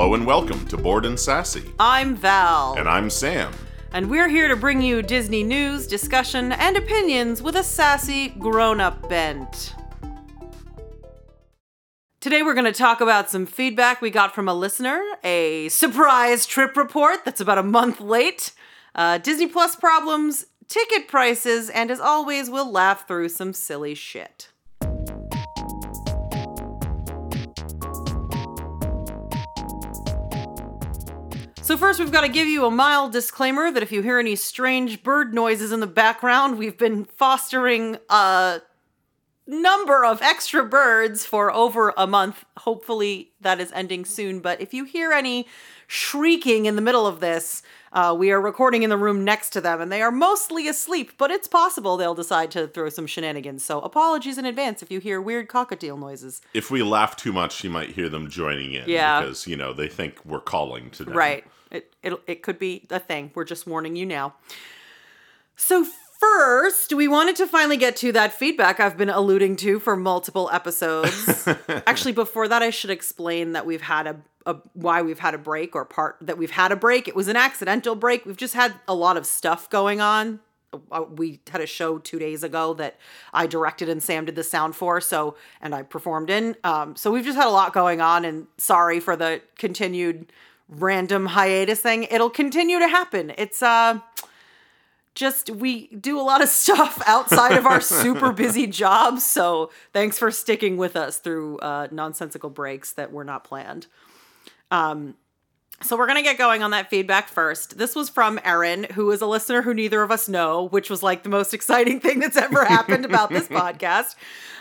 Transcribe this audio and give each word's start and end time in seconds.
Hello 0.00 0.14
and 0.14 0.24
welcome 0.24 0.66
to 0.68 0.78
Bored 0.78 1.04
and 1.04 1.20
Sassy. 1.20 1.62
I'm 1.78 2.16
Val. 2.16 2.74
And 2.78 2.88
I'm 2.88 3.10
Sam. 3.10 3.52
And 3.92 4.08
we're 4.08 4.28
here 4.28 4.48
to 4.48 4.56
bring 4.56 4.80
you 4.80 5.02
Disney 5.02 5.42
news, 5.42 5.86
discussion, 5.86 6.52
and 6.52 6.78
opinions 6.78 7.42
with 7.42 7.54
a 7.54 7.62
sassy, 7.62 8.28
grown 8.28 8.80
up 8.80 9.10
bent. 9.10 9.74
Today, 12.18 12.42
we're 12.42 12.54
going 12.54 12.64
to 12.64 12.72
talk 12.72 13.02
about 13.02 13.28
some 13.28 13.44
feedback 13.44 14.00
we 14.00 14.08
got 14.08 14.34
from 14.34 14.48
a 14.48 14.54
listener, 14.54 15.04
a 15.22 15.68
surprise 15.68 16.46
trip 16.46 16.78
report 16.78 17.26
that's 17.26 17.42
about 17.42 17.58
a 17.58 17.62
month 17.62 18.00
late, 18.00 18.54
uh, 18.94 19.18
Disney 19.18 19.48
Plus 19.48 19.76
problems, 19.76 20.46
ticket 20.66 21.08
prices, 21.08 21.68
and 21.68 21.90
as 21.90 22.00
always, 22.00 22.48
we'll 22.48 22.72
laugh 22.72 23.06
through 23.06 23.28
some 23.28 23.52
silly 23.52 23.94
shit. 23.94 24.48
So, 31.70 31.76
first, 31.76 32.00
we've 32.00 32.10
got 32.10 32.22
to 32.22 32.28
give 32.28 32.48
you 32.48 32.66
a 32.66 32.70
mild 32.72 33.12
disclaimer 33.12 33.70
that 33.70 33.80
if 33.80 33.92
you 33.92 34.02
hear 34.02 34.18
any 34.18 34.34
strange 34.34 35.04
bird 35.04 35.32
noises 35.32 35.70
in 35.70 35.78
the 35.78 35.86
background, 35.86 36.58
we've 36.58 36.76
been 36.76 37.04
fostering 37.04 37.96
a 38.08 38.60
number 39.46 40.04
of 40.04 40.20
extra 40.20 40.64
birds 40.64 41.24
for 41.24 41.52
over 41.52 41.94
a 41.96 42.08
month. 42.08 42.44
Hopefully, 42.56 43.30
that 43.40 43.60
is 43.60 43.70
ending 43.70 44.04
soon. 44.04 44.40
But 44.40 44.60
if 44.60 44.74
you 44.74 44.82
hear 44.82 45.12
any 45.12 45.46
shrieking 45.86 46.66
in 46.66 46.74
the 46.74 46.82
middle 46.82 47.06
of 47.06 47.20
this, 47.20 47.62
uh, 47.92 48.16
we 48.18 48.32
are 48.32 48.40
recording 48.40 48.82
in 48.82 48.90
the 48.90 48.96
room 48.96 49.24
next 49.24 49.50
to 49.50 49.60
them 49.60 49.80
and 49.80 49.92
they 49.92 50.02
are 50.02 50.10
mostly 50.10 50.66
asleep, 50.66 51.12
but 51.18 51.30
it's 51.30 51.46
possible 51.46 51.96
they'll 51.96 52.16
decide 52.16 52.50
to 52.50 52.66
throw 52.66 52.88
some 52.88 53.06
shenanigans. 53.06 53.64
So, 53.64 53.80
apologies 53.80 54.38
in 54.38 54.44
advance 54.44 54.82
if 54.82 54.90
you 54.90 54.98
hear 54.98 55.20
weird 55.20 55.46
cockatiel 55.46 55.96
noises. 55.96 56.42
If 56.52 56.72
we 56.72 56.82
laugh 56.82 57.14
too 57.14 57.32
much, 57.32 57.62
you 57.62 57.70
might 57.70 57.90
hear 57.90 58.08
them 58.08 58.28
joining 58.28 58.72
in. 58.72 58.88
Yeah. 58.88 59.20
Because, 59.20 59.46
you 59.46 59.54
know, 59.54 59.72
they 59.72 59.86
think 59.86 60.18
we're 60.24 60.40
calling 60.40 60.90
to 60.90 61.04
them. 61.04 61.14
Right. 61.14 61.44
It, 61.70 61.94
it, 62.02 62.14
it 62.26 62.42
could 62.42 62.58
be 62.58 62.86
a 62.90 62.98
thing. 62.98 63.30
We're 63.34 63.44
just 63.44 63.66
warning 63.66 63.96
you 63.96 64.06
now. 64.06 64.34
So, 65.56 65.86
first, 66.18 66.92
we 66.92 67.08
wanted 67.08 67.36
to 67.36 67.46
finally 67.46 67.76
get 67.76 67.96
to 67.96 68.12
that 68.12 68.32
feedback 68.32 68.80
I've 68.80 68.96
been 68.96 69.10
alluding 69.10 69.56
to 69.56 69.78
for 69.78 69.96
multiple 69.96 70.50
episodes. 70.52 71.48
Actually, 71.68 72.12
before 72.12 72.48
that, 72.48 72.62
I 72.62 72.70
should 72.70 72.90
explain 72.90 73.52
that 73.52 73.66
we've 73.66 73.82
had 73.82 74.06
a, 74.06 74.16
a 74.46 74.56
why 74.74 75.02
we've 75.02 75.18
had 75.18 75.34
a 75.34 75.38
break 75.38 75.74
or 75.74 75.84
part 75.84 76.16
that 76.20 76.38
we've 76.38 76.50
had 76.50 76.72
a 76.72 76.76
break. 76.76 77.08
It 77.08 77.16
was 77.16 77.28
an 77.28 77.36
accidental 77.36 77.94
break. 77.94 78.26
We've 78.26 78.36
just 78.36 78.54
had 78.54 78.74
a 78.86 78.94
lot 78.94 79.16
of 79.16 79.26
stuff 79.26 79.70
going 79.70 80.00
on. 80.00 80.40
Uh, 80.92 81.02
we 81.02 81.40
had 81.50 81.60
a 81.60 81.66
show 81.66 81.98
two 81.98 82.18
days 82.18 82.44
ago 82.44 82.74
that 82.74 82.96
I 83.32 83.46
directed 83.46 83.88
and 83.88 84.02
Sam 84.02 84.24
did 84.24 84.36
the 84.36 84.44
sound 84.44 84.76
for. 84.76 85.00
So, 85.00 85.36
and 85.60 85.74
I 85.74 85.82
performed 85.82 86.30
in. 86.30 86.54
Um, 86.62 86.94
so 86.94 87.10
we've 87.10 87.24
just 87.24 87.36
had 87.36 87.46
a 87.46 87.50
lot 87.50 87.72
going 87.72 88.00
on. 88.00 88.24
And 88.24 88.46
sorry 88.56 89.00
for 89.00 89.16
the 89.16 89.42
continued 89.58 90.32
random 90.70 91.26
hiatus 91.26 91.80
thing. 91.80 92.04
It'll 92.04 92.30
continue 92.30 92.78
to 92.78 92.88
happen. 92.88 93.32
It's 93.36 93.62
uh 93.62 94.00
just 95.14 95.50
we 95.50 95.88
do 95.88 96.18
a 96.18 96.22
lot 96.22 96.42
of 96.42 96.48
stuff 96.62 97.02
outside 97.06 97.56
of 97.56 97.66
our 97.66 97.80
super 97.80 98.32
busy 98.32 98.66
jobs. 98.82 99.24
So 99.24 99.70
thanks 99.92 100.18
for 100.18 100.30
sticking 100.30 100.76
with 100.76 100.96
us 100.96 101.18
through 101.18 101.58
uh, 101.58 101.88
nonsensical 101.90 102.50
breaks 102.50 102.92
that 102.92 103.12
were 103.12 103.24
not 103.24 103.44
planned. 103.44 103.86
Um, 104.70 105.16
so 105.82 105.96
we're 105.96 106.06
gonna 106.06 106.22
get 106.22 106.36
going 106.38 106.62
on 106.62 106.72
that 106.72 106.90
feedback 106.90 107.28
first. 107.28 107.78
This 107.78 107.96
was 107.96 108.08
from 108.10 108.38
Erin, 108.44 108.84
who 108.94 109.10
is 109.10 109.22
a 109.22 109.26
listener 109.26 109.62
who 109.62 109.72
neither 109.72 110.02
of 110.02 110.10
us 110.10 110.28
know, 110.28 110.68
which 110.68 110.90
was 110.90 111.02
like 111.02 111.22
the 111.22 111.28
most 111.30 111.54
exciting 111.54 112.00
thing 112.00 112.20
that's 112.20 112.36
ever 112.36 112.64
happened 112.64 113.04
about 113.04 113.30
this 113.30 113.48
podcast. 113.48 114.14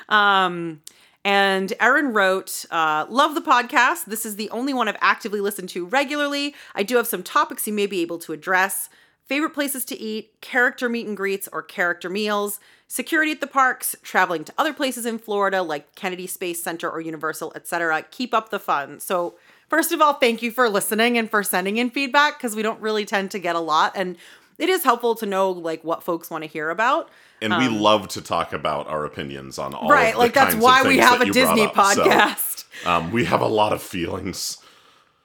Um, 0.08 0.82
and 1.26 1.74
Erin 1.80 2.14
wrote, 2.14 2.66
uh, 2.72 3.06
Love 3.10 3.36
the 3.36 3.42
podcast. 3.42 4.06
This 4.06 4.26
is 4.26 4.36
the 4.36 4.50
only 4.52 4.74
one 4.74 4.88
I've 4.88 4.98
actively 5.02 5.42
listened 5.42 5.70
to 5.70 5.86
regularly. 5.86 6.56
I 6.74 6.84
do 6.84 6.96
have 6.98 7.08
some 7.08 7.24
topics 7.24 7.68
you 7.68 7.74
may 7.74 7.88
be 7.88 8.02
able 8.02 8.20
to 8.20 8.34
address 8.34 8.90
favorite 9.26 9.52
places 9.52 9.86
to 9.86 10.00
eat, 10.00 10.34
character 10.42 10.90
meet 10.90 11.06
and 11.06 11.16
greets 11.16 11.48
or 11.54 11.62
character 11.62 12.10
meals, 12.10 12.60
security 12.88 13.32
at 13.32 13.42
the 13.42 13.48
parks, 13.48 13.96
traveling 14.02 14.44
to 14.44 14.54
other 14.58 14.74
places 14.74 15.06
in 15.06 15.20
Florida 15.20 15.62
like 15.62 15.94
Kennedy 15.94 16.26
Space 16.26 16.64
Center 16.64 16.90
or 16.90 17.00
Universal, 17.00 17.54
etc. 17.56 18.04
Keep 18.10 18.34
up 18.34 18.50
the 18.50 18.60
fun. 18.60 19.00
So, 19.00 19.36
first 19.68 19.92
of 19.92 20.02
all, 20.02 20.14
thank 20.14 20.42
you 20.42 20.50
for 20.50 20.68
listening 20.68 21.16
and 21.16 21.30
for 21.30 21.44
sending 21.44 21.78
in 21.78 21.92
feedback 21.92 22.40
because 22.40 22.56
we 22.56 22.64
don't 22.64 22.82
really 22.82 23.06
tend 23.06 23.30
to 23.32 23.40
get 23.40 23.56
a 23.56 23.60
lot 23.60 23.92
and 23.96 24.18
it 24.60 24.70
is 24.70 24.84
helpful 24.84 25.16
to 25.16 25.26
know 25.26 25.50
like 25.50 25.84
what 25.84 26.04
folks 26.04 26.30
want 26.30 26.44
to 26.44 26.50
hear 26.50 26.70
about. 26.70 27.10
And 27.42 27.54
um, 27.54 27.62
we 27.62 27.70
love 27.70 28.10
to 28.10 28.22
talk 28.22 28.54
about 28.54 28.88
our 28.88 29.06
opinions 29.06 29.58
on 29.58 29.74
all 29.74 29.90
right. 29.90 30.18
like 30.18 30.34
that's 30.34 30.56
why 30.56 30.84
we 30.84 30.98
have 30.98 31.22
a 31.22 31.26
Disney 31.26 31.66
podcast. 31.68 32.66
So, 32.84 32.92
um, 32.92 33.12
we 33.12 33.26
have 33.26 33.42
a 33.42 33.48
lot 33.48 33.74
of 33.74 33.82
feelings. 33.82 34.58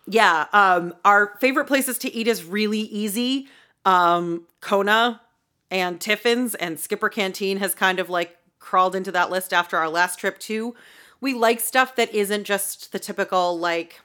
Yeah. 0.06 0.46
Um, 0.52 0.94
our 1.04 1.36
favorite 1.40 1.66
places 1.66 1.98
to 1.98 2.14
eat 2.14 2.28
is 2.28 2.44
really 2.44 2.80
easy. 2.80 3.48
Um, 3.84 4.46
Kona 4.60 5.20
and 5.70 6.00
Tiffin's 6.00 6.54
and 6.54 6.78
Skipper 6.78 7.08
Canteen 7.08 7.58
has 7.58 7.74
kind 7.74 7.98
of 7.98 8.08
like 8.08 8.36
crawled 8.60 8.94
into 8.94 9.10
that 9.12 9.30
list 9.30 9.52
after 9.52 9.76
our 9.76 9.88
last 9.88 10.18
trip 10.18 10.38
too. 10.38 10.74
We 11.20 11.34
like 11.34 11.60
stuff 11.60 11.96
that 11.96 12.14
isn't 12.14 12.44
just 12.44 12.92
the 12.92 12.98
typical 12.98 13.58
like 13.58 14.00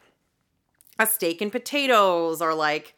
a 0.97 1.05
steak 1.05 1.41
and 1.41 1.51
potatoes 1.51 2.41
or 2.41 2.53
like 2.53 2.95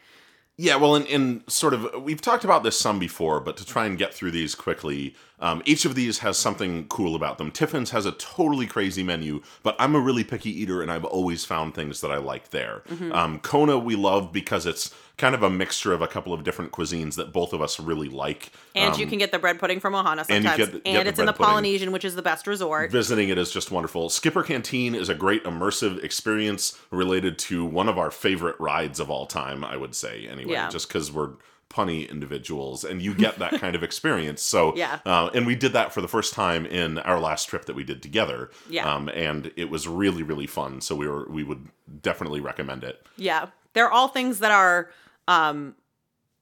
yeah, 0.62 0.76
well, 0.76 0.96
in, 0.96 1.06
in 1.08 1.44
sort 1.48 1.74
of, 1.74 2.04
we've 2.04 2.22
talked 2.22 2.44
about 2.44 2.62
this 2.62 2.80
some 2.80 3.00
before, 3.00 3.40
but 3.40 3.58
to 3.58 3.66
try 3.66 3.88
and 3.88 3.98
get 3.98 4.14
through 4.14 4.30
these 4.30 4.54
quickly, 4.54 5.16
um, 5.42 5.62
each 5.66 5.86
of 5.86 5.96
these 5.96 6.20
has 6.20 6.38
something 6.38 6.88
cool 6.88 7.16
about 7.16 7.38
them. 7.38 7.52
Tiffin's 7.52 7.90
has 7.90 8.06
a 8.06 8.12
totally 8.14 8.68
crazy 8.68 9.04
menu, 9.04 9.42
but 9.64 9.76
I'm 9.80 9.96
a 9.96 10.00
really 10.00 10.24
picky 10.24 10.52
eater, 10.62 10.82
and 10.82 10.92
I've 10.92 11.06
always 11.06 11.44
found 11.44 11.74
things 11.74 12.02
that 12.02 12.12
I 12.12 12.18
like 12.18 12.52
there. 12.52 12.84
Mm-hmm. 12.90 13.12
Um, 13.12 13.40
Kona 13.40 13.78
we 13.78 13.96
love 13.96 14.32
because 14.32 14.66
it's 14.66 14.94
kind 15.18 15.36
of 15.36 15.44
a 15.44 15.50
mixture 15.50 15.94
of 15.94 16.02
a 16.02 16.08
couple 16.08 16.34
of 16.34 16.44
different 16.44 16.72
cuisines 16.72 17.16
that 17.16 17.32
both 17.32 17.54
of 17.54 17.62
us 17.62 17.80
really 17.80 18.10
like. 18.10 18.52
And 18.74 18.96
um, 18.96 19.00
you 19.00 19.06
can 19.06 19.20
get 19.20 19.32
the 19.32 19.38
bread 19.38 19.60
pudding 19.60 19.80
from 19.80 19.94
Ohana 19.94 20.26
sometimes. 20.26 20.46
And, 20.46 20.58
get, 20.58 20.84
get 20.84 20.96
and 20.96 21.08
it's 21.08 21.20
in 21.20 21.28
the 21.28 21.34
Polynesian, 21.34 21.92
which 21.92 22.06
is 22.06 22.16
the 22.16 22.24
best 22.24 22.48
resort. 22.48 22.92
Visiting 22.92 23.30
it 23.30 23.38
is 23.38 23.52
just 23.52 23.70
wonderful. 23.72 24.10
Skipper 24.10 24.42
Canteen 24.42 24.96
is 24.96 25.10
a 25.10 25.16
great 25.16 25.44
immersive 25.44 26.04
experience 26.04 26.80
related 26.90 27.38
to 27.40 27.66
one 27.66 27.88
of 27.88 27.98
our 27.98 28.10
favorite 28.10 28.60
rides 28.60 29.00
of 29.00 29.12
all 29.12 29.28
time, 29.28 29.64
I 29.64 29.78
would 29.78 29.94
say, 29.94 30.28
anyway, 30.28 30.54
yeah. 30.54 30.70
just 30.70 30.88
because 30.88 31.12
we're 31.12 31.32
punny 31.72 32.10
individuals 32.10 32.84
and 32.84 33.02
you 33.02 33.14
get 33.26 33.40
that 33.40 33.60
kind 33.60 33.76
of 33.76 33.84
experience. 33.84 34.42
So 34.42 34.76
yeah. 34.76 35.00
uh, 35.06 35.30
and 35.34 35.46
we 35.46 35.56
did 35.56 35.74
that 35.74 35.94
for 35.94 36.02
the 36.02 36.08
first 36.08 36.34
time 36.34 36.66
in 36.66 37.00
our 37.00 37.20
last 37.20 37.46
trip 37.46 37.66
that 37.66 37.76
we 37.76 37.84
did 37.84 38.02
together. 38.02 38.52
Yeah. 38.70 38.92
Um, 38.92 39.10
and 39.10 39.52
it 39.56 39.70
was 39.70 39.88
really 39.88 40.24
really 40.24 40.48
fun. 40.48 40.82
So 40.82 40.96
we 40.96 41.08
were 41.08 41.28
we 41.30 41.44
would 41.44 41.68
definitely 42.02 42.42
recommend 42.42 42.84
it. 42.84 43.06
Yeah. 43.18 43.48
They're 43.74 43.92
all 43.92 44.08
things 44.08 44.40
that 44.40 44.52
are 44.52 44.90
um 45.28 45.76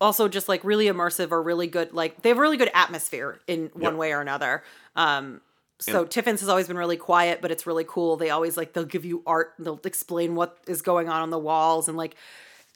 also 0.02 0.28
just 0.28 0.48
like 0.48 0.64
really 0.64 0.86
immersive 0.86 1.32
or 1.32 1.42
really 1.44 1.68
good 1.68 1.94
like 1.94 2.22
they 2.22 2.30
have 2.30 2.38
a 2.38 2.42
really 2.42 2.58
good 2.58 2.72
atmosphere 2.74 3.40
in 3.48 3.70
one 3.74 3.94
yep. 3.94 4.00
way 4.00 4.14
or 4.14 4.22
another. 4.22 4.64
Um 4.96 5.42
so 5.80 6.02
and, 6.02 6.12
Tiffin's 6.12 6.42
has 6.42 6.50
always 6.50 6.68
been 6.68 6.78
really 6.78 6.98
quiet, 6.98 7.42
but 7.42 7.52
it's 7.52 7.66
really 7.66 7.86
cool. 7.88 8.18
They 8.18 8.30
always 8.30 8.58
like 8.58 8.74
they'll 8.74 8.84
give 8.84 9.06
you 9.06 9.24
art, 9.26 9.54
and 9.58 9.66
they'll 9.66 9.80
explain 9.86 10.36
what 10.36 10.58
is 10.68 10.82
going 10.82 11.08
on 11.08 11.22
on 11.22 11.30
the 11.30 11.40
walls, 11.40 11.88
and 11.88 11.98
like 11.98 12.16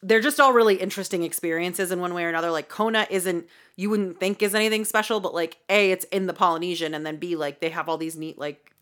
they're 0.04 0.22
just 0.22 0.40
all 0.40 0.54
really 0.54 0.76
interesting 0.76 1.24
experiences 1.24 1.92
in 1.92 2.00
one 2.00 2.14
way 2.14 2.26
or 2.26 2.30
another. 2.30 2.52
Like 2.52 2.70
Kona 2.70 3.08
isn't 3.10 3.48
you 3.76 3.90
wouldn't 3.90 4.20
think 4.20 4.44
is 4.44 4.54
anything 4.54 4.86
special, 4.86 5.20
but 5.20 5.34
like 5.34 5.58
A, 5.70 5.92
it's 5.92 6.06
in 6.06 6.28
the 6.28 6.34
Polynesian, 6.34 6.94
and 6.94 7.06
then 7.06 7.18
B, 7.18 7.36
like 7.36 7.60
they 7.62 7.70
have 7.70 7.90
all 7.90 7.98
these 7.98 8.16
neat 8.16 8.38
like 8.38 8.74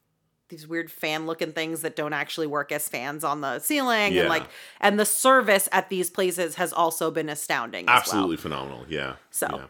these 0.49 0.67
weird 0.67 0.91
fan 0.91 1.25
looking 1.25 1.53
things 1.53 1.81
that 1.81 1.95
don't 1.95 2.11
actually 2.11 2.47
work 2.47 2.71
as 2.71 2.89
fans 2.89 3.23
on 3.23 3.39
the 3.39 3.59
ceiling 3.59 4.13
yeah. 4.13 4.21
and 4.21 4.29
like 4.29 4.43
and 4.81 4.99
the 4.99 5.05
service 5.05 5.69
at 5.71 5.87
these 5.89 6.09
places 6.09 6.55
has 6.55 6.73
also 6.73 7.09
been 7.09 7.29
astounding 7.29 7.85
absolutely 7.87 8.35
well. 8.35 8.41
phenomenal 8.41 8.85
yeah 8.89 9.15
so 9.29 9.47
yeah. 9.49 9.65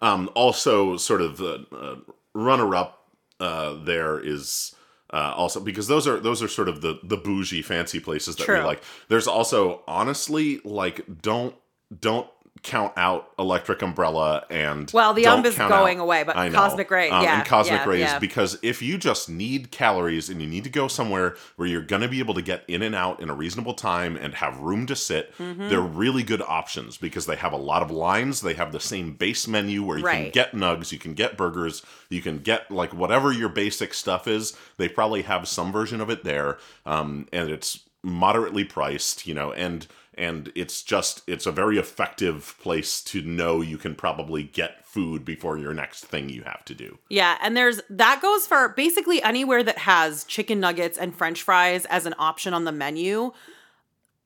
um 0.00 0.30
also 0.34 0.96
sort 0.96 1.20
of 1.20 1.36
the 1.36 1.66
uh, 1.70 2.12
runner 2.32 2.74
up 2.74 3.06
uh 3.40 3.74
there 3.84 4.18
is 4.18 4.74
uh, 5.12 5.34
also 5.36 5.60
because 5.60 5.88
those 5.88 6.06
are 6.06 6.18
those 6.18 6.42
are 6.42 6.48
sort 6.48 6.68
of 6.68 6.80
the 6.80 6.98
the 7.02 7.16
bougie 7.16 7.62
fancy 7.62 8.00
places 8.00 8.36
that 8.36 8.44
True. 8.44 8.58
we 8.58 8.64
like. 8.64 8.82
There's 9.08 9.26
also 9.26 9.82
honestly 9.86 10.60
like 10.64 11.04
don't 11.20 11.54
don't 12.00 12.28
count 12.62 12.92
out 12.96 13.30
Electric 13.38 13.82
Umbrella 13.82 14.46
and 14.48 14.88
well, 14.94 15.14
the 15.14 15.24
umb 15.24 15.44
is 15.44 15.58
going 15.58 15.98
out, 15.98 16.02
away, 16.02 16.22
but 16.22 16.36
Cosmic 16.52 16.90
Ray, 16.90 17.10
um, 17.10 17.22
yeah, 17.22 17.38
and 17.38 17.48
Cosmic 17.48 17.80
yeah, 17.80 17.88
Rays 17.88 18.00
yeah. 18.00 18.18
because 18.20 18.56
if 18.62 18.80
you 18.80 18.96
just 18.96 19.28
need 19.28 19.72
calories 19.72 20.30
and 20.30 20.40
you 20.40 20.46
need 20.46 20.62
to 20.64 20.70
go 20.70 20.86
somewhere 20.86 21.36
where 21.56 21.66
you're 21.66 21.82
going 21.82 22.02
to 22.02 22.08
be 22.08 22.20
able 22.20 22.34
to 22.34 22.42
get 22.42 22.62
in 22.68 22.82
and 22.82 22.94
out 22.94 23.20
in 23.20 23.28
a 23.28 23.34
reasonable 23.34 23.74
time 23.74 24.16
and 24.16 24.34
have 24.34 24.60
room 24.60 24.86
to 24.86 24.94
sit, 24.94 25.36
mm-hmm. 25.38 25.68
they're 25.68 25.80
really 25.80 26.22
good 26.22 26.42
options 26.42 26.96
because 26.96 27.26
they 27.26 27.36
have 27.36 27.52
a 27.52 27.56
lot 27.56 27.82
of 27.82 27.90
lines. 27.90 28.40
They 28.40 28.54
have 28.54 28.70
the 28.70 28.80
same 28.80 29.14
base 29.14 29.48
menu 29.48 29.82
where 29.82 29.98
you 29.98 30.04
right. 30.04 30.22
can 30.24 30.30
get 30.30 30.52
nugs, 30.52 30.92
you 30.92 30.98
can 30.98 31.14
get 31.14 31.36
burgers, 31.36 31.82
you 32.10 32.22
can 32.22 32.38
get 32.38 32.70
like 32.70 32.94
whatever 32.94 33.32
your 33.32 33.48
basic 33.48 33.92
stuff 33.92 34.28
is. 34.28 34.56
They 34.76 34.88
probably 34.88 35.22
have 35.22 35.48
some 35.48 35.72
version 35.72 36.00
of 36.00 36.10
it 36.10 36.22
there, 36.22 36.58
um, 36.86 37.26
and 37.32 37.50
it's 37.50 37.80
moderately 38.04 38.64
priced, 38.64 39.26
you 39.26 39.34
know, 39.34 39.52
and 39.52 39.86
and 40.14 40.52
it's 40.54 40.82
just 40.82 41.22
it's 41.26 41.46
a 41.46 41.52
very 41.52 41.78
effective 41.78 42.54
place 42.60 43.02
to 43.02 43.22
know 43.22 43.60
you 43.60 43.78
can 43.78 43.94
probably 43.94 44.42
get 44.42 44.84
food 44.86 45.24
before 45.24 45.56
your 45.56 45.72
next 45.72 46.04
thing 46.04 46.28
you 46.28 46.42
have 46.42 46.64
to 46.66 46.74
do. 46.74 46.98
Yeah, 47.08 47.38
and 47.42 47.56
there's 47.56 47.80
that 47.88 48.20
goes 48.20 48.46
for 48.46 48.68
basically 48.70 49.22
anywhere 49.22 49.62
that 49.62 49.78
has 49.78 50.24
chicken 50.24 50.60
nuggets 50.60 50.98
and 50.98 51.14
french 51.14 51.42
fries 51.42 51.86
as 51.86 52.04
an 52.06 52.14
option 52.18 52.52
on 52.54 52.64
the 52.64 52.72
menu. 52.72 53.32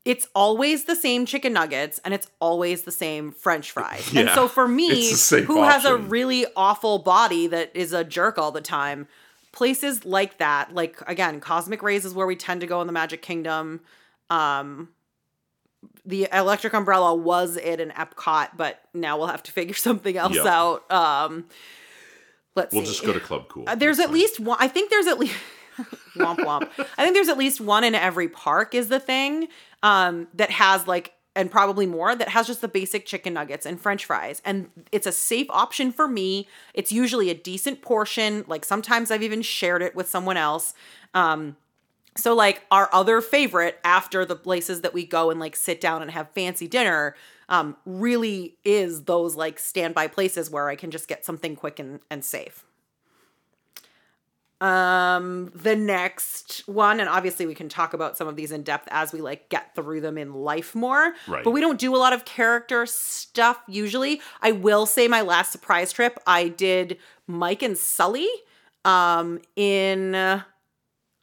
it's 0.05 0.29
always 0.35 0.85
the 0.85 0.95
same 0.95 1.27
chicken 1.27 1.53
nuggets 1.53 2.01
and 2.05 2.15
it's 2.15 2.29
always 2.41 2.83
the 2.83 2.93
same 2.93 3.33
french 3.33 3.71
fries. 3.73 4.13
and 4.17 4.29
so 4.31 4.47
for 4.49 4.69
me, 4.69 4.87
it's 4.87 5.11
the 5.11 5.17
safe 5.17 5.45
who 5.47 5.63
has 5.63 5.85
a 5.85 5.97
really 5.97 6.47
awful 6.57 6.99
body 6.99 7.47
that 7.49 7.71
is 7.75 7.93
a 7.93 8.05
jerk 8.05 8.39
all 8.39 8.53
the 8.53 8.61
time, 8.61 9.09
places 9.53 10.05
like 10.05 10.39
that, 10.39 10.75
like 10.75 11.01
again, 11.09 11.41
Cosmic 11.41 11.83
Rays 11.83 12.05
is 12.05 12.15
where 12.15 12.27
we 12.27 12.37
tend 12.37 12.61
to 12.61 12.67
go 12.67 12.81
in 12.81 12.87
the 12.87 12.93
Magic 12.93 13.23
Kingdom. 13.23 13.81
Um 14.31 14.89
the 16.07 16.29
electric 16.33 16.73
umbrella 16.73 17.15
was 17.15 17.57
it 17.57 17.81
in 17.81 17.91
Epcot, 17.91 18.51
but 18.57 18.81
now 18.95 19.19
we'll 19.19 19.27
have 19.27 19.43
to 19.43 19.53
figure 19.53 19.75
something 19.89 20.17
else 20.17 20.35
Yep. 20.37 20.47
out. 20.47 20.91
Um 20.93 21.47
let's 22.55 22.73
We'll 22.75 22.85
see. 22.85 22.93
just 22.93 23.05
go 23.05 23.13
to 23.13 23.21
Club 23.21 23.49
Cool. 23.49 23.65
Uh, 23.67 23.75
there's 23.75 23.99
at 23.99 24.11
least 24.11 24.41
one. 24.41 24.57
I 24.61 24.69
think 24.69 24.91
there's 24.91 25.07
at 25.07 25.19
least 25.19 25.35
womp 26.17 26.39
womp. 26.39 26.69
I 26.97 27.03
think 27.05 27.15
there's 27.15 27.29
at 27.29 27.37
least 27.39 27.61
one 27.61 27.85
in 27.85 27.95
every 27.95 28.29
park 28.29 28.75
is 28.75 28.89
the 28.89 29.01
thing 29.01 29.49
um, 29.83 30.29
that 30.35 30.51
has 30.51 30.87
like 30.87 31.13
and 31.35 31.51
probably 31.51 31.85
more 31.85 32.17
that 32.17 32.31
has 32.31 32.47
just 32.47 32.63
the 32.63 32.69
basic 32.69 33.05
chicken 33.05 33.35
nuggets 33.35 33.67
and 33.67 33.79
french 33.79 34.07
fries 34.07 34.41
and 34.43 34.71
it's 34.91 35.07
a 35.07 35.13
safe 35.13 35.47
option 35.51 35.93
for 35.93 36.09
me 36.09 36.49
it's 36.73 36.91
usually 36.91 37.29
a 37.29 37.35
decent 37.35 37.83
portion 37.83 38.43
like 38.49 38.65
sometimes 38.65 39.11
i've 39.11 39.23
even 39.23 39.43
shared 39.43 39.83
it 39.83 39.95
with 39.95 40.09
someone 40.09 40.39
else 40.39 40.73
um, 41.13 41.55
so 42.17 42.35
like 42.35 42.63
our 42.71 42.89
other 42.93 43.21
favorite 43.21 43.79
after 43.85 44.25
the 44.25 44.37
places 44.37 44.81
that 44.81 44.95
we 44.95 45.05
go 45.05 45.31
and 45.31 45.39
like 45.39 45.57
sit 45.57 45.81
down 45.81 46.03
and 46.03 46.11
have 46.11 46.31
fancy 46.31 46.67
dinner 46.67 47.15
um, 47.49 47.77
really 47.85 48.57
is 48.65 49.05
those 49.05 49.37
like 49.37 49.59
standby 49.59 50.09
places 50.09 50.51
where 50.51 50.69
I 50.69 50.77
can 50.77 50.91
just 50.91 51.09
get 51.09 51.25
something 51.25 51.57
quick 51.57 51.79
and, 51.79 52.01
and 52.11 52.25
safe. 52.25 52.65
Um, 54.59 55.53
the 55.55 55.77
next 55.77 56.63
one, 56.67 56.99
and 56.99 57.11
obviously 57.11 57.45
we 57.45 57.55
can 57.55 57.69
talk 57.69 57.93
about 57.93 58.17
some 58.17 58.27
of 58.27 58.37
these 58.37 58.51
in 58.51 58.63
depth 58.63 58.89
as 58.91 59.13
we 59.13 59.21
like 59.21 59.51
get 59.51 59.75
through 59.75 60.01
them 60.01 60.17
in 60.17 60.33
life 60.33 60.75
more. 60.75 61.15
Right. 61.29 61.45
But 61.45 61.51
we 61.51 61.61
don't 61.61 61.79
do 61.79 61.95
a 61.95 61.99
lot 61.99 62.15
of 62.15 62.25
character 62.25 62.87
stuff 62.87 63.61
usually. 63.69 64.23
I 64.41 64.53
will 64.53 64.87
say 64.87 65.09
my 65.09 65.21
last 65.21 65.53
surprise 65.53 65.93
trip, 65.93 66.19
I 66.27 66.49
did 66.49 66.99
Mike 67.27 67.63
and 67.63 67.77
Sully 67.77 68.29
um 68.85 69.41
in 69.57 70.43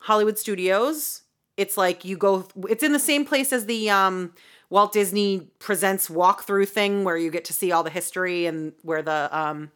Hollywood 0.03 0.37
Studios. 0.37 1.21
It's 1.55 1.77
like 1.77 2.03
you 2.03 2.17
go 2.17 2.47
it's 2.69 2.83
in 2.83 2.93
the 2.93 2.99
same 2.99 3.25
place 3.25 3.53
as 3.53 3.65
the 3.65 3.89
um 3.89 4.33
Walt 4.69 4.91
Disney 4.91 5.47
presents 5.59 6.09
walkthrough 6.09 6.67
thing 6.67 7.03
where 7.03 7.17
you 7.17 7.31
get 7.31 7.45
to 7.45 7.53
see 7.53 7.71
all 7.71 7.83
the 7.83 7.89
history 7.89 8.45
and 8.45 8.73
where 8.81 9.01
the 9.01 9.29
um 9.31 9.71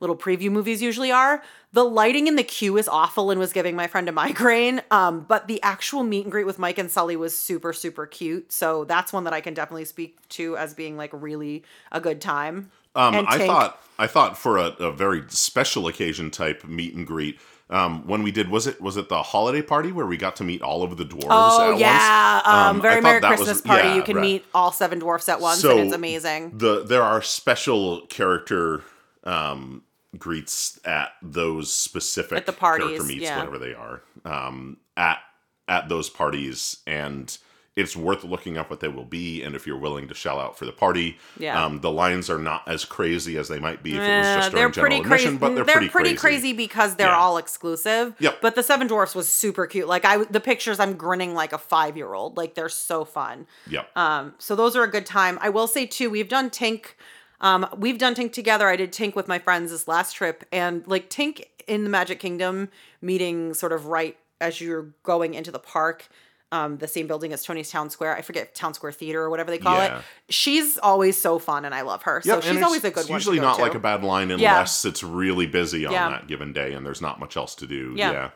little 0.00 0.16
preview 0.16 0.50
movies 0.50 0.82
usually 0.82 1.10
are. 1.10 1.42
The 1.72 1.84
lighting 1.84 2.26
in 2.26 2.36
the 2.36 2.44
queue 2.44 2.76
is 2.76 2.88
awful 2.88 3.30
and 3.30 3.40
was 3.40 3.52
giving 3.52 3.74
my 3.74 3.86
friend 3.86 4.08
a 4.08 4.12
migraine. 4.12 4.82
Um, 4.90 5.24
but 5.26 5.48
the 5.48 5.60
actual 5.62 6.04
meet 6.04 6.24
and 6.24 6.30
greet 6.30 6.44
with 6.44 6.58
Mike 6.58 6.78
and 6.78 6.90
Sully 6.90 7.16
was 7.16 7.36
super, 7.36 7.72
super 7.72 8.06
cute. 8.06 8.52
So 8.52 8.84
that's 8.84 9.12
one 9.12 9.24
that 9.24 9.32
I 9.32 9.40
can 9.40 9.54
definitely 9.54 9.86
speak 9.86 10.28
to 10.30 10.56
as 10.56 10.74
being 10.74 10.96
like 10.96 11.10
really 11.12 11.64
a 11.90 12.00
good 12.00 12.20
time. 12.20 12.70
Um, 12.94 13.24
I 13.26 13.46
thought 13.46 13.82
I 13.98 14.06
thought 14.06 14.38
for 14.38 14.58
a, 14.58 14.66
a 14.78 14.92
very 14.92 15.24
special 15.28 15.88
occasion 15.88 16.30
type 16.30 16.64
meet 16.64 16.94
and 16.94 17.06
greet. 17.06 17.40
Um, 17.70 18.06
when 18.06 18.22
we 18.22 18.30
did 18.30 18.50
was 18.50 18.66
it 18.66 18.80
was 18.80 18.96
it 18.98 19.08
the 19.08 19.22
holiday 19.22 19.62
party 19.62 19.90
where 19.90 20.04
we 20.06 20.16
got 20.18 20.36
to 20.36 20.44
meet 20.44 20.60
all 20.60 20.82
of 20.82 20.96
the 20.98 21.04
dwarves? 21.04 21.26
Oh 21.30 21.72
at 21.72 21.78
yeah, 21.78 22.34
once? 22.34 22.46
um, 22.46 22.76
Um, 22.76 22.82
very 22.82 23.00
Merry 23.00 23.20
that 23.20 23.30
was- 23.30 23.38
Christmas 23.40 23.60
party. 23.62 23.88
yeah, 23.88 23.94
you 23.94 24.02
can 24.02 24.16
right. 24.16 24.22
meet 24.22 24.44
all 24.54 24.70
seven 24.70 24.98
dwarfs 24.98 25.28
at 25.30 25.40
once, 25.40 25.60
So 25.60 25.70
and 25.72 25.80
it's 25.86 25.94
amazing. 25.94 26.58
The 26.58 26.84
there 26.84 27.02
are 27.02 27.22
special 27.22 28.02
character 28.08 28.82
um, 29.24 29.82
greets 30.18 30.78
at 30.84 31.12
those 31.22 31.72
specific 31.72 32.36
At 32.38 32.46
the 32.46 32.52
parties, 32.52 32.86
character 32.88 33.04
meets, 33.06 33.22
yeah. 33.22 33.38
whatever 33.38 33.58
they 33.58 33.72
are, 33.74 34.02
um, 34.26 34.76
at 34.96 35.18
at 35.66 35.88
those 35.88 36.10
parties, 36.10 36.76
and 36.86 37.36
it's 37.76 37.96
worth 37.96 38.22
looking 38.22 38.56
up 38.56 38.70
what 38.70 38.78
they 38.78 38.86
will 38.88 39.04
be. 39.04 39.42
And 39.42 39.56
if 39.56 39.66
you're 39.66 39.76
willing 39.78 40.06
to 40.08 40.14
shell 40.14 40.38
out 40.38 40.56
for 40.56 40.64
the 40.64 40.70
party, 40.72 41.18
Yeah. 41.38 41.62
um, 41.64 41.80
the 41.80 41.90
lines 41.90 42.30
are 42.30 42.38
not 42.38 42.62
as 42.68 42.84
crazy 42.84 43.36
as 43.36 43.48
they 43.48 43.58
might 43.58 43.82
be 43.82 43.96
if 43.96 44.00
it 44.00 44.18
was 44.18 44.26
just 44.36 44.52
they're 44.52 44.68
during 44.68 44.72
general 44.72 44.72
pretty 44.90 44.96
admission, 45.02 45.26
crazy. 45.26 45.38
but 45.38 45.54
they're, 45.66 45.88
pretty, 45.88 46.14
crazy. 46.14 46.52
because 46.52 46.94
they're 46.94 47.08
Yeah. 47.08 47.18
all 47.18 47.36
exclusive. 47.36 48.14
Yep. 48.20 48.38
But 48.40 48.54
the 48.54 48.62
Seven 48.62 48.86
Dwarfs 48.86 49.16
was 49.16 49.28
super 49.28 49.66
cute. 49.66 49.88
Like 49.88 50.04
I, 50.04 50.18
the 50.24 50.38
pictures, 50.40 50.78
I'm 50.78 50.94
grinning 50.94 51.34
like 51.34 51.52
a 51.52 51.58
five 51.58 51.96
year 51.96 52.14
old. 52.14 52.36
Like 52.36 52.54
they're 52.54 52.68
so 52.68 53.04
fun. 53.04 53.46
Yep. 53.68 53.90
Um, 53.96 54.34
so 54.38 54.54
those 54.54 54.76
are 54.76 54.84
a 54.84 54.90
good 54.90 55.04
time. 55.06 55.38
I 55.42 55.48
will 55.48 55.66
say 55.66 55.84
too, 55.84 56.10
we've 56.10 56.28
done 56.28 56.50
Tink. 56.50 56.94
Um, 57.40 57.66
we've 57.76 57.98
done 57.98 58.14
Tink 58.14 58.32
together. 58.32 58.68
I 58.68 58.76
did 58.76 58.92
Tink 58.92 59.16
with 59.16 59.26
my 59.26 59.40
friends 59.40 59.72
this 59.72 59.88
last 59.88 60.12
trip, 60.12 60.44
and 60.52 60.86
like 60.86 61.10
Tink 61.10 61.42
in 61.66 61.82
the 61.82 61.90
Magic 61.90 62.20
Kingdom, 62.20 62.68
meeting 63.02 63.52
sort 63.52 63.72
of 63.72 63.86
right 63.86 64.16
as 64.40 64.60
you're 64.60 64.90
going 65.02 65.34
into 65.34 65.50
the 65.50 65.58
park. 65.58 66.08
Um, 66.54 66.78
the 66.78 66.86
same 66.86 67.08
building 67.08 67.32
as 67.32 67.42
Tony's 67.42 67.68
Town 67.70 67.90
Square. 67.90 68.16
I 68.16 68.22
forget 68.22 68.54
Town 68.54 68.74
Square 68.74 68.92
Theater 68.92 69.20
or 69.22 69.28
whatever 69.30 69.50
they 69.50 69.58
call 69.58 69.74
Yeah. 69.76 69.98
it. 69.98 70.04
She's 70.28 70.78
always 70.78 71.20
so 71.20 71.40
fun, 71.40 71.64
and 71.64 71.74
I 71.74 71.80
love 71.80 72.02
her. 72.02 72.20
So 72.22 72.36
Yep, 72.36 72.44
and 72.44 72.54
she's 72.56 72.62
always 72.62 72.84
a 72.84 72.90
good 72.90 73.00
it's 73.00 73.08
one. 73.10 73.16
Usually 73.18 73.40
not 73.40 73.56
to. 73.56 73.62
like 73.62 73.74
a 73.74 73.80
bad 73.80 74.04
line 74.04 74.28
Yeah. 74.28 74.34
unless 74.34 74.84
it's 74.84 75.02
really 75.02 75.46
busy 75.46 75.84
on 75.84 75.92
Yeah. 75.92 76.10
that 76.10 76.28
given 76.28 76.52
day 76.52 76.72
and 76.72 76.86
there's 76.86 77.00
not 77.02 77.18
much 77.18 77.36
else 77.36 77.56
to 77.56 77.66
do. 77.66 77.94
Yeah. 77.96 78.30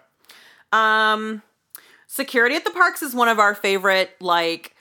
yeah. 0.73 1.12
Um, 1.12 1.43
security 2.09 2.56
at 2.56 2.65
the 2.65 2.70
parks 2.70 3.03
is 3.03 3.15
one 3.15 3.29
of 3.29 3.38
our 3.38 3.55
favorite, 3.55 4.17
like, 4.20 4.75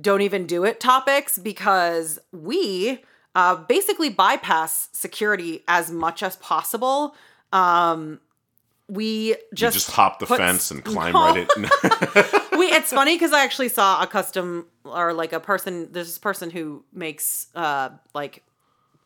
don't 0.00 0.20
even 0.22 0.46
do 0.46 0.62
it 0.64 0.78
topics 0.78 1.36
because 1.38 2.20
we 2.32 3.02
uh, 3.34 3.56
basically 3.56 4.08
bypass 4.08 4.88
security 4.92 5.64
as 5.68 5.90
much 5.90 6.22
as 6.22 6.36
possible. 6.36 7.14
Um, 7.52 8.20
we 8.88 9.28
You 9.30 9.36
just 9.54 9.74
just 9.74 9.90
hop 9.90 10.18
the 10.18 10.26
put- 10.26 10.38
fence 10.38 10.70
and 10.70 10.82
climb 10.84 11.12
No. 11.12 11.20
right 11.34 11.48
in. 11.56 11.62
we 12.58 12.66
it's 12.66 12.90
funny 12.92 13.14
because 13.16 13.32
I 13.32 13.44
actually 13.44 13.68
saw 13.68 14.02
a 14.02 14.06
custom 14.06 14.66
or 14.84 15.12
like 15.12 15.32
a 15.32 15.40
person. 15.40 15.92
There's 15.92 16.06
this 16.06 16.18
person 16.18 16.50
who 16.50 16.84
makes 16.92 17.48
uh 17.54 17.90
like 18.14 18.42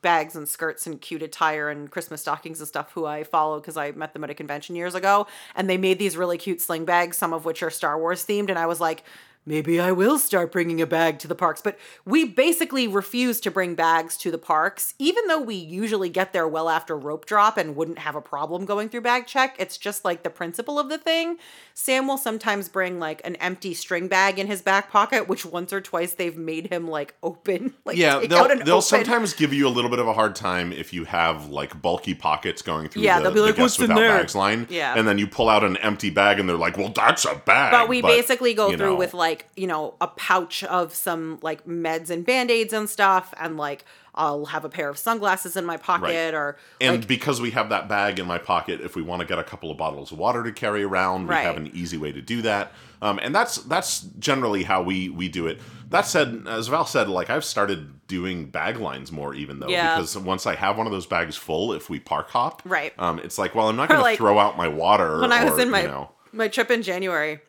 bags 0.02 0.34
and 0.34 0.48
skirts 0.48 0.86
and 0.86 1.00
cute 1.00 1.22
attire 1.22 1.68
and 1.68 1.90
Christmas 1.90 2.20
stockings 2.22 2.60
and 2.60 2.68
stuff. 2.68 2.92
Who 2.92 3.06
I 3.06 3.24
follow 3.24 3.60
because 3.60 3.76
I 3.76 3.90
met 3.92 4.12
them 4.12 4.24
at 4.24 4.30
a 4.30 4.34
convention 4.34 4.76
years 4.76 4.94
ago, 4.94 5.26
and 5.56 5.68
they 5.68 5.76
made 5.78 5.98
these 5.98 6.16
really 6.16 6.38
cute 6.38 6.60
sling 6.60 6.84
bags, 6.84 7.16
some 7.16 7.32
of 7.32 7.44
which 7.44 7.62
are 7.62 7.70
Star 7.70 7.98
Wars 7.98 8.24
themed. 8.24 8.48
And 8.50 8.58
I 8.58 8.66
was 8.66 8.80
like. 8.80 9.04
Maybe 9.44 9.80
I 9.80 9.90
will 9.90 10.18
start 10.18 10.52
bringing 10.52 10.80
a 10.80 10.86
bag 10.86 11.18
to 11.20 11.28
the 11.28 11.34
parks. 11.34 11.60
But 11.60 11.78
we 12.04 12.24
basically 12.24 12.86
refuse 12.86 13.40
to 13.40 13.50
bring 13.50 13.74
bags 13.74 14.16
to 14.18 14.30
the 14.30 14.38
parks, 14.38 14.94
even 14.98 15.26
though 15.26 15.40
we 15.40 15.56
usually 15.56 16.08
get 16.08 16.32
there 16.32 16.46
well 16.46 16.68
after 16.68 16.96
rope 16.96 17.26
drop 17.26 17.56
and 17.56 17.74
wouldn't 17.74 17.98
have 17.98 18.14
a 18.14 18.20
problem 18.20 18.64
going 18.64 18.88
through 18.88 19.00
bag 19.00 19.26
check. 19.26 19.56
It's 19.58 19.76
just 19.76 20.04
like 20.04 20.22
the 20.22 20.30
principle 20.30 20.78
of 20.78 20.88
the 20.88 20.98
thing. 20.98 21.38
Sam 21.74 22.06
will 22.06 22.18
sometimes 22.18 22.68
bring 22.68 23.00
like 23.00 23.20
an 23.24 23.36
empty 23.36 23.74
string 23.74 24.06
bag 24.06 24.38
in 24.38 24.46
his 24.46 24.62
back 24.62 24.90
pocket, 24.90 25.26
which 25.28 25.44
once 25.44 25.72
or 25.72 25.80
twice 25.80 26.14
they've 26.14 26.36
made 26.36 26.68
him 26.68 26.88
like 26.88 27.14
open. 27.22 27.74
Like 27.84 27.96
yeah, 27.96 28.20
they'll, 28.20 28.46
they'll 28.48 28.74
open. 28.74 28.82
sometimes 28.82 29.32
give 29.34 29.52
you 29.52 29.66
a 29.66 29.70
little 29.70 29.90
bit 29.90 29.98
of 29.98 30.06
a 30.06 30.12
hard 30.12 30.36
time 30.36 30.72
if 30.72 30.92
you 30.92 31.04
have 31.04 31.48
like 31.48 31.82
bulky 31.82 32.14
pockets 32.14 32.62
going 32.62 32.88
through 32.88 33.02
Yeah, 33.02 33.18
the, 33.18 33.24
they'll 33.24 33.32
be 33.32 33.40
the 33.40 33.46
like, 33.46 33.56
guests 33.56 33.78
"What's 33.78 33.90
in 33.90 33.94
without 33.94 34.08
there?" 34.08 34.18
bags 34.18 34.34
line. 34.36 34.68
Yeah. 34.70 34.94
And 34.96 35.08
then 35.08 35.18
you 35.18 35.26
pull 35.26 35.48
out 35.48 35.64
an 35.64 35.76
empty 35.78 36.10
bag 36.10 36.38
and 36.38 36.48
they're 36.48 36.56
like, 36.56 36.76
well, 36.76 36.92
that's 36.94 37.24
a 37.24 37.34
bag. 37.34 37.72
But 37.72 37.88
we 37.88 38.02
basically 38.02 38.54
go 38.54 38.68
through 38.76 38.92
know, 38.92 38.94
with 38.94 39.14
like, 39.14 39.31
you 39.56 39.66
know, 39.66 39.94
a 40.00 40.06
pouch 40.08 40.62
of 40.64 40.94
some 40.94 41.38
like 41.42 41.66
meds 41.66 42.10
and 42.10 42.24
band-aids 42.24 42.72
and 42.72 42.88
stuff 42.88 43.32
and 43.40 43.56
like 43.56 43.84
I'll 44.14 44.44
have 44.46 44.64
a 44.64 44.68
pair 44.68 44.90
of 44.90 44.98
sunglasses 44.98 45.56
in 45.56 45.64
my 45.64 45.78
pocket 45.78 46.04
Right. 46.08 46.34
or 46.34 46.58
And 46.82 46.98
like, 46.98 47.08
because 47.08 47.40
we 47.40 47.50
have 47.52 47.70
that 47.70 47.88
bag 47.88 48.18
in 48.18 48.26
my 48.26 48.36
pocket, 48.36 48.82
if 48.82 48.94
we 48.94 49.00
want 49.00 49.20
to 49.20 49.26
get 49.26 49.38
a 49.38 49.44
couple 49.44 49.70
of 49.70 49.78
bottles 49.78 50.12
of 50.12 50.18
water 50.18 50.42
to 50.44 50.52
carry 50.52 50.82
around, 50.84 51.28
we 51.28 51.34
have 51.34 51.56
an 51.56 51.70
easy 51.72 51.96
way 51.96 52.12
to 52.12 52.20
do 52.20 52.42
that. 52.42 52.72
Um, 53.00 53.18
and 53.22 53.34
that's 53.34 53.56
that's 53.56 54.00
generally 54.18 54.62
how 54.64 54.82
we 54.82 55.08
we 55.08 55.28
do 55.28 55.46
it. 55.46 55.60
That 55.88 56.06
said, 56.06 56.44
as 56.46 56.68
Val 56.68 56.84
said, 56.86 57.08
like 57.08 57.30
I've 57.30 57.44
started 57.44 58.06
doing 58.06 58.46
bag 58.50 58.76
lines 58.76 59.10
more 59.10 59.34
even 59.34 59.60
though 59.60 59.68
Yeah. 59.68 59.96
because 59.96 60.16
once 60.18 60.46
I 60.46 60.54
have 60.56 60.76
one 60.76 60.86
of 60.86 60.92
those 60.92 61.06
bags 61.06 61.34
full, 61.36 61.72
if 61.72 61.88
we 61.88 61.98
park 61.98 62.28
hop, 62.30 62.60
Right. 62.66 62.92
um, 62.98 63.18
it's 63.18 63.38
like, 63.38 63.54
well, 63.54 63.68
I'm 63.68 63.76
not 63.76 63.88
going 63.88 64.04
to 64.12 64.16
throw 64.16 64.38
out 64.38 64.56
my 64.58 64.68
water. 64.68 65.20
when 65.22 65.32
I 65.32 65.44
was 65.44 65.54
or, 65.58 65.62
in 65.62 65.70
my 65.70 65.82
you 65.82 65.88
know, 65.88 66.10
my 66.32 66.48
trip 66.48 66.70
in 66.70 66.82
January, 66.82 67.40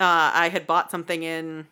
uh, 0.00 0.32
I 0.34 0.48
had 0.48 0.66
bought 0.66 0.90
something 0.90 1.22
in 1.22 1.66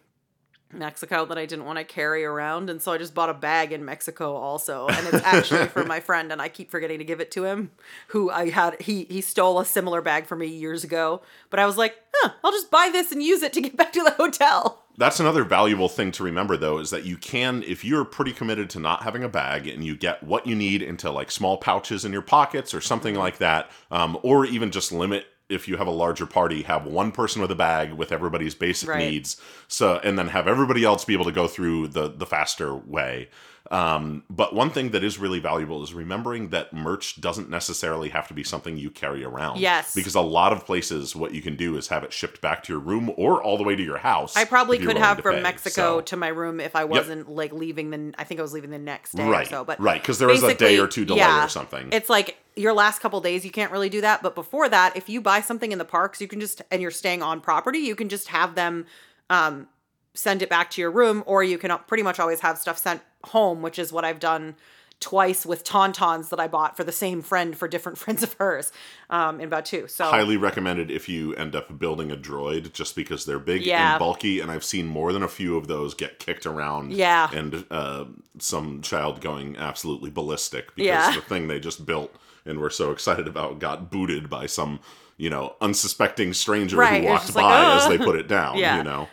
Mexico 0.73 1.25
that 1.25 1.39
I 1.39 1.47
didn't 1.47 1.65
want 1.65 1.79
to 1.79 1.85
carry 1.85 2.25
around, 2.25 2.69
and 2.69 2.83
so 2.83 2.93
I 2.93 2.99
just 2.99 3.15
bought 3.15 3.31
a 3.31 3.35
bag 3.35 3.73
in 3.73 3.85
Mexico 3.85 4.35
also, 4.37 4.87
and 4.87 5.07
it's 5.07 5.25
actually 5.25 5.67
for 5.67 5.85
my 5.85 6.01
friend, 6.09 6.31
and 6.31 6.43
I 6.43 6.49
keep 6.49 6.71
forgetting 6.71 6.99
to 6.99 7.05
give 7.05 7.21
it 7.21 7.31
to 7.33 7.45
him. 7.45 7.71
Who 8.09 8.31
I 8.31 8.51
had 8.51 8.81
he 8.83 9.05
he 9.05 9.23
stole 9.23 9.59
a 9.61 9.65
similar 9.65 10.03
bag 10.03 10.27
from 10.27 10.41
me 10.41 10.47
years 10.47 10.85
ago, 10.85 11.23
but 11.49 11.59
I 11.59 11.65
was 11.65 11.79
like, 11.79 11.97
huh, 12.15 12.33
I'll 12.45 12.53
just 12.53 12.71
buy 12.71 12.91
this 12.93 13.13
and 13.13 13.23
use 13.23 13.43
it 13.43 13.55
to 13.55 13.63
get 13.63 13.77
back 13.77 13.93
to 13.95 14.03
the 14.03 14.11
hotel. 14.11 14.85
That's 14.99 15.21
another 15.21 15.45
valuable 15.45 15.89
thing 15.89 16.11
to 16.13 16.25
remember, 16.25 16.57
though, 16.57 16.79
is 16.79 16.91
that 16.91 17.05
you 17.05 17.17
can, 17.17 17.63
if 17.63 17.85
you're 17.85 18.05
pretty 18.05 18.33
committed 18.33 18.69
to 18.71 18.81
not 18.81 19.05
having 19.05 19.23
a 19.23 19.29
bag 19.29 19.69
and 19.69 19.85
you 19.85 19.97
get 19.97 20.25
what 20.25 20.45
you 20.45 20.57
need 20.57 20.83
into 20.83 21.09
like 21.13 21.31
small 21.31 21.57
pouches 21.57 22.05
in 22.05 22.13
your 22.13 22.21
pockets 22.21 22.75
or 22.75 22.81
something 22.81 23.15
like 23.15 23.39
that, 23.39 23.71
um, 23.93 24.19
or 24.25 24.45
even 24.45 24.73
just 24.73 24.91
limit 24.91 25.27
if 25.49 25.67
you 25.69 25.77
have 25.77 25.87
a 25.87 25.91
larger 25.93 26.27
party, 26.27 26.63
have 26.63 26.85
one 26.87 27.11
person 27.13 27.41
with 27.43 27.51
a 27.51 27.55
bag 27.55 27.93
with 27.93 28.13
everybody's 28.13 28.55
basic 28.55 28.89
Right. 28.89 28.99
needs, 29.11 29.41
so 29.67 30.01
and 30.05 30.19
then 30.19 30.29
have 30.29 30.47
everybody 30.47 30.85
else 30.85 31.05
be 31.05 31.15
able 31.15 31.25
to 31.25 31.33
go 31.33 31.49
through 31.49 31.89
the 31.89 32.09
the 32.09 32.27
faster 32.27 32.75
way. 32.75 33.29
Um, 33.71 34.25
but 34.31 34.55
one 34.55 34.71
thing 34.71 34.91
that 34.91 35.05
is 35.05 35.19
really 35.19 35.41
valuable 35.41 35.83
is 35.83 35.93
remembering 35.93 36.49
that 36.51 36.73
merch 36.73 37.21
doesn't 37.21 37.51
necessarily 37.51 38.09
have 38.09 38.27
to 38.29 38.35
be 38.35 38.43
something 38.43 38.79
you 38.79 38.91
carry 38.91 39.23
around. 39.25 39.59
Yes. 39.59 39.95
Because 39.95 40.15
a 40.15 40.23
lot 40.23 40.53
of 40.53 40.65
places, 40.65 41.15
what 41.15 41.35
you 41.35 41.43
can 41.43 41.55
do 41.55 41.77
is 41.77 41.89
have 41.89 42.03
it 42.03 42.13
shipped 42.13 42.41
back 42.41 42.63
to 42.65 42.73
your 42.73 42.81
room 42.81 43.13
or 43.17 43.43
all 43.43 43.59
the 43.59 43.65
way 43.65 43.77
to 43.77 43.83
your 43.83 43.99
house. 43.99 44.37
I 44.37 44.45
probably 44.45 44.79
could 44.79 44.97
have 44.97 45.21
from 45.21 45.37
pay. 45.37 45.43
Mexico 45.43 45.99
So- 45.99 46.01
to 46.01 46.17
my 46.17 46.29
room 46.29 46.61
if 46.61 46.75
I 46.75 46.85
wasn't 46.85 47.29
like 47.29 47.53
leaving 47.53 47.91
the. 47.91 48.15
I 48.19 48.25
think 48.25 48.41
I 48.41 48.43
was 48.43 48.53
leaving 48.53 48.71
the 48.71 48.79
next 48.79 49.13
day 49.13 49.29
right, 49.29 49.47
or 49.47 49.51
so. 49.51 49.65
But 49.65 49.81
right, 49.81 50.01
because 50.01 50.19
there 50.19 50.29
was 50.29 50.43
a 50.43 50.55
day 50.55 50.79
or 50.79 50.87
two 50.87 51.05
delay 51.05 51.19
yeah, 51.19 51.45
or 51.45 51.49
something. 51.49 51.89
It's 51.93 52.09
like 52.09 52.39
your 52.57 52.73
last 52.73 53.01
couple 53.01 53.21
days 53.21 53.45
you 53.45 53.51
can't 53.51 53.71
really 53.71 53.89
do 53.89 54.01
that, 54.01 54.23
but 54.23 54.35
before 54.35 54.69
that, 54.69 54.97
if 54.97 55.09
you 55.09 55.21
buy 55.21 55.41
something 55.41 55.73
in 55.73 55.79
the 55.79 55.85
parks, 55.85 56.21
you 56.21 56.27
can 56.27 56.41
just 56.41 56.63
and 56.71 56.81
you're 56.81 56.91
staying 56.91 57.23
on 57.23 57.41
property, 57.41 57.81
you 57.81 57.95
can 57.95 58.09
just 58.09 58.29
have 58.29 58.55
them 58.55 58.87
um, 59.31 59.69
send 60.19 60.43
it 60.43 60.51
back 60.51 60.71
to 60.73 60.81
your 60.81 60.91
room, 60.91 61.23
or 61.27 61.43
you 61.45 61.59
can 61.59 61.77
pretty 61.87 62.03
much 62.03 62.19
always 62.19 62.41
have 62.41 62.59
stuff 62.59 62.77
sent 62.79 63.01
home, 63.25 63.63
which 63.63 63.79
is 63.79 63.93
what 63.93 64.05
I've 64.05 64.19
done 64.21 64.57
twice 65.01 65.47
with 65.47 65.63
tauntauns 65.63 66.31
that 66.31 66.41
I 66.41 66.49
bought 66.49 66.77
for 66.77 66.83
the 66.83 66.91
same 66.91 67.23
friend 67.23 67.57
for 67.57 67.69
different 67.69 67.99
friends 68.03 68.25
of 68.25 68.33
hers 68.35 68.73
um, 69.11 69.39
in 69.41 69.47
about 69.47 69.65
two. 69.65 69.87
So 69.87 70.07
highly 70.07 70.37
recommended 70.37 70.91
if 70.91 71.09
you 71.09 71.37
end 71.37 71.55
up 71.55 71.79
building 71.79 72.11
a 72.11 72.17
droid 72.17 72.73
just 72.73 72.97
because 72.97 73.25
they're 73.25 73.39
big 73.39 73.65
Yeah. 73.65 73.93
and 73.93 73.99
bulky 74.01 74.41
and 74.41 74.51
i've 74.51 74.65
seen 74.65 74.89
more 74.89 75.13
than 75.13 75.23
a 75.23 75.29
few 75.29 75.57
of 75.57 75.69
those 75.69 75.95
get 75.95 76.19
kicked 76.19 76.47
around 76.47 76.93
Yeah. 76.93 77.31
and 77.33 77.65
uh, 77.71 78.07
some 78.41 78.83
child 78.83 79.21
going 79.21 79.57
absolutely 79.57 80.11
ballistic 80.11 80.75
because 80.75 80.87
Yeah. 80.89 81.15
the 81.15 81.21
thing 81.21 81.47
they 81.47 81.61
just 81.61 81.87
built 81.87 82.13
and 82.45 82.59
were 82.59 82.69
so 82.71 82.91
excited 82.91 83.29
about 83.29 83.61
got 83.61 83.93
booted 83.93 84.29
by 84.29 84.47
some 84.47 84.81
you 85.17 85.31
know 85.31 85.55
unsuspecting 85.61 86.33
stranger 86.33 86.77
Right, 86.77 87.03
who 87.03 87.09
walked 87.09 87.33
by 87.35 87.43
like, 87.43 87.83
as 87.83 87.89
they 87.89 87.99
put 87.99 88.17
it 88.19 88.27
down 88.27 88.57
Yeah. 88.65 88.79
you 88.79 88.83
know 88.83 89.09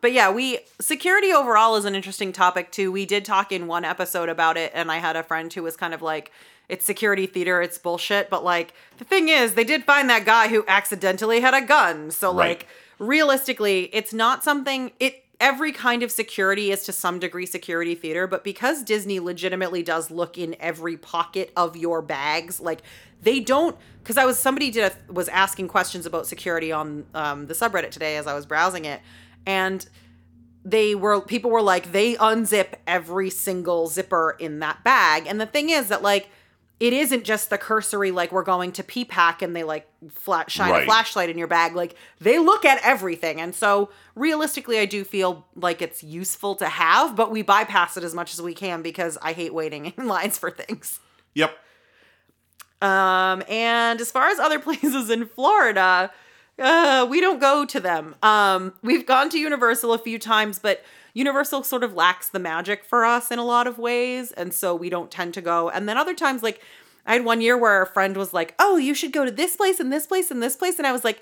but 0.00 0.12
yeah, 0.12 0.30
we 0.32 0.58
security 0.80 1.32
overall 1.32 1.76
is 1.76 1.84
an 1.84 1.94
interesting 1.94 2.32
topic 2.32 2.72
too. 2.72 2.90
We 2.90 3.06
did 3.06 3.24
talk 3.24 3.52
in 3.52 3.66
one 3.66 3.84
episode 3.84 4.28
about 4.28 4.56
it, 4.56 4.72
and 4.74 4.90
I 4.90 4.96
had 4.98 5.14
a 5.14 5.22
friend 5.22 5.52
who 5.52 5.62
was 5.62 5.76
kind 5.76 5.94
of 5.94 6.02
like, 6.02 6.32
"It's 6.68 6.84
security 6.84 7.26
theater, 7.26 7.62
it's 7.62 7.78
bullshit." 7.78 8.28
But 8.28 8.42
like, 8.42 8.74
the 8.98 9.04
thing 9.04 9.28
is, 9.28 9.54
they 9.54 9.64
did 9.64 9.84
find 9.84 10.10
that 10.10 10.24
guy 10.24 10.48
who 10.48 10.64
accidentally 10.66 11.40
had 11.40 11.54
a 11.54 11.60
gun. 11.60 12.10
So 12.10 12.28
Right. 12.30 12.48
like, 12.48 12.66
realistically, 12.98 13.88
it's 13.92 14.12
not 14.12 14.42
something 14.42 14.92
it. 14.98 15.22
Every 15.38 15.70
kind 15.70 16.02
of 16.02 16.10
security 16.10 16.70
is 16.70 16.82
to 16.84 16.92
some 16.94 17.18
degree 17.18 17.44
security 17.44 17.94
theater, 17.94 18.26
but 18.26 18.42
because 18.42 18.82
Disney 18.82 19.20
legitimately 19.20 19.82
does 19.82 20.10
look 20.10 20.38
in 20.38 20.56
every 20.58 20.96
pocket 20.96 21.52
of 21.54 21.76
your 21.76 22.00
bags, 22.00 22.58
like 22.58 22.80
they 23.22 23.40
don't. 23.40 23.76
Because 24.02 24.16
I 24.16 24.24
was 24.24 24.38
somebody 24.38 24.70
did 24.70 24.92
a, 24.92 25.12
was 25.12 25.28
asking 25.28 25.68
questions 25.68 26.06
about 26.06 26.26
security 26.26 26.72
on 26.72 27.04
um, 27.14 27.48
the 27.48 27.54
subreddit 27.54 27.90
today 27.90 28.16
as 28.16 28.26
I 28.26 28.32
was 28.32 28.46
browsing 28.46 28.86
it, 28.86 29.02
and 29.46 29.86
they 30.64 30.96
were 30.96 31.20
people 31.20 31.50
were 31.50 31.62
like 31.62 31.92
they 31.92 32.14
unzip 32.14 32.74
every 32.86 33.30
single 33.30 33.86
zipper 33.86 34.36
in 34.38 34.58
that 34.58 34.82
bag. 34.82 35.26
And 35.26 35.40
the 35.40 35.46
thing 35.46 35.70
is 35.70 35.88
that 35.88 36.02
like 36.02 36.28
it 36.80 36.92
isn't 36.92 37.24
just 37.24 37.48
the 37.48 37.56
cursory 37.56 38.10
like 38.10 38.32
we're 38.32 38.42
going 38.42 38.72
to 38.72 38.82
p-pack 38.82 39.40
and 39.40 39.56
they 39.56 39.64
like 39.64 39.88
flat 40.10 40.50
shine 40.50 40.82
a 40.82 40.84
flashlight 40.84 41.30
in 41.30 41.38
your 41.38 41.46
bag. 41.46 41.76
Like 41.76 41.94
they 42.20 42.38
look 42.38 42.64
at 42.64 42.80
everything. 42.84 43.40
And 43.40 43.54
so 43.54 43.90
realistically 44.16 44.78
i 44.78 44.86
do 44.86 45.04
feel 45.04 45.46
like 45.54 45.80
it's 45.80 46.02
useful 46.02 46.56
to 46.56 46.66
have 46.66 47.14
but 47.14 47.30
we 47.30 47.42
bypass 47.42 47.96
it 47.96 48.02
as 48.02 48.14
much 48.14 48.32
as 48.32 48.42
we 48.42 48.54
can 48.54 48.82
because 48.82 49.18
i 49.22 49.32
hate 49.32 49.54
waiting 49.54 49.86
in 49.96 50.08
lines 50.08 50.36
for 50.36 50.50
things. 50.50 50.98
Yep. 51.34 51.56
Um, 52.82 53.42
and 53.48 54.00
as 54.00 54.10
far 54.10 54.28
as 54.28 54.38
other 54.38 54.58
places 54.66 55.10
in 55.10 55.26
Florida, 55.26 56.10
uh, 56.58 57.06
we 57.08 57.20
don't 57.20 57.40
go 57.40 57.64
to 57.64 57.80
them. 57.80 58.14
Um, 58.22 58.72
we've 58.82 59.06
gone 59.06 59.28
to 59.30 59.38
Universal 59.38 59.92
a 59.92 59.98
few 59.98 60.18
times, 60.18 60.58
but 60.58 60.82
Universal 61.12 61.62
sort 61.64 61.82
of 61.82 61.94
lacks 61.94 62.28
the 62.28 62.38
magic 62.38 62.84
for 62.84 63.04
us 63.04 63.30
in 63.30 63.38
a 63.38 63.44
lot 63.44 63.66
of 63.66 63.78
ways, 63.78 64.32
and 64.32 64.52
so 64.52 64.74
we 64.74 64.90
don't 64.90 65.10
tend 65.10 65.34
to 65.34 65.40
go. 65.40 65.70
And 65.70 65.88
then 65.88 65.96
other 65.96 66.14
times, 66.14 66.42
like 66.42 66.60
I 67.06 67.14
had 67.14 67.24
one 67.24 67.40
year 67.40 67.56
where 67.56 67.82
a 67.82 67.86
friend 67.86 68.16
was 68.16 68.32
like, 68.32 68.54
"Oh, 68.58 68.76
you 68.76 68.94
should 68.94 69.12
go 69.12 69.24
to 69.24 69.30
this 69.30 69.56
place 69.56 69.80
and 69.80 69.92
this 69.92 70.06
place 70.06 70.30
and 70.30 70.42
this 70.42 70.56
place," 70.56 70.78
and 70.78 70.86
I 70.86 70.92
was 70.92 71.04
like. 71.04 71.20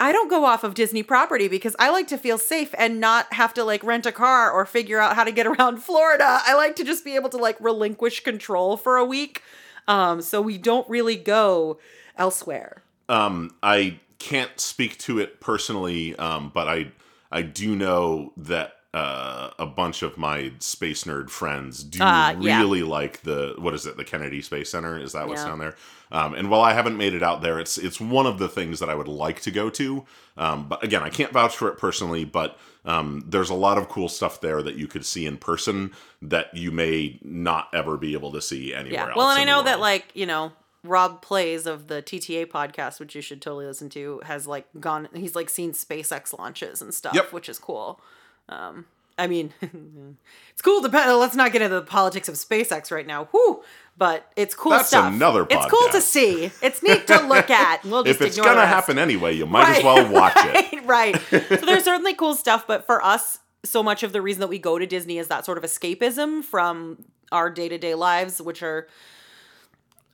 I 0.00 0.10
don't 0.10 0.30
go 0.30 0.46
off 0.46 0.64
of 0.64 0.74
Disney 0.74 1.04
property 1.04 1.46
because 1.46 1.76
I 1.78 1.90
like 1.90 2.08
to 2.08 2.18
feel 2.18 2.36
safe 2.36 2.74
and 2.76 2.98
not 2.98 3.32
have 3.34 3.54
to 3.54 3.62
like 3.62 3.84
rent 3.84 4.04
a 4.04 4.10
car 4.10 4.50
or 4.50 4.66
figure 4.66 4.98
out 4.98 5.14
how 5.14 5.22
to 5.22 5.30
get 5.30 5.46
around 5.52 5.76
Florida. 5.82 6.40
I 6.44 6.54
like 6.54 6.74
to 6.76 6.84
just 6.84 7.04
be 7.04 7.14
able 7.14 7.28
to 7.28 7.36
like 7.36 7.56
relinquish 7.60 8.20
control 8.20 8.76
for 8.76 8.96
a 8.96 9.04
week. 9.04 9.42
Um, 9.86 10.20
so 10.22 10.40
we 10.40 10.58
don't 10.58 10.88
really 10.88 11.14
go 11.14 11.78
elsewhere. 12.16 12.82
Um, 13.08 13.54
I 13.62 14.00
can't 14.22 14.58
speak 14.60 14.98
to 14.98 15.18
it 15.18 15.40
personally, 15.40 16.16
um, 16.16 16.50
but 16.54 16.68
I 16.68 16.92
I 17.30 17.42
do 17.42 17.74
know 17.76 18.32
that 18.36 18.74
uh, 18.94 19.50
a 19.58 19.64
bunch 19.66 20.02
of 20.02 20.18
my 20.18 20.52
space 20.58 21.04
nerd 21.04 21.30
friends 21.30 21.82
do 21.82 22.02
Uh, 22.04 22.36
yeah. 22.40 22.60
really 22.60 22.82
like 22.82 23.22
the 23.22 23.54
what 23.58 23.74
is 23.74 23.86
it 23.86 23.96
the 23.96 24.04
Kennedy 24.04 24.42
Space 24.42 24.70
Center? 24.70 24.98
Is 24.98 25.12
that 25.12 25.28
what's 25.28 25.42
Yeah. 25.42 25.48
down 25.50 25.58
there? 25.58 25.74
Um, 26.10 26.34
and 26.34 26.50
while 26.50 26.60
I 26.60 26.74
haven't 26.74 26.98
made 26.98 27.14
it 27.14 27.22
out 27.22 27.40
there, 27.40 27.58
it's 27.58 27.78
it's 27.78 27.98
one 28.00 28.26
of 28.26 28.38
the 28.38 28.48
things 28.48 28.80
that 28.80 28.90
I 28.90 28.94
would 28.94 29.08
like 29.08 29.40
to 29.42 29.50
go 29.50 29.70
to. 29.70 30.04
Um, 30.36 30.68
but 30.68 30.84
again, 30.84 31.02
I 31.02 31.08
can't 31.08 31.32
vouch 31.32 31.56
for 31.56 31.68
it 31.68 31.78
personally, 31.78 32.24
but 32.26 32.58
um, 32.84 33.24
there's 33.26 33.50
a 33.50 33.54
lot 33.54 33.78
of 33.78 33.88
cool 33.88 34.08
stuff 34.10 34.40
there 34.42 34.62
that 34.62 34.74
you 34.76 34.86
could 34.86 35.06
see 35.06 35.24
in 35.26 35.38
person 35.38 35.92
that 36.20 36.54
you 36.54 36.70
may 36.70 37.18
not 37.22 37.68
ever 37.72 37.96
be 37.96 38.12
able 38.12 38.32
to 38.32 38.42
see 38.42 38.74
anywhere 38.74 38.92
Yeah. 38.92 39.06
else. 39.08 39.16
Well, 39.16 39.30
and 39.30 39.38
I 39.40 39.44
know 39.44 39.62
that 39.62 39.80
like, 39.80 40.06
you 40.14 40.26
know, 40.26 40.52
Rob 40.84 41.22
Plays 41.22 41.66
of 41.66 41.86
the 41.88 42.02
TTA 42.02 42.46
podcast, 42.46 42.98
which 43.00 43.14
you 43.14 43.22
should 43.22 43.40
totally 43.40 43.66
listen 43.66 43.88
to, 43.90 44.20
has 44.24 44.46
like 44.46 44.66
gone 44.80 45.08
he's 45.14 45.34
like 45.36 45.48
seen 45.48 45.72
SpaceX 45.72 46.36
launches 46.38 46.82
and 46.82 46.92
stuff, 46.92 47.14
Yep. 47.14 47.32
which 47.32 47.48
is 47.48 47.58
cool. 47.58 48.00
Um 48.48 48.86
I 49.18 49.26
mean, 49.26 49.52
it's 49.60 50.62
cool. 50.62 50.80
Depend. 50.80 51.14
Let's 51.18 51.36
not 51.36 51.52
get 51.52 51.60
into 51.62 51.74
the 51.76 51.82
politics 51.82 52.28
of 52.28 52.34
SpaceX 52.34 52.90
right 52.90 53.06
now. 53.06 53.26
Whew. 53.26 53.62
But 53.96 54.26
it's 54.36 54.54
cool 54.54 54.72
That's 54.72 54.88
stuff. 54.88 55.12
another 55.12 55.46
It's 55.50 55.66
cool 55.66 55.88
to 55.90 56.00
see. 56.00 56.50
It's 56.62 56.82
neat 56.82 57.06
to 57.08 57.20
look 57.26 57.50
at. 57.64 57.84
We'll 57.84 58.04
just 58.04 58.20
if 58.20 58.26
it's 58.26 58.36
gonna 58.38 58.56
rest. 58.56 58.68
happen 58.74 58.98
anyway, 58.98 59.34
you 59.36 59.44
might 59.46 59.64
Right. 59.64 59.78
as 59.78 59.84
well 59.84 60.10
watch 60.10 60.32
it. 60.36 60.84
right. 60.86 61.20
So 61.30 61.38
there's 61.66 61.84
certainly 61.84 62.14
cool 62.14 62.34
stuff, 62.34 62.66
but 62.66 62.86
for 62.86 63.04
us, 63.04 63.38
so 63.64 63.82
much 63.82 64.02
of 64.02 64.12
the 64.12 64.22
reason 64.22 64.40
that 64.40 64.48
we 64.48 64.58
go 64.58 64.78
to 64.78 64.86
Disney 64.86 65.18
is 65.18 65.28
that 65.28 65.44
sort 65.44 65.58
of 65.58 65.62
escapism 65.62 66.42
from 66.42 67.04
our 67.30 67.50
day 67.50 67.68
to 67.68 67.76
day 67.78 67.94
lives, 67.94 68.40
which 68.40 68.62
are 68.62 68.88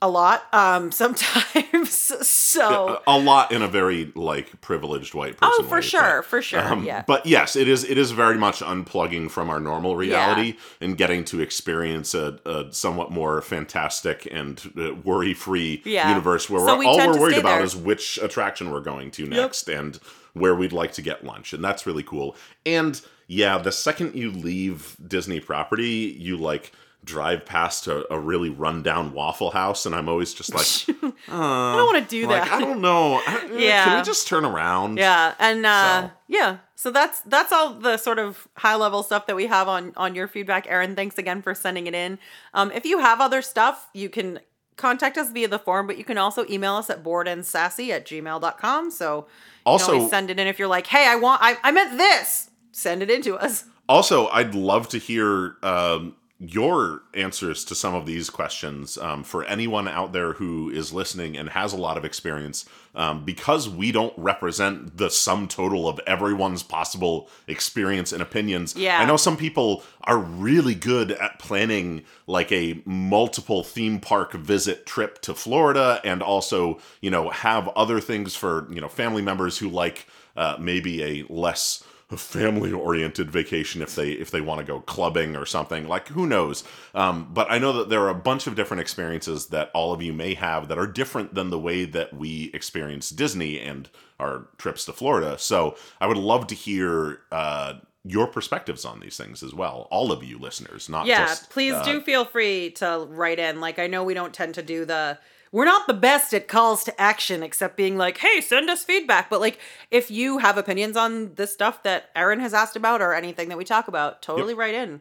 a 0.00 0.08
lot 0.08 0.44
um 0.52 0.92
sometimes. 1.02 1.90
so 1.92 3.02
a 3.06 3.18
lot 3.18 3.50
in 3.52 3.62
a 3.62 3.68
very 3.68 4.12
like 4.14 4.60
privileged 4.60 5.14
white 5.14 5.36
person. 5.36 5.52
oh, 5.58 5.62
for 5.64 5.76
way, 5.76 5.80
sure, 5.80 6.18
but, 6.20 6.24
for 6.26 6.42
sure, 6.42 6.60
um, 6.60 6.84
yeah. 6.84 7.02
But 7.06 7.26
yes, 7.26 7.56
it 7.56 7.68
is. 7.68 7.84
It 7.84 7.98
is 7.98 8.10
very 8.12 8.38
much 8.38 8.60
unplugging 8.60 9.30
from 9.30 9.50
our 9.50 9.60
normal 9.60 9.96
reality 9.96 10.56
and 10.80 10.96
getting 10.96 11.24
to 11.26 11.40
experience 11.40 12.14
a, 12.14 12.38
a 12.46 12.72
somewhat 12.72 13.10
more 13.10 13.40
fantastic 13.42 14.28
and 14.30 14.72
uh, 14.78 14.94
worry-free 14.94 15.82
Yeah. 15.84 16.08
universe 16.08 16.48
where 16.48 16.60
So 16.60 16.74
we're, 16.74 16.78
we 16.78 16.86
all 16.86 16.96
we're 16.98 17.18
worried 17.20 17.38
about 17.38 17.56
there. 17.56 17.64
is 17.64 17.76
which 17.76 18.18
attraction 18.22 18.70
we're 18.70 18.80
going 18.80 19.10
to 19.12 19.26
next 19.26 19.68
and 19.68 19.98
where 20.34 20.54
we'd 20.54 20.72
like 20.72 20.92
to 20.92 21.02
get 21.02 21.24
lunch, 21.24 21.52
and 21.52 21.64
that's 21.64 21.86
really 21.86 22.02
cool. 22.04 22.36
And 22.64 23.00
yeah, 23.26 23.58
the 23.58 23.72
second 23.72 24.14
you 24.14 24.30
leave 24.30 24.96
Disney 25.06 25.40
property, 25.40 26.16
you 26.18 26.36
like 26.36 26.72
drive 27.08 27.44
past 27.46 27.86
a, 27.86 28.12
a 28.12 28.18
really 28.18 28.50
rundown 28.50 29.12
Waffle 29.12 29.50
House, 29.50 29.86
and 29.86 29.94
I'm 29.94 30.08
always 30.08 30.34
just 30.34 30.54
like. 30.54 30.96
I 31.28 31.76
don't 31.76 31.86
want 31.86 32.02
to 32.04 32.08
do 32.08 32.26
Like 32.28 32.44
that. 32.44 32.52
I 32.52 32.60
don't 32.60 32.80
know. 32.80 33.20
I- 33.26 33.46
Can 33.48 33.96
we 33.98 34.02
just 34.04 34.28
turn 34.28 34.44
around? 34.44 34.98
Yeah, 34.98 35.34
and 35.38 35.66
uh, 35.66 36.02
So. 36.02 36.10
yeah, 36.28 36.56
so 36.76 36.90
that's 36.90 37.20
that's 37.22 37.50
all 37.52 37.74
the 37.74 37.96
sort 37.96 38.18
of 38.18 38.46
high 38.56 38.76
level 38.76 39.02
stuff 39.02 39.26
that 39.26 39.34
we 39.36 39.46
have 39.46 39.66
on 39.68 39.92
on 39.96 40.14
your 40.14 40.28
feedback. 40.28 40.66
Erin, 40.68 40.94
thanks 40.94 41.18
again 41.18 41.42
for 41.42 41.54
sending 41.54 41.86
it 41.86 41.94
in. 41.94 42.18
Um, 42.54 42.70
if 42.72 42.84
you 42.86 42.98
have 43.00 43.20
other 43.20 43.42
stuff, 43.42 43.88
you 43.94 44.08
can 44.08 44.40
contact 44.76 45.18
us 45.18 45.30
via 45.32 45.48
the 45.48 45.58
form, 45.58 45.86
but 45.88 45.98
you 45.98 46.04
can 46.04 46.18
also 46.18 46.44
email 46.48 46.74
us 46.76 46.88
at 46.88 47.02
boredandsassy 47.02 47.88
at 47.90 48.06
gmail.com. 48.06 48.90
So 48.92 49.26
Also- 49.66 50.08
send 50.08 50.30
it 50.30 50.38
in 50.38 50.46
if 50.46 50.58
you're 50.58 50.68
like, 50.68 50.86
hey, 50.86 51.06
I 51.08 51.16
want, 51.16 51.42
I, 51.42 51.56
I 51.64 51.72
meant 51.72 51.98
this. 51.98 52.50
Send 52.70 53.02
it 53.02 53.10
in 53.10 53.22
to 53.22 53.36
us. 53.36 53.64
Also, 53.88 54.28
I'd 54.28 54.54
love 54.54 54.88
to 54.90 54.98
hear 54.98 55.56
um, 55.64 56.14
your 56.40 57.02
answers 57.14 57.64
to 57.64 57.74
some 57.74 57.96
of 57.96 58.06
these 58.06 58.30
questions 58.30 58.96
um, 58.98 59.24
for 59.24 59.44
anyone 59.44 59.88
out 59.88 60.12
there 60.12 60.34
who 60.34 60.70
is 60.70 60.92
listening 60.92 61.36
and 61.36 61.48
has 61.48 61.72
a 61.72 61.76
lot 61.76 61.96
of 61.96 62.04
experience. 62.04 62.64
Um, 62.94 63.24
because 63.24 63.68
we 63.68 63.92
don't 63.92 64.14
represent 64.16 64.96
the 64.96 65.10
sum 65.10 65.46
total 65.46 65.88
of 65.88 66.00
everyone's 66.06 66.62
possible 66.62 67.28
experience 67.46 68.12
and 68.12 68.22
opinions. 68.22 68.74
Yeah. 68.76 69.00
I 69.00 69.04
know 69.04 69.16
some 69.16 69.36
people 69.36 69.84
are 70.04 70.18
really 70.18 70.74
good 70.74 71.12
at 71.12 71.38
planning 71.38 72.04
like 72.26 72.50
a 72.50 72.82
multiple 72.84 73.62
theme 73.62 74.00
park 74.00 74.32
visit 74.32 74.86
trip 74.86 75.20
to 75.22 75.34
Florida 75.34 76.00
and 76.04 76.22
also, 76.22 76.78
you 77.00 77.10
know, 77.10 77.30
have 77.30 77.68
other 77.68 78.00
things 78.00 78.34
for, 78.34 78.66
you 78.72 78.80
know, 78.80 78.88
family 78.88 79.22
members 79.22 79.58
who 79.58 79.68
like 79.68 80.06
uh, 80.36 80.56
maybe 80.58 81.02
a 81.02 81.24
less 81.28 81.84
family 82.16 82.72
oriented 82.72 83.30
vacation 83.30 83.82
if 83.82 83.94
they 83.94 84.12
if 84.12 84.30
they 84.30 84.40
want 84.40 84.58
to 84.58 84.64
go 84.64 84.80
clubbing 84.80 85.36
or 85.36 85.44
something 85.44 85.86
like 85.86 86.08
who 86.08 86.26
knows 86.26 86.64
um, 86.94 87.28
but 87.32 87.50
i 87.50 87.58
know 87.58 87.72
that 87.72 87.90
there 87.90 88.00
are 88.00 88.08
a 88.08 88.14
bunch 88.14 88.46
of 88.46 88.54
different 88.54 88.80
experiences 88.80 89.48
that 89.48 89.70
all 89.74 89.92
of 89.92 90.00
you 90.00 90.12
may 90.12 90.32
have 90.32 90.68
that 90.68 90.78
are 90.78 90.86
different 90.86 91.34
than 91.34 91.50
the 91.50 91.58
way 91.58 91.84
that 91.84 92.14
we 92.14 92.50
experience 92.54 93.10
disney 93.10 93.60
and 93.60 93.90
our 94.18 94.48
trips 94.56 94.86
to 94.86 94.92
florida 94.92 95.36
so 95.38 95.76
i 96.00 96.06
would 96.06 96.16
love 96.16 96.46
to 96.46 96.54
hear 96.54 97.20
uh, 97.30 97.74
your 98.04 98.26
perspectives 98.26 98.84
on 98.84 99.00
these 99.00 99.16
things 99.16 99.42
as 99.42 99.52
well. 99.52 99.86
All 99.90 100.12
of 100.12 100.24
you 100.24 100.38
listeners, 100.38 100.88
not 100.88 101.06
yeah, 101.06 101.26
just 101.26 101.50
please 101.50 101.74
uh, 101.74 101.84
do 101.84 102.00
feel 102.00 102.24
free 102.24 102.70
to 102.76 103.06
write 103.10 103.38
in. 103.38 103.60
Like 103.60 103.78
I 103.78 103.86
know 103.86 104.02
we 104.02 104.14
don't 104.14 104.32
tend 104.32 104.54
to 104.54 104.62
do 104.62 104.84
the 104.84 105.18
we're 105.52 105.64
not 105.64 105.86
the 105.86 105.94
best 105.94 106.34
at 106.34 106.48
calls 106.48 106.84
to 106.84 107.00
action 107.00 107.42
except 107.42 107.76
being 107.76 107.96
like, 107.96 108.18
"Hey, 108.18 108.40
send 108.40 108.68
us 108.70 108.84
feedback." 108.84 109.30
But 109.30 109.40
like 109.40 109.58
if 109.90 110.10
you 110.10 110.38
have 110.38 110.58
opinions 110.58 110.96
on 110.96 111.34
this 111.34 111.52
stuff 111.52 111.82
that 111.82 112.10
Erin 112.14 112.40
has 112.40 112.54
asked 112.54 112.76
about 112.76 113.00
or 113.00 113.14
anything 113.14 113.48
that 113.48 113.58
we 113.58 113.64
talk 113.64 113.88
about, 113.88 114.22
totally 114.22 114.54
write 114.54 114.74
in. 114.74 115.00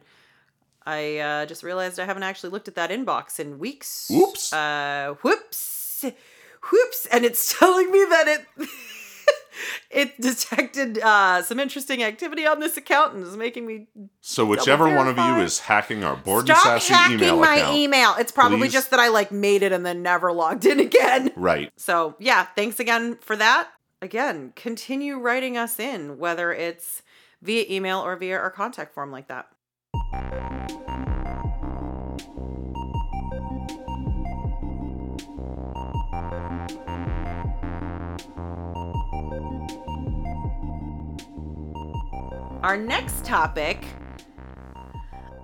I 0.86 1.18
uh, 1.18 1.46
just 1.46 1.62
realized 1.62 2.00
I 2.00 2.06
haven't 2.06 2.22
actually 2.22 2.50
looked 2.50 2.66
at 2.66 2.74
that 2.76 2.90
inbox 2.90 3.38
in 3.38 3.58
weeks. 3.58 4.08
Whoops. 4.10 4.52
Uh, 4.54 5.16
whoops. 5.20 6.04
Whoops. 6.70 7.06
And 7.12 7.26
it's 7.26 7.54
telling 7.58 7.90
me 7.90 8.06
that 8.08 8.28
it 8.28 8.68
it 9.90 10.20
detected 10.20 10.98
uh, 10.98 11.42
some 11.42 11.58
interesting 11.60 12.02
activity 12.02 12.46
on 12.46 12.60
this 12.60 12.76
account 12.76 13.14
and 13.14 13.24
is 13.24 13.36
making 13.36 13.66
me 13.66 13.86
So 14.20 14.44
whichever 14.44 14.94
one 14.94 15.08
of 15.08 15.16
you 15.16 15.36
is 15.42 15.60
hacking 15.60 16.04
our 16.04 16.16
board 16.16 16.46
stop 16.46 16.66
and 16.66 16.82
sassy 16.82 16.94
hacking 16.94 17.16
email 17.18 17.40
my 17.40 17.56
account, 17.56 17.76
email. 17.76 18.14
It's 18.18 18.32
probably 18.32 18.58
please- 18.58 18.72
just 18.72 18.90
that 18.90 19.00
I 19.00 19.08
like 19.08 19.32
made 19.32 19.62
it 19.62 19.72
and 19.72 19.84
then 19.84 20.02
never 20.02 20.32
logged 20.32 20.64
in 20.66 20.80
again. 20.80 21.32
right? 21.36 21.72
So 21.76 22.14
yeah, 22.18 22.46
thanks 22.56 22.80
again 22.80 23.18
for 23.20 23.36
that. 23.36 23.68
Again, 24.00 24.52
continue 24.54 25.18
writing 25.18 25.56
us 25.56 25.80
in, 25.80 26.18
whether 26.18 26.52
it's 26.52 27.02
via 27.42 27.64
email 27.68 27.98
or 27.98 28.16
via 28.16 28.38
our 28.38 28.50
contact 28.50 28.94
form 28.94 29.10
like 29.10 29.28
that. 29.28 29.48
Our 42.68 42.76
next 42.76 43.24
topic 43.24 43.82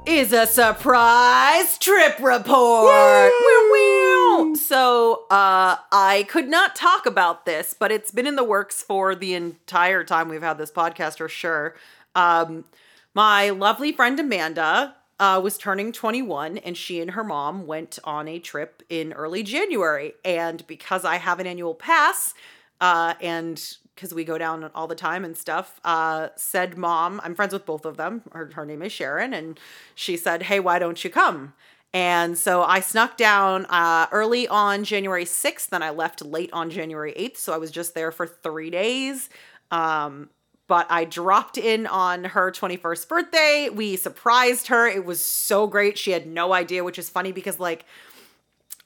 is 0.04 0.34
a 0.34 0.46
surprise 0.46 1.78
trip 1.78 2.18
report. 2.18 3.32
Woo, 3.32 3.70
woo. 3.70 4.54
So, 4.56 5.24
uh, 5.30 5.76
I 5.90 6.26
could 6.28 6.48
not 6.48 6.76
talk 6.76 7.06
about 7.06 7.46
this, 7.46 7.72
but 7.72 7.90
it's 7.90 8.10
been 8.10 8.26
in 8.26 8.36
the 8.36 8.44
works 8.44 8.82
for 8.82 9.14
the 9.14 9.32
entire 9.32 10.04
time 10.04 10.28
we've 10.28 10.42
had 10.42 10.58
this 10.58 10.70
podcast, 10.70 11.16
for 11.16 11.30
sure. 11.30 11.74
Um, 12.14 12.66
my 13.14 13.48
lovely 13.48 13.90
friend 13.90 14.20
Amanda 14.20 14.94
uh, 15.18 15.40
was 15.42 15.56
turning 15.56 15.92
21, 15.92 16.58
and 16.58 16.76
she 16.76 17.00
and 17.00 17.12
her 17.12 17.24
mom 17.24 17.66
went 17.66 17.98
on 18.04 18.28
a 18.28 18.38
trip 18.38 18.82
in 18.90 19.14
early 19.14 19.42
January. 19.42 20.12
And 20.26 20.66
because 20.66 21.06
I 21.06 21.16
have 21.16 21.40
an 21.40 21.46
annual 21.46 21.74
pass, 21.74 22.34
uh, 22.82 23.14
and 23.22 23.78
because 23.94 24.12
we 24.12 24.24
go 24.24 24.38
down 24.38 24.70
all 24.74 24.86
the 24.86 24.94
time 24.94 25.24
and 25.24 25.36
stuff, 25.36 25.80
uh, 25.84 26.28
said 26.36 26.76
mom, 26.76 27.20
I'm 27.22 27.34
friends 27.34 27.52
with 27.52 27.64
both 27.64 27.84
of 27.84 27.96
them. 27.96 28.22
Her, 28.32 28.50
her 28.54 28.66
name 28.66 28.82
is 28.82 28.92
Sharon, 28.92 29.32
and 29.32 29.58
she 29.94 30.16
said, 30.16 30.44
Hey, 30.44 30.60
why 30.60 30.78
don't 30.78 31.02
you 31.02 31.10
come? 31.10 31.54
And 31.94 32.36
so 32.36 32.64
I 32.64 32.80
snuck 32.80 33.16
down 33.16 33.66
uh, 33.66 34.08
early 34.10 34.48
on 34.48 34.82
January 34.82 35.24
6th, 35.24 35.68
then 35.68 35.80
I 35.80 35.90
left 35.90 36.24
late 36.24 36.50
on 36.52 36.68
January 36.68 37.14
8th. 37.16 37.36
So 37.36 37.54
I 37.54 37.58
was 37.58 37.70
just 37.70 37.94
there 37.94 38.10
for 38.10 38.26
three 38.26 38.68
days. 38.68 39.30
Um, 39.70 40.28
but 40.66 40.86
I 40.90 41.04
dropped 41.04 41.56
in 41.56 41.86
on 41.86 42.24
her 42.24 42.50
21st 42.50 43.08
birthday. 43.08 43.68
We 43.72 43.94
surprised 43.96 44.68
her. 44.68 44.88
It 44.88 45.04
was 45.04 45.24
so 45.24 45.68
great. 45.68 45.96
She 45.96 46.10
had 46.10 46.26
no 46.26 46.52
idea, 46.52 46.82
which 46.82 46.98
is 46.98 47.08
funny 47.08 47.30
because, 47.30 47.60
like, 47.60 47.84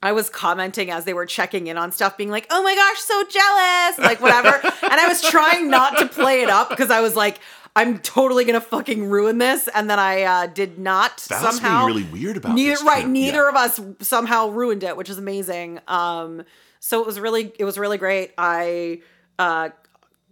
I 0.02 0.12
was 0.12 0.30
commenting 0.30 0.90
as 0.90 1.04
they 1.04 1.12
were 1.12 1.26
checking 1.26 1.66
in 1.66 1.76
on 1.76 1.90
stuff, 1.90 2.16
being 2.16 2.30
like, 2.30 2.46
oh 2.50 2.62
my 2.62 2.74
gosh, 2.74 3.00
so 3.00 3.24
jealous, 3.24 3.98
like 3.98 4.20
whatever. 4.20 4.48
and 4.82 5.00
I 5.00 5.08
was 5.08 5.20
trying 5.22 5.70
not 5.70 5.98
to 5.98 6.06
play 6.06 6.42
it 6.42 6.48
up 6.48 6.68
because 6.68 6.90
I 6.90 7.00
was 7.00 7.16
like, 7.16 7.40
I'm 7.74 7.98
totally 7.98 8.44
gonna 8.44 8.60
fucking 8.60 9.08
ruin 9.08 9.38
this. 9.38 9.68
And 9.74 9.90
then 9.90 9.98
I 9.98 10.22
uh, 10.22 10.46
did 10.46 10.78
not 10.78 11.18
That 11.28 11.40
somehow. 11.40 11.86
really 11.86 12.04
weird 12.04 12.36
about 12.36 12.54
neither 12.54 12.72
this 12.72 12.82
right, 12.84 13.06
neither 13.06 13.42
yeah. 13.42 13.48
of 13.48 13.54
us 13.56 13.80
somehow 14.00 14.48
ruined 14.48 14.84
it, 14.84 14.96
which 14.96 15.10
is 15.10 15.18
amazing. 15.18 15.80
Um, 15.88 16.44
so 16.80 17.00
it 17.00 17.06
was 17.06 17.18
really, 17.18 17.52
it 17.58 17.64
was 17.64 17.76
really 17.78 17.98
great. 17.98 18.32
I, 18.38 19.02
uh, 19.38 19.70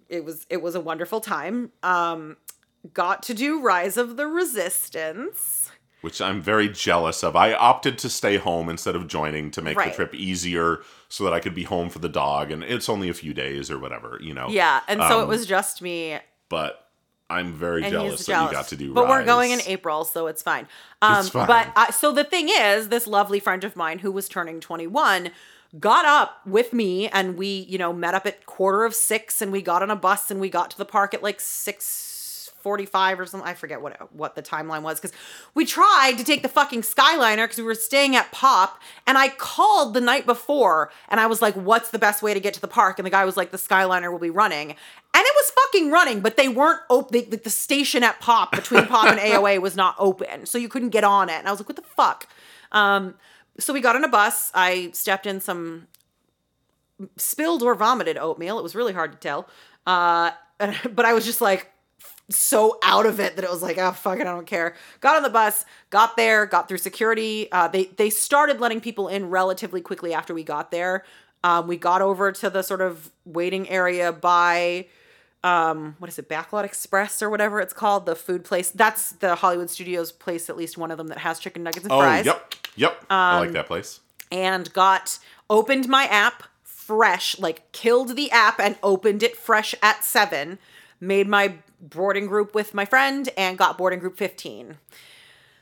it 0.08 0.24
was, 0.24 0.46
it 0.48 0.62
was 0.62 0.76
a 0.76 0.80
wonderful 0.80 1.20
time. 1.20 1.72
Um, 1.82 2.36
got 2.94 3.22
to 3.24 3.34
do 3.34 3.60
Rise 3.60 3.96
of 3.96 4.16
the 4.16 4.28
Resistance. 4.28 5.70
Which 6.02 6.20
I'm 6.20 6.40
very 6.40 6.68
jealous 6.68 7.24
of. 7.24 7.34
I 7.36 7.52
opted 7.54 7.98
to 7.98 8.08
stay 8.08 8.36
home 8.36 8.68
instead 8.68 8.94
of 8.94 9.06
joining 9.08 9.50
to 9.52 9.62
make 9.62 9.76
Right. 9.76 9.90
the 9.90 9.96
trip 9.96 10.14
easier 10.14 10.80
so 11.08 11.24
that 11.24 11.32
I 11.32 11.40
could 11.40 11.54
be 11.54 11.64
home 11.64 11.88
for 11.88 11.98
the 11.98 12.08
dog 12.08 12.50
and 12.50 12.62
it's 12.62 12.88
only 12.88 13.08
a 13.08 13.14
few 13.14 13.32
days 13.34 13.70
or 13.70 13.78
whatever, 13.78 14.18
you 14.20 14.34
know. 14.34 14.48
Yeah, 14.48 14.80
and 14.88 15.00
so 15.00 15.20
it 15.20 15.22
Um, 15.24 15.28
was 15.28 15.46
just 15.46 15.82
me 15.82 16.18
But 16.48 16.82
I'm 17.28 17.54
very 17.54 17.82
jealous, 17.82 18.18
he's 18.18 18.26
that 18.26 18.44
you 18.46 18.52
got 18.52 18.68
to 18.68 18.76
do 18.76 18.94
But 18.94 19.08
we're 19.08 19.24
going 19.24 19.50
in 19.50 19.60
April, 19.66 20.04
so 20.04 20.28
it's 20.28 20.42
fine. 20.42 20.68
Um, 21.02 21.20
It's 21.20 21.28
fine. 21.30 21.46
But 21.48 21.72
I, 21.74 21.90
so 21.90 22.12
the 22.12 22.22
thing 22.24 22.48
is, 22.48 22.88
this 22.88 23.06
lovely 23.08 23.40
friend 23.40 23.64
of 23.64 23.74
mine 23.74 23.98
who 24.00 24.12
was 24.12 24.28
turning 24.28 24.60
21 24.60 25.30
got 25.80 26.04
up 26.04 26.40
with 26.46 26.72
me, 26.72 27.08
and 27.08 27.36
we, 27.36 27.48
you 27.68 27.78
know, 27.78 27.92
met 27.92 28.14
up 28.14 28.26
at 28.26 28.46
quarter 28.46 28.84
of 28.84 28.94
six, 28.94 29.42
and 29.42 29.50
we 29.50 29.60
got 29.60 29.82
on 29.82 29.90
a 29.90 29.96
bus, 29.96 30.30
and 30.30 30.38
we 30.40 30.48
got 30.48 30.70
to 30.70 30.78
the 30.78 30.84
park 30.84 31.12
at 31.14 31.22
like 31.22 31.40
six. 31.40 31.84
45 32.66 33.20
or 33.20 33.26
something. 33.26 33.48
I 33.48 33.54
forget 33.54 33.80
what 33.80 34.12
what 34.12 34.34
the 34.34 34.42
timeline 34.42 34.82
was 34.82 34.98
because 34.98 35.16
we 35.54 35.64
tried 35.64 36.14
to 36.18 36.24
take 36.24 36.42
the 36.42 36.48
fucking 36.48 36.82
Skyliner 36.82 37.44
because 37.44 37.58
we 37.58 37.62
were 37.62 37.76
staying 37.76 38.16
at 38.16 38.32
Pop 38.32 38.82
and 39.06 39.16
I 39.16 39.28
called 39.28 39.94
the 39.94 40.00
night 40.00 40.26
before 40.26 40.90
and 41.08 41.20
I 41.20 41.26
was 41.28 41.40
like, 41.40 41.54
what's 41.54 41.90
the 41.90 41.98
best 42.00 42.24
way 42.24 42.34
to 42.34 42.40
get 42.40 42.54
to 42.54 42.60
the 42.60 42.66
park? 42.66 42.98
And 42.98 43.06
the 43.06 43.10
guy 43.10 43.24
was 43.24 43.36
like, 43.36 43.52
the 43.52 43.56
Skyliner 43.56 44.10
will 44.10 44.18
be 44.18 44.30
running. 44.30 44.70
And 44.70 44.78
it 45.14 45.32
was 45.36 45.50
fucking 45.50 45.92
running, 45.92 46.22
but 46.22 46.36
they 46.36 46.48
weren't 46.48 46.80
open. 46.90 47.30
The, 47.30 47.36
the 47.36 47.50
station 47.50 48.02
at 48.02 48.18
Pop 48.18 48.50
between 48.50 48.84
Pop 48.88 49.06
and 49.06 49.20
AOA 49.20 49.60
was 49.60 49.76
not 49.76 49.94
open. 50.00 50.44
So 50.44 50.58
you 50.58 50.68
couldn't 50.68 50.90
get 50.90 51.04
on 51.04 51.28
it. 51.28 51.34
And 51.34 51.46
I 51.46 51.52
was 51.52 51.60
like, 51.60 51.68
what 51.68 51.76
the 51.76 51.82
fuck? 51.82 52.26
Um, 52.72 53.14
so 53.60 53.72
we 53.72 53.80
got 53.80 53.94
on 53.94 54.02
a 54.02 54.08
bus. 54.08 54.50
I 54.56 54.90
stepped 54.92 55.24
in 55.24 55.40
some 55.40 55.86
spilled 57.16 57.62
or 57.62 57.76
vomited 57.76 58.18
oatmeal. 58.18 58.58
It 58.58 58.62
was 58.64 58.74
really 58.74 58.92
hard 58.92 59.12
to 59.12 59.18
tell. 59.18 59.48
Uh, 59.86 60.32
but 60.90 61.04
I 61.04 61.12
was 61.12 61.24
just 61.24 61.40
like 61.40 61.70
so 62.28 62.78
out 62.82 63.06
of 63.06 63.20
it 63.20 63.36
that 63.36 63.44
it 63.44 63.50
was 63.50 63.62
like, 63.62 63.78
oh 63.78 63.92
fuck 63.92 64.18
it, 64.18 64.22
I 64.22 64.32
don't 64.32 64.46
care. 64.46 64.74
Got 65.00 65.16
on 65.16 65.22
the 65.22 65.30
bus, 65.30 65.64
got 65.90 66.16
there, 66.16 66.46
got 66.46 66.68
through 66.68 66.78
security. 66.78 67.50
Uh, 67.52 67.68
they 67.68 67.84
they 67.84 68.10
started 68.10 68.60
letting 68.60 68.80
people 68.80 69.08
in 69.08 69.30
relatively 69.30 69.80
quickly 69.80 70.12
after 70.12 70.34
we 70.34 70.42
got 70.42 70.70
there. 70.70 71.04
Um, 71.44 71.68
we 71.68 71.76
got 71.76 72.02
over 72.02 72.32
to 72.32 72.50
the 72.50 72.62
sort 72.62 72.80
of 72.80 73.10
waiting 73.24 73.68
area 73.68 74.12
by 74.12 74.86
um 75.44 75.94
what 75.98 76.08
is 76.08 76.18
it 76.18 76.28
backlot 76.28 76.64
express 76.64 77.22
or 77.22 77.28
whatever 77.28 77.60
it's 77.60 77.74
called 77.74 78.06
the 78.06 78.16
food 78.16 78.42
place 78.42 78.70
that's 78.70 79.12
the 79.12 79.34
hollywood 79.34 79.68
studios 79.68 80.10
place 80.10 80.48
at 80.48 80.56
least 80.56 80.78
one 80.78 80.90
of 80.90 80.96
them 80.96 81.08
that 81.08 81.18
has 81.18 81.38
chicken 81.38 81.62
nuggets 81.62 81.84
and 81.84 81.92
Oh, 81.92 82.00
fries 82.00 82.24
yep. 82.24 82.54
Yep. 82.76 83.04
I 83.10 83.34
Um, 83.36 83.44
like 83.44 83.52
that 83.52 83.66
place. 83.66 84.00
and 84.32 84.72
got 84.72 85.18
opened 85.50 85.88
my 85.88 86.04
app 86.06 86.44
fresh, 86.64 87.38
like 87.38 87.70
killed 87.72 88.16
the 88.16 88.30
app 88.30 88.58
and 88.60 88.76
opened 88.82 89.22
it 89.22 89.36
fresh 89.36 89.74
at 89.82 90.04
seven, 90.04 90.58
made 91.00 91.28
my 91.28 91.54
boarding 91.80 92.26
group 92.26 92.54
with 92.54 92.74
my 92.74 92.84
friend 92.84 93.28
and 93.36 93.58
got 93.58 93.78
boarding 93.78 93.98
group 93.98 94.16
15. 94.16 94.78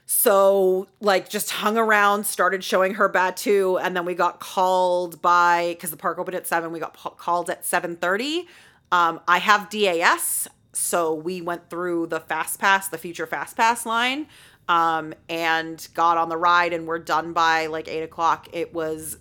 So, 0.06 0.86
like, 1.00 1.30
just 1.30 1.50
hung 1.50 1.78
around, 1.78 2.26
started 2.26 2.62
showing 2.62 2.94
her 2.94 3.08
Batuu, 3.08 3.80
and 3.82 3.96
then 3.96 4.04
we 4.04 4.14
got 4.14 4.38
called 4.38 5.22
by 5.22 5.68
because 5.70 5.90
the 5.90 5.96
park 5.96 6.18
opened 6.18 6.36
at 6.36 6.46
seven. 6.46 6.72
We 6.72 6.78
got 6.78 6.94
called 7.16 7.48
at 7.48 7.64
seven 7.64 7.96
thirty. 7.96 8.46
Um, 8.92 9.20
I 9.26 9.38
have 9.38 9.70
DAS, 9.70 10.46
so 10.74 11.14
we 11.14 11.40
went 11.40 11.70
through 11.70 12.08
the 12.08 12.20
Fast 12.20 12.60
Pass, 12.60 12.88
the 12.88 12.98
future 12.98 13.26
Fast 13.26 13.56
Pass 13.56 13.86
line, 13.86 14.26
um, 14.68 15.14
and 15.30 15.88
got 15.94 16.18
on 16.18 16.28
the 16.28 16.36
ride, 16.36 16.74
and 16.74 16.86
we're 16.86 16.98
done 16.98 17.32
by 17.32 17.66
like 17.66 17.88
eight 17.88 18.02
o'clock. 18.02 18.46
It 18.52 18.74
was 18.74 19.16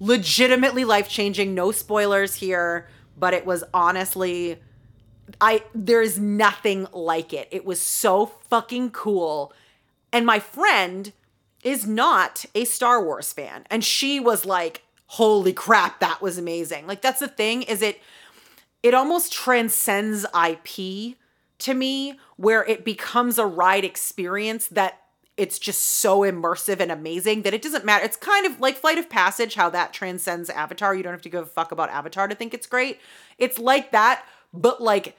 legitimately 0.00 0.84
life 0.84 1.08
changing. 1.08 1.54
No 1.54 1.72
spoilers 1.72 2.34
here, 2.34 2.88
but 3.16 3.32
it 3.32 3.46
was 3.46 3.64
honestly 3.72 4.58
I 5.40 5.64
there's 5.74 6.18
nothing 6.18 6.86
like 6.92 7.32
it. 7.32 7.48
It 7.50 7.64
was 7.64 7.80
so 7.80 8.26
fucking 8.26 8.90
cool. 8.90 9.52
And 10.12 10.24
my 10.24 10.38
friend 10.38 11.12
is 11.64 11.86
not 11.86 12.44
a 12.54 12.64
Star 12.64 13.02
Wars 13.02 13.32
fan. 13.32 13.64
And 13.70 13.84
she 13.84 14.20
was 14.20 14.44
like, 14.44 14.82
"Holy 15.06 15.52
crap, 15.52 16.00
that 16.00 16.22
was 16.22 16.38
amazing." 16.38 16.86
Like 16.86 17.02
that's 17.02 17.20
the 17.20 17.28
thing 17.28 17.62
is 17.62 17.82
it 17.82 18.00
it 18.82 18.94
almost 18.94 19.32
transcends 19.32 20.24
IP 20.34 21.16
to 21.58 21.74
me 21.74 22.18
where 22.36 22.64
it 22.64 22.84
becomes 22.84 23.38
a 23.38 23.46
ride 23.46 23.84
experience 23.84 24.68
that 24.68 25.00
it's 25.36 25.58
just 25.58 25.82
so 25.82 26.20
immersive 26.20 26.80
and 26.80 26.90
amazing 26.90 27.42
that 27.42 27.52
it 27.52 27.60
doesn't 27.60 27.84
matter. 27.84 28.04
It's 28.04 28.16
kind 28.16 28.46
of 28.46 28.60
like 28.60 28.76
Flight 28.76 28.98
of 28.98 29.10
Passage, 29.10 29.54
how 29.54 29.68
that 29.70 29.92
transcends 29.92 30.48
Avatar. 30.48 30.94
You 30.94 31.02
don't 31.02 31.12
have 31.12 31.22
to 31.22 31.28
give 31.28 31.42
a 31.42 31.46
fuck 31.46 31.72
about 31.72 31.90
Avatar 31.90 32.26
to 32.26 32.34
think 32.34 32.54
it's 32.54 32.66
great. 32.66 33.00
It's 33.38 33.58
like 33.58 33.92
that, 33.92 34.24
but 34.52 34.82
like 34.82 35.16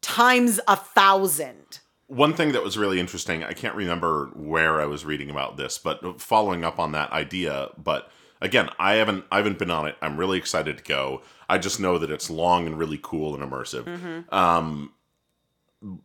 times 0.00 0.60
a 0.68 0.76
thousand. 0.76 1.80
One 2.06 2.34
thing 2.34 2.52
that 2.52 2.62
was 2.62 2.76
really 2.76 3.00
interesting, 3.00 3.42
I 3.42 3.54
can't 3.54 3.74
remember 3.74 4.30
where 4.34 4.80
I 4.80 4.84
was 4.84 5.04
reading 5.04 5.30
about 5.30 5.56
this, 5.56 5.78
but 5.78 6.20
following 6.20 6.64
up 6.64 6.78
on 6.78 6.92
that 6.92 7.10
idea, 7.12 7.68
but 7.82 8.10
again, 8.40 8.68
I 8.78 8.94
haven't 8.94 9.24
I 9.32 9.38
haven't 9.38 9.58
been 9.58 9.70
on 9.70 9.86
it. 9.86 9.96
I'm 10.02 10.16
really 10.16 10.38
excited 10.38 10.78
to 10.78 10.84
go. 10.84 11.22
I 11.48 11.58
just 11.58 11.80
know 11.80 11.98
that 11.98 12.10
it's 12.10 12.28
long 12.28 12.66
and 12.66 12.78
really 12.78 13.00
cool 13.02 13.34
and 13.34 13.42
immersive. 13.42 14.32
Um 14.32 14.92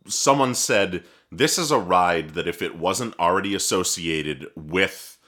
someone 0.06 0.54
said 0.54 1.04
this 1.30 1.58
is 1.58 1.70
a 1.70 1.78
ride 1.78 2.30
that 2.30 2.48
if 2.48 2.62
it 2.62 2.76
wasn't 2.76 3.18
already 3.18 3.54
associated 3.54 4.46
with 4.56 5.18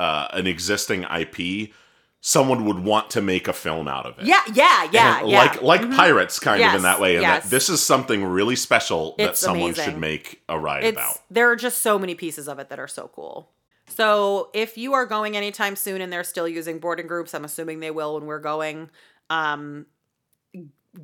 uh, 0.00 0.28
an 0.32 0.46
existing 0.46 1.02
IP, 1.04 1.72
someone 2.20 2.64
would 2.64 2.80
want 2.80 3.10
to 3.10 3.20
make 3.20 3.48
a 3.48 3.52
film 3.52 3.88
out 3.88 4.06
of 4.06 4.18
it. 4.18 4.26
Yeah, 4.26 4.42
yeah, 4.52 4.88
yeah, 4.92 5.24
yeah. 5.24 5.38
Like 5.38 5.62
like 5.62 5.90
pirates, 5.92 6.38
kind 6.38 6.62
of 6.62 6.74
in 6.74 6.82
that 6.82 7.00
way, 7.00 7.16
and 7.16 7.22
yes. 7.22 7.44
that 7.44 7.50
this 7.50 7.68
is 7.68 7.82
something 7.82 8.24
really 8.24 8.56
special 8.56 9.14
that 9.18 9.36
someone 9.36 9.70
amazing. 9.70 9.84
should 9.84 9.98
make 9.98 10.42
a 10.48 10.58
ride 10.58 10.84
it's 10.84 10.96
about. 10.96 11.18
there 11.30 11.50
are 11.50 11.56
just 11.56 11.82
so 11.82 11.98
many 11.98 12.14
pieces 12.14 12.48
of 12.48 12.58
it 12.58 12.68
that 12.68 12.78
are 12.78 12.88
so 12.88 13.10
cool. 13.14 13.50
So 13.86 14.50
if 14.52 14.76
you 14.76 14.92
are 14.92 15.06
going 15.06 15.36
anytime 15.36 15.74
soon 15.74 16.00
and 16.00 16.12
they're 16.12 16.24
still 16.24 16.46
using 16.46 16.78
boarding 16.78 17.06
groups, 17.06 17.34
I'm 17.34 17.44
assuming 17.44 17.80
they 17.80 17.90
will 17.90 18.14
when 18.14 18.26
we're 18.26 18.40
going. 18.40 18.90
Um, 19.30 19.86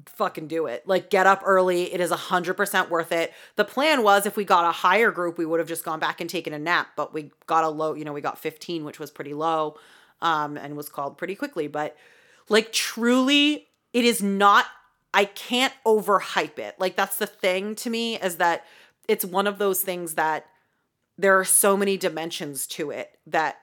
fucking 0.06 0.48
do 0.48 0.66
it. 0.66 0.86
Like 0.86 1.10
get 1.10 1.26
up 1.26 1.42
early. 1.44 1.92
It 1.92 2.00
is 2.00 2.10
a 2.10 2.16
hundred 2.16 2.54
percent 2.54 2.90
worth 2.90 3.12
it. 3.12 3.32
The 3.56 3.64
plan 3.64 4.02
was 4.02 4.26
if 4.26 4.36
we 4.36 4.44
got 4.44 4.68
a 4.68 4.72
higher 4.72 5.10
group, 5.10 5.38
we 5.38 5.46
would 5.46 5.60
have 5.60 5.68
just 5.68 5.84
gone 5.84 6.00
back 6.00 6.20
and 6.20 6.28
taken 6.28 6.52
a 6.52 6.58
nap. 6.58 6.88
But 6.96 7.14
we 7.14 7.30
got 7.46 7.64
a 7.64 7.68
low. 7.68 7.94
You 7.94 8.04
know, 8.04 8.12
we 8.12 8.20
got 8.20 8.38
15, 8.38 8.84
which 8.84 8.98
was 8.98 9.10
pretty 9.10 9.34
low, 9.34 9.76
um, 10.22 10.56
and 10.56 10.76
was 10.76 10.88
called 10.88 11.18
pretty 11.18 11.34
quickly. 11.34 11.66
But 11.68 11.96
like 12.48 12.72
truly, 12.72 13.68
it 13.92 14.04
is 14.04 14.22
not. 14.22 14.66
I 15.12 15.26
can't 15.26 15.72
overhype 15.86 16.58
it. 16.58 16.74
Like 16.78 16.96
that's 16.96 17.16
the 17.18 17.26
thing 17.26 17.74
to 17.76 17.90
me 17.90 18.16
is 18.18 18.36
that 18.36 18.64
it's 19.06 19.24
one 19.24 19.46
of 19.46 19.58
those 19.58 19.80
things 19.82 20.14
that 20.14 20.46
there 21.16 21.38
are 21.38 21.44
so 21.44 21.76
many 21.76 21.96
dimensions 21.96 22.66
to 22.66 22.90
it 22.90 23.16
that 23.28 23.58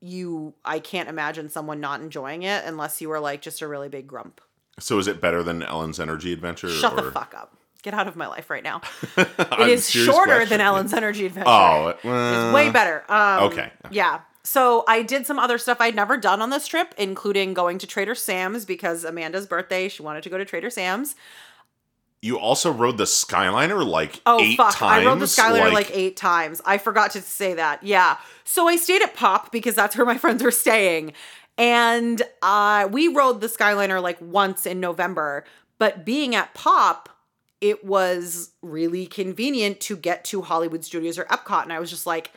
you 0.00 0.54
I 0.64 0.78
can't 0.78 1.08
imagine 1.08 1.50
someone 1.50 1.80
not 1.80 2.00
enjoying 2.00 2.42
it 2.44 2.64
unless 2.64 3.00
you 3.00 3.08
were 3.08 3.20
like 3.20 3.42
just 3.42 3.60
a 3.62 3.68
really 3.68 3.88
big 3.88 4.06
grump. 4.06 4.40
So 4.78 4.98
is 4.98 5.08
it 5.08 5.20
better 5.20 5.42
than 5.42 5.62
Ellen's 5.62 5.98
Energy 6.00 6.32
Adventure? 6.32 6.68
Shut 6.70 6.96
the 6.96 7.04
or- 7.06 7.10
fuck 7.10 7.34
up. 7.36 7.54
Get 7.82 7.94
out 7.94 8.08
of 8.08 8.16
my 8.16 8.26
life 8.26 8.48
right 8.50 8.62
now. 8.64 8.80
It 9.16 9.68
is 9.68 9.88
shorter 9.90 10.32
question. 10.36 10.48
than 10.50 10.60
Ellen's 10.60 10.92
Energy 10.92 11.26
Adventure. 11.26 11.48
Oh, 11.50 11.88
It's 11.88 12.04
well, 12.04 12.54
way 12.54 12.70
better. 12.70 13.04
Um, 13.08 13.44
okay. 13.44 13.72
Yeah. 13.90 14.20
So 14.48 14.82
I 14.88 15.02
did 15.02 15.26
some 15.26 15.38
other 15.38 15.58
stuff 15.58 15.76
I'd 15.78 15.94
never 15.94 16.16
done 16.16 16.40
on 16.40 16.48
this 16.48 16.66
trip, 16.66 16.94
including 16.96 17.52
going 17.52 17.76
to 17.80 17.86
Trader 17.86 18.14
Sam's 18.14 18.64
because 18.64 19.04
Amanda's 19.04 19.46
birthday. 19.46 19.90
She 19.90 20.02
wanted 20.02 20.22
to 20.22 20.30
go 20.30 20.38
to 20.38 20.44
Trader 20.46 20.70
Sam's. 20.70 21.16
You 22.22 22.38
also 22.38 22.72
rode 22.72 22.96
the 22.96 23.04
Skyliner 23.04 23.86
like 23.86 24.22
Oh 24.24 24.40
eight 24.40 24.56
fuck! 24.56 24.74
times. 24.74 25.04
I 25.04 25.06
rode 25.06 25.20
the 25.20 25.26
Skyliner 25.26 25.70
like, 25.70 25.90
eight 25.92 26.16
times. 26.16 26.62
I 26.64 26.78
forgot 26.78 27.10
to 27.10 27.20
say 27.20 27.52
that. 27.54 27.82
Yeah. 27.82 28.16
So 28.44 28.66
I 28.66 28.76
stayed 28.76 29.02
at 29.02 29.14
Pop 29.14 29.52
because 29.52 29.74
that's 29.74 29.98
where 29.98 30.06
my 30.06 30.16
friends 30.24 30.42
were 30.42 30.50
staying, 30.50 31.12
and 31.58 32.22
uh, 32.40 32.88
we 32.90 33.08
rode 33.08 33.42
the 33.42 33.48
Skyliner 33.48 34.00
like 34.00 34.18
once 34.18 34.64
in 34.64 34.80
November. 34.80 35.44
But 35.76 36.06
being 36.06 36.34
at 36.34 36.54
Pop, 36.54 37.10
it 37.60 37.84
was 37.84 38.52
really 38.62 39.06
convenient 39.06 39.78
to 39.80 39.96
get 39.98 40.24
to 40.24 40.40
Hollywood 40.40 40.86
Studios 40.86 41.18
or 41.18 41.24
Epcot, 41.24 41.64
and 41.64 41.72
I 41.74 41.80
was 41.80 41.90
just 41.90 42.06
like, 42.06 42.30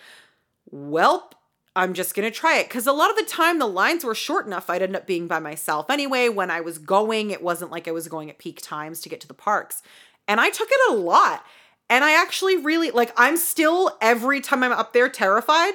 "Welp." 0.76 1.32
I'm 1.76 1.94
just 1.94 2.16
gonna 2.16 2.32
try 2.32 2.58
it 2.58 2.68
because 2.68 2.86
a 2.86 2.92
lot 2.92 3.10
of 3.10 3.16
the 3.16 3.24
time 3.24 3.60
the 3.60 3.66
lines 3.66 4.04
were 4.04 4.16
short 4.16 4.46
enough. 4.46 4.70
I'd 4.70 4.82
end 4.82 4.96
up 4.96 5.08
being 5.08 5.28
by 5.28 5.40
myself 5.40 5.90
anyway. 5.90 6.28
When 6.28 6.52
I 6.52 6.60
was 6.60 6.78
going, 6.78 7.32
it 7.32 7.42
wasn't 7.42 7.72
like 7.72 7.88
I 7.88 7.92
was 7.92 8.10
going 8.10 8.30
at 8.30 8.38
peak 8.38 8.60
times 8.62 9.00
to 9.02 9.10
get 9.10 9.22
to 9.22 9.28
the 9.28 9.34
parks, 9.34 9.82
and 10.28 10.42
I 10.42 10.50
took 10.50 10.68
it 10.70 10.92
a 10.92 10.96
lot. 10.96 11.46
And 11.90 12.04
I 12.04 12.22
actually 12.22 12.58
really 12.58 12.92
like. 12.92 13.14
I'm 13.16 13.38
still 13.38 13.98
every 14.02 14.42
time 14.42 14.64
I'm 14.64 14.72
up 14.72 14.94
there 14.94 15.10
terrified. 15.10 15.74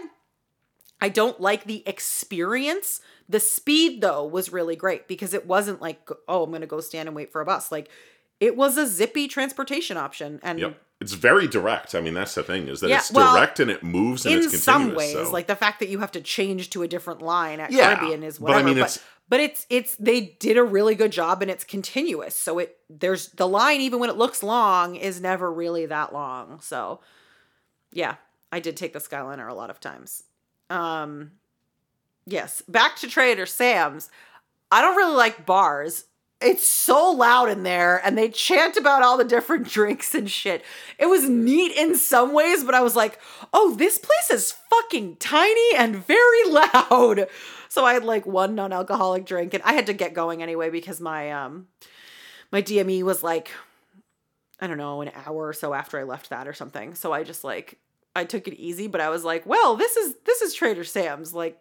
I 1.01 1.09
don't 1.09 1.41
like 1.41 1.65
the 1.65 1.83
experience. 1.87 3.01
The 3.29 3.41
speed 3.41 4.01
though 4.01 4.25
was 4.25 4.53
really 4.53 4.77
great 4.77 5.09
because 5.09 5.35
it 5.35 5.47
wasn't 5.47 5.81
like 5.81 6.09
oh 6.29 6.45
I'm 6.45 6.53
gonna 6.53 6.67
go 6.67 6.81
stand 6.81 7.09
and 7.09 7.17
wait 7.17 7.33
for 7.33 7.41
a 7.41 7.47
bus. 7.47 7.73
Like 7.73 7.91
it 8.41 8.57
was 8.57 8.77
a 8.77 8.87
zippy 8.87 9.29
transportation 9.29 9.97
option, 9.97 10.41
and 10.43 10.59
Yep. 10.59 10.81
It's 10.99 11.13
very 11.13 11.47
direct. 11.47 11.95
I 11.95 12.01
mean, 12.01 12.15
that's 12.15 12.35
the 12.35 12.43
thing 12.43 12.69
is 12.69 12.81
that 12.81 12.89
Yeah, 12.89 12.97
it's 12.97 13.11
well, 13.13 13.35
direct 13.35 13.61
and 13.61 13.71
it 13.71 13.83
moves 13.83 14.25
and 14.25 14.33
in 14.35 14.39
it's 14.41 14.47
continuous. 14.47 14.65
some 14.65 14.95
ways 14.95 15.13
so. 15.13 15.31
like 15.31 15.47
the 15.47 15.55
fact 15.55 15.79
that 15.81 15.91
you 15.91 15.99
have 15.99 16.11
to 16.13 16.23
change 16.23 16.71
to 16.71 16.83
a 16.83 16.89
different 16.89 17.21
line 17.21 17.61
at 17.61 17.71
Yeah, 17.71 17.97
caribbean 17.97 18.23
is 18.23 18.39
but 18.39 18.53
I 18.53 18.63
whatever 18.63 18.63
but 18.63 18.75
mean, 18.75 18.85
but, 19.29 19.41
it's- 19.41 19.67
it's 19.69 19.89
it's 19.93 19.97
they 19.97 20.21
did 20.41 20.57
a 20.57 20.63
really 20.65 20.95
good 20.95 21.13
job 21.13 21.43
and 21.43 21.51
it's 21.51 21.65
continuous 21.65 22.35
so 22.35 22.59
it 22.61 22.79
there's 22.89 23.29
the 23.33 23.47
line 23.47 23.83
even 23.83 23.99
when 24.01 24.09
it 24.09 24.17
looks 24.17 24.43
long 24.43 24.97
is 24.97 25.21
never 25.21 25.53
really 25.53 25.85
that 25.85 26.15
long 26.15 26.61
so 26.61 27.01
yeah 27.93 28.15
i 28.51 28.59
did 28.59 28.75
take 28.75 28.95
the 28.95 28.99
skyliner 28.99 29.51
a 29.51 29.55
lot 29.55 29.69
of 29.69 29.79
times 29.81 30.23
um 30.71 31.33
yes 32.25 32.63
back 32.69 32.97
to 32.97 33.07
trader 33.07 33.45
sam's 33.47 34.09
i 34.73 34.81
don't 34.81 34.97
really 34.97 35.15
like 35.17 35.45
bars 35.45 36.05
it's 36.41 36.67
so 36.67 37.11
loud 37.11 37.49
in 37.49 37.63
there 37.63 38.01
and 38.05 38.17
they 38.17 38.29
chant 38.29 38.77
about 38.77 39.03
all 39.03 39.17
the 39.17 39.25
different 39.25 39.69
drinks 39.71 40.15
and 40.15 40.31
shit. 40.31 40.63
It 40.99 41.07
was 41.07 41.29
neat 41.29 41.73
in 41.73 41.97
some 41.97 42.33
ways, 42.33 42.63
but 42.65 42.75
I 42.75 42.83
was 42.83 42.97
like, 42.97 43.19
oh, 43.53 43.75
this 43.75 43.99
place 43.99 44.31
is 44.31 44.55
fucking 44.71 45.17
tiny 45.17 45.75
and 45.77 45.97
very 45.97 46.45
loud. 46.49 47.27
So 47.69 47.85
I 47.85 47.95
had 47.95 48.05
like 48.05 48.27
one 48.27 48.55
non-alcoholic 48.55 49.27
drink 49.27 49.55
and 49.55 49.63
I 49.65 49.73
had 49.73 49.87
to 49.87 49.93
get 49.93 50.15
going 50.15 50.43
anyway 50.43 50.71
because 50.71 51.01
my 51.01 51.31
um 51.33 51.69
my 52.53 52.63
DME 52.63 53.03
was 53.03 53.23
like 53.23 53.51
I 54.59 54.67
don't 54.67 54.79
know, 54.79 55.03
an 55.03 55.11
hour 55.27 55.49
or 55.49 55.53
so 55.53 55.75
after 55.75 55.99
I 55.99 56.05
left 56.05 56.31
that 56.31 56.49
or 56.49 56.55
something. 56.55 56.95
So 56.95 57.13
I 57.13 57.23
just 57.25 57.45
like 57.45 57.79
I 58.15 58.25
took 58.25 58.49
it 58.49 58.55
easy, 58.55 58.87
but 58.87 59.03
I 59.03 59.11
was 59.11 59.25
like, 59.25 59.45
well, 59.47 59.77
this 59.77 59.97
is 59.97 60.15
this 60.25 60.41
is 60.43 60.55
Trader 60.55 60.85
Sam's. 60.85 61.35
Like 61.35 61.59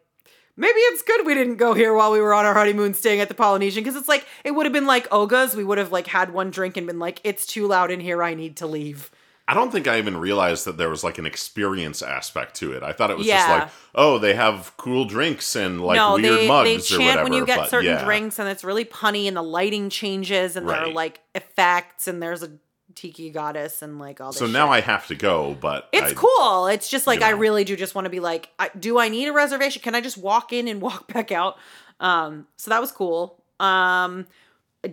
maybe 0.57 0.79
it's 0.79 1.01
good 1.01 1.25
we 1.25 1.33
didn't 1.33 1.57
go 1.57 1.73
here 1.73 1.93
while 1.93 2.11
we 2.11 2.19
were 2.21 2.33
on 2.33 2.45
our 2.45 2.53
honeymoon 2.53 2.93
staying 2.93 3.19
at 3.19 3.27
the 3.27 3.33
Polynesian 3.33 3.83
because 3.83 3.95
it's 3.95 4.07
like 4.09 4.25
it 4.43 4.51
would 4.51 4.65
have 4.65 4.73
been 4.73 4.85
like 4.87 5.07
Oga's. 5.11 5.55
We 5.55 5.63
would 5.63 5.77
have 5.77 5.91
like 5.91 6.07
had 6.07 6.31
one 6.33 6.51
drink 6.51 6.77
and 6.77 6.87
been 6.87 6.99
like, 6.99 7.19
it's 7.23 7.45
too 7.45 7.67
loud 7.67 7.91
in 7.91 7.99
here. 7.99 8.21
I 8.23 8.33
need 8.33 8.57
to 8.57 8.67
leave. 8.67 9.11
I 9.47 9.53
don't 9.53 9.71
think 9.71 9.87
I 9.87 9.99
even 9.99 10.17
realized 10.17 10.65
that 10.65 10.77
there 10.77 10.89
was 10.89 11.03
like 11.03 11.19
an 11.19 11.27
experience 11.27 12.01
aspect 12.01 12.55
to 12.55 12.71
it. 12.71 12.81
I 12.81 12.93
thought 12.93 13.11
it 13.11 13.17
was 13.17 13.27
Yeah. 13.27 13.37
just 13.37 13.49
like, 13.49 13.69
oh, 13.93 14.17
they 14.17 14.33
have 14.33 14.73
cool 14.77 15.05
drinks 15.05 15.55
and 15.55 15.81
like 15.81 15.97
no, 15.97 16.13
weird 16.15 16.25
they 16.25 16.35
they 16.37 16.47
mugs 16.47 16.91
or 16.91 16.97
chant 16.97 17.01
whatever. 17.09 17.23
when 17.25 17.33
you 17.33 17.45
get 17.45 17.69
certain 17.69 17.91
yeah. 17.91 18.03
drinks 18.03 18.39
and 18.39 18.49
it's 18.49 18.63
really 18.63 18.85
punny 18.85 19.27
and 19.27 19.37
the 19.37 19.43
lighting 19.43 19.91
changes 19.91 20.55
and 20.55 20.67
there 20.67 20.75
are 20.77 20.91
like 20.91 21.21
effects 21.35 22.07
and 22.07 22.23
there's 22.23 22.41
a 22.41 22.49
tiki 22.95 23.29
goddess 23.29 23.81
and 23.81 23.99
like 23.99 24.21
all 24.21 24.31
this. 24.31 24.39
So 24.39 24.45
shit. 24.45 24.53
now 24.53 24.69
I 24.69 24.81
have 24.81 25.07
to 25.07 25.15
go, 25.15 25.55
but 25.59 25.89
It's 25.91 26.11
I, 26.11 26.13
cool. 26.15 26.67
It's 26.67 26.89
just 26.89 27.05
like 27.05 27.19
you 27.19 27.25
I 27.25 27.29
really 27.31 27.63
do 27.63 27.75
just 27.75 27.93
want 27.93 28.05
to 28.05 28.09
be 28.09 28.19
like, 28.19 28.49
I, 28.57 28.69
do 28.79 28.97
I 28.97 29.09
need 29.09 29.27
a 29.27 29.33
reservation? 29.33 29.81
Can 29.81 29.95
I 29.95 30.01
just 30.01 30.17
walk 30.17 30.53
in 30.53 30.67
and 30.67 30.81
walk 30.81 31.11
back 31.11 31.31
out? 31.31 31.57
Um, 31.99 32.47
so 32.57 32.71
that 32.71 32.81
was 32.81 32.91
cool. 32.91 33.41
Um, 33.59 34.27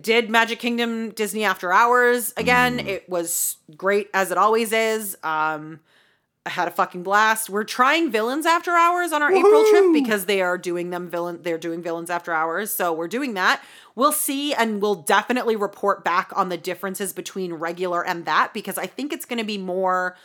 did 0.01 0.29
Magic 0.29 0.59
Kingdom 0.59 1.11
Disney 1.11 1.43
After 1.43 1.71
Hours 1.71 2.33
again. 2.37 2.79
Mm. 2.79 2.87
It 2.87 3.09
was 3.09 3.57
great 3.75 4.09
as 4.13 4.31
it 4.31 4.37
always 4.37 4.71
is. 4.71 5.17
Um, 5.23 5.79
I 6.45 6.49
had 6.49 6.67
a 6.67 6.71
fucking 6.71 7.03
blast. 7.03 7.49
We're 7.49 7.63
trying 7.63 8.11
Villains 8.11 8.45
After 8.45 8.71
Hours 8.71 9.13
on 9.13 9.21
our 9.21 9.31
April 9.31 9.63
trip 9.69 9.93
because 9.93 10.25
they 10.25 10.41
are 10.41 10.57
doing 10.57 10.89
them 10.89 11.09
villain. 11.09 11.39
They're 11.41 11.57
doing 11.57 11.81
Villains 11.81 12.09
After 12.09 12.33
Hours, 12.33 12.73
so 12.73 12.91
we're 12.91 13.07
doing 13.07 13.33
that. 13.35 13.63
We'll 13.95 14.11
see, 14.11 14.53
and 14.53 14.81
we'll 14.81 14.95
definitely 14.95 15.55
report 15.55 16.03
back 16.03 16.31
on 16.35 16.49
the 16.49 16.57
differences 16.57 17.13
between 17.13 17.53
regular 17.53 18.05
and 18.05 18.25
that 18.25 18.53
because 18.53 18.77
I 18.77 18.87
think 18.87 19.13
it's 19.13 19.25
going 19.25 19.39
to 19.39 19.45
be 19.45 19.57
more 19.57 20.17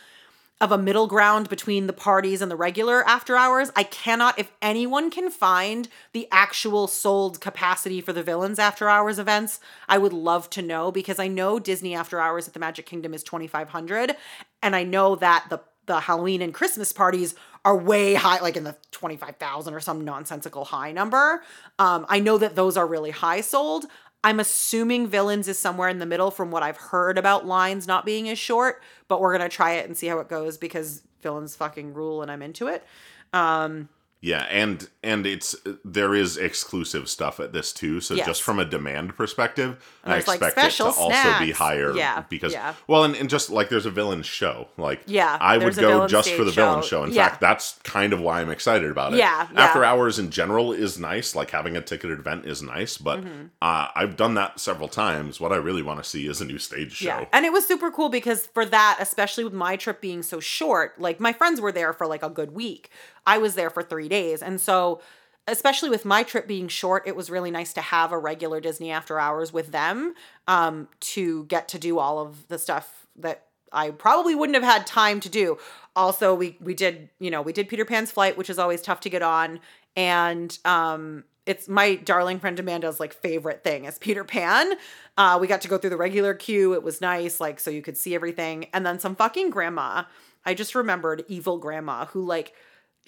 of 0.61 0.73
a 0.73 0.77
middle 0.77 1.07
ground 1.07 1.47
between 1.47 1.87
the 1.87 1.93
parties 1.93 2.41
and 2.41 2.51
the 2.51 2.55
regular 2.55 3.07
after 3.07 3.37
hours. 3.37 3.71
I 3.77 3.83
cannot, 3.83 4.37
if 4.37 4.51
anyone 4.61 5.09
can 5.09 5.29
find 5.29 5.87
the 6.11 6.27
actual 6.33 6.87
sold 6.87 7.39
capacity 7.39 8.01
for 8.01 8.11
the 8.11 8.23
villains 8.23 8.59
after 8.59 8.89
hours 8.89 9.19
events, 9.19 9.61
I 9.87 9.97
would 9.97 10.11
love 10.11 10.49
to 10.49 10.61
know 10.61 10.91
because 10.91 11.17
I 11.17 11.29
know 11.29 11.59
Disney 11.59 11.95
after 11.95 12.19
hours 12.19 12.45
at 12.45 12.53
the 12.53 12.59
Magic 12.59 12.85
Kingdom 12.85 13.13
is 13.13 13.23
2500 13.23 14.17
and 14.61 14.75
I 14.75 14.83
know 14.83 15.15
that 15.15 15.45
the 15.49 15.61
the 15.89 15.99
Halloween 16.01 16.41
and 16.41 16.53
Christmas 16.53 16.93
parties 16.93 17.33
are 17.65 17.75
way 17.75 18.13
high, 18.13 18.39
like 18.39 18.55
in 18.55 18.63
the 18.63 18.77
25,000 18.91 19.73
or 19.73 19.79
some 19.79 20.05
nonsensical 20.05 20.65
high 20.65 20.91
number. 20.91 21.41
Um, 21.79 22.05
I 22.07 22.19
know 22.19 22.37
that 22.37 22.55
those 22.55 22.77
are 22.77 22.85
really 22.85 23.09
high 23.09 23.41
sold. 23.41 23.85
I'm 24.23 24.39
assuming 24.39 25.07
Villains 25.07 25.47
is 25.47 25.57
somewhere 25.57 25.89
in 25.89 25.97
the 25.97 26.05
middle 26.05 26.29
from 26.29 26.51
what 26.51 26.61
I've 26.61 26.77
heard 26.77 27.17
about 27.17 27.47
lines 27.47 27.87
not 27.87 28.05
being 28.05 28.29
as 28.29 28.37
short, 28.37 28.83
but 29.07 29.19
we're 29.19 29.35
going 29.35 29.49
to 29.49 29.53
try 29.53 29.73
it 29.73 29.87
and 29.87 29.97
see 29.97 30.07
how 30.07 30.19
it 30.19 30.29
goes 30.29 30.57
because 30.57 31.01
Villains 31.21 31.55
fucking 31.55 31.95
rule 31.95 32.21
and 32.21 32.29
I'm 32.29 32.43
into 32.43 32.67
it. 32.67 32.85
Um, 33.33 33.89
Yeah, 34.21 34.41
and 34.49 34.89
and 35.01 35.25
it's 35.25 35.55
there 35.85 36.13
is 36.13 36.35
exclusive 36.35 37.07
stuff 37.07 37.39
at 37.39 37.53
this 37.53 37.71
too. 37.71 38.01
So 38.01 38.15
Yes. 38.15 38.25
just 38.27 38.43
from 38.43 38.59
a 38.59 38.65
demand 38.65 39.15
perspective, 39.15 39.77
And 40.03 40.11
I 40.11 40.15
there's, 40.17 40.27
like, 40.27 40.41
expect 40.41 40.57
it 40.57 40.61
to 40.61 40.71
special 40.71 40.87
also 41.03 41.39
be 41.39 41.51
higher. 41.51 41.95
Yeah, 41.95 42.23
because 42.29 42.51
yeah. 42.51 42.73
well, 42.87 43.05
and, 43.05 43.15
and 43.15 43.29
just 43.29 43.49
like 43.49 43.69
there's 43.69 43.85
a 43.85 43.89
villain 43.91 44.23
show, 44.23 44.67
like 44.77 45.03
Yeah, 45.05 45.37
I 45.39 45.57
would 45.57 45.73
go 45.77 46.05
just 46.05 46.31
for 46.31 46.43
the 46.43 46.51
stage 46.51 46.55
villain 46.65 46.81
show. 46.81 46.87
show. 46.87 47.03
In 47.05 47.13
Yeah. 47.13 47.29
fact, 47.29 47.39
that's 47.39 47.79
kind 47.83 48.11
of 48.11 48.19
why 48.19 48.41
I'm 48.41 48.49
excited 48.49 48.91
about 48.91 49.13
it. 49.13 49.19
Yeah, 49.19 49.47
yeah. 49.53 49.61
After 49.61 49.85
hours 49.85 50.19
in 50.19 50.31
general 50.31 50.73
is 50.73 50.99
nice. 50.99 51.33
Like 51.33 51.51
having 51.51 51.77
a 51.77 51.81
ticketed 51.81 52.19
event 52.19 52.45
is 52.45 52.61
nice, 52.61 52.97
but 52.97 53.19
Mm-hmm. 53.21 53.45
uh, 53.61 53.87
I've 53.95 54.17
done 54.17 54.33
that 54.33 54.59
several 54.59 54.89
times. 54.89 55.39
What 55.39 55.53
I 55.53 55.57
really 55.57 55.81
want 55.81 56.03
to 56.03 56.09
see 56.09 56.27
is 56.27 56.41
a 56.41 56.45
new 56.45 56.57
stage 56.59 56.91
show. 56.93 57.05
Yeah. 57.07 57.25
And 57.31 57.45
it 57.45 57.53
was 57.53 57.65
super 57.65 57.89
cool 57.89 58.09
because 58.09 58.47
for 58.47 58.65
that, 58.65 58.97
especially 58.99 59.45
with 59.45 59.53
my 59.53 59.77
trip 59.77 60.01
being 60.01 60.23
so 60.23 60.41
short, 60.41 60.99
like 60.99 61.21
my 61.21 61.31
friends 61.31 61.61
were 61.61 61.71
there 61.71 61.93
for 61.93 62.05
like 62.05 62.21
a 62.23 62.29
good 62.29 62.51
week. 62.51 62.89
I 63.25 63.37
was 63.37 63.55
there 63.55 63.69
for 63.69 63.83
three 63.83 64.09
days. 64.09 64.41
And 64.41 64.59
so, 64.59 65.01
especially 65.47 65.89
with 65.89 66.05
my 66.05 66.23
trip 66.23 66.47
being 66.47 66.67
short, 66.67 67.03
it 67.07 67.15
was 67.15 67.29
really 67.29 67.51
nice 67.51 67.73
to 67.73 67.81
have 67.81 68.11
a 68.11 68.17
regular 68.17 68.59
Disney 68.59 68.91
after 68.91 69.19
hours 69.19 69.51
with 69.51 69.71
them 69.71 70.13
um, 70.47 70.87
to 71.01 71.45
get 71.45 71.67
to 71.69 71.79
do 71.79 71.99
all 71.99 72.19
of 72.19 72.47
the 72.47 72.59
stuff 72.59 73.07
that 73.17 73.45
I 73.71 73.91
probably 73.91 74.35
wouldn't 74.35 74.55
have 74.55 74.63
had 74.63 74.87
time 74.87 75.19
to 75.21 75.29
do. 75.29 75.57
Also, 75.95 76.33
we 76.33 76.57
we 76.59 76.73
did, 76.73 77.09
you 77.19 77.31
know, 77.31 77.41
we 77.41 77.53
did 77.53 77.67
Peter 77.67 77.85
Pan's 77.85 78.11
flight, 78.11 78.37
which 78.37 78.49
is 78.49 78.59
always 78.59 78.81
tough 78.81 78.99
to 79.01 79.09
get 79.09 79.21
on. 79.21 79.59
And 79.95 80.57
um 80.65 81.23
it's 81.45 81.67
my 81.67 81.95
darling 81.95 82.39
friend 82.39 82.59
Amanda's 82.59 82.99
like 82.99 83.11
favorite 83.11 83.63
thing 83.63 83.85
is 83.85 83.97
Peter 83.97 84.23
Pan. 84.23 84.73
Uh, 85.17 85.37
we 85.41 85.47
got 85.47 85.61
to 85.61 85.67
go 85.67 85.79
through 85.79 85.89
the 85.89 85.97
regular 85.97 86.35
queue. 86.35 86.73
It 86.73 86.83
was 86.83 87.01
nice, 87.01 87.39
like 87.39 87.59
so 87.59 87.71
you 87.71 87.81
could 87.81 87.97
see 87.97 88.13
everything. 88.13 88.67
And 88.71 88.85
then 88.85 88.99
some 88.99 89.15
fucking 89.15 89.49
grandma. 89.49 90.03
I 90.45 90.53
just 90.53 90.75
remembered 90.75 91.25
evil 91.27 91.57
grandma 91.57 92.05
who 92.05 92.23
like 92.23 92.53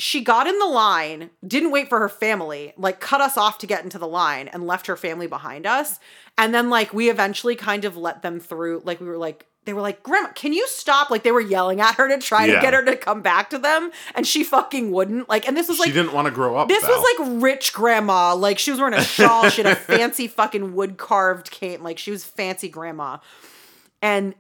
she 0.02 0.22
got 0.22 0.48
in 0.48 0.58
the 0.60 0.66
line, 0.66 1.30
didn't 1.46 1.72
wait 1.72 1.88
for 1.90 2.00
her 2.00 2.10
family, 2.10 2.74
like 2.78 3.00
cut 3.00 3.22
us 3.22 3.38
off 3.38 3.58
to 3.60 3.68
get 3.68 3.84
into 3.84 4.00
the 4.00 4.08
line 4.08 4.48
and 4.48 4.66
left 4.66 4.88
her 4.88 4.96
family 4.96 5.28
behind 5.28 5.66
us. 5.66 6.00
And 6.38 6.54
then 6.54 6.70
like 6.70 6.94
we 6.94 7.10
eventually 7.10 7.56
kind 7.56 7.86
of 7.86 7.96
let 7.98 8.22
them 8.22 8.40
through. 8.40 8.82
Like 8.84 9.00
we 9.00 9.08
were 9.08 9.18
like, 9.18 9.46
they 9.66 9.74
were 9.74 9.82
like, 9.82 10.02
Grandma, 10.02 10.30
can 10.34 10.54
you 10.54 10.66
stop? 10.68 11.12
Like 11.12 11.22
they 11.22 11.32
were 11.32 11.40
yelling 11.40 11.82
at 11.82 11.94
her 11.96 12.08
to 12.08 12.18
try 12.18 12.46
Yeah. 12.46 12.56
to 12.56 12.62
get 12.62 12.74
her 12.74 12.84
to 12.84 12.96
come 12.98 13.22
back 13.22 13.52
to 13.52 13.60
them. 13.60 13.92
And 14.16 14.26
she 14.26 14.44
fucking 14.44 14.92
wouldn't. 14.92 15.30
Like, 15.30 15.48
and 15.48 15.56
this 15.56 15.68
was 15.70 15.78
like 15.78 15.90
she 15.90 15.94
didn't 15.94 16.14
want 16.14 16.26
to 16.26 16.32
grow 16.32 16.58
up. 16.58 16.68
this 16.68 16.82
was 16.84 17.20
like 17.20 17.42
rich 17.44 17.72
grandma. 17.72 18.34
Like 18.34 18.58
she 18.58 18.72
was 18.72 18.80
wearing 18.80 18.96
a 18.96 19.04
shawl. 19.04 19.50
she 19.50 19.62
had 19.62 19.72
a 19.72 19.76
fancy 19.98 20.28
fucking 20.28 20.74
wood 20.74 20.98
carved 20.98 21.52
cane. 21.52 21.84
Like 21.84 22.00
she 22.00 22.10
was 22.10 22.24
fancy 22.26 22.70
grandma. 22.70 23.18
And 24.02 24.34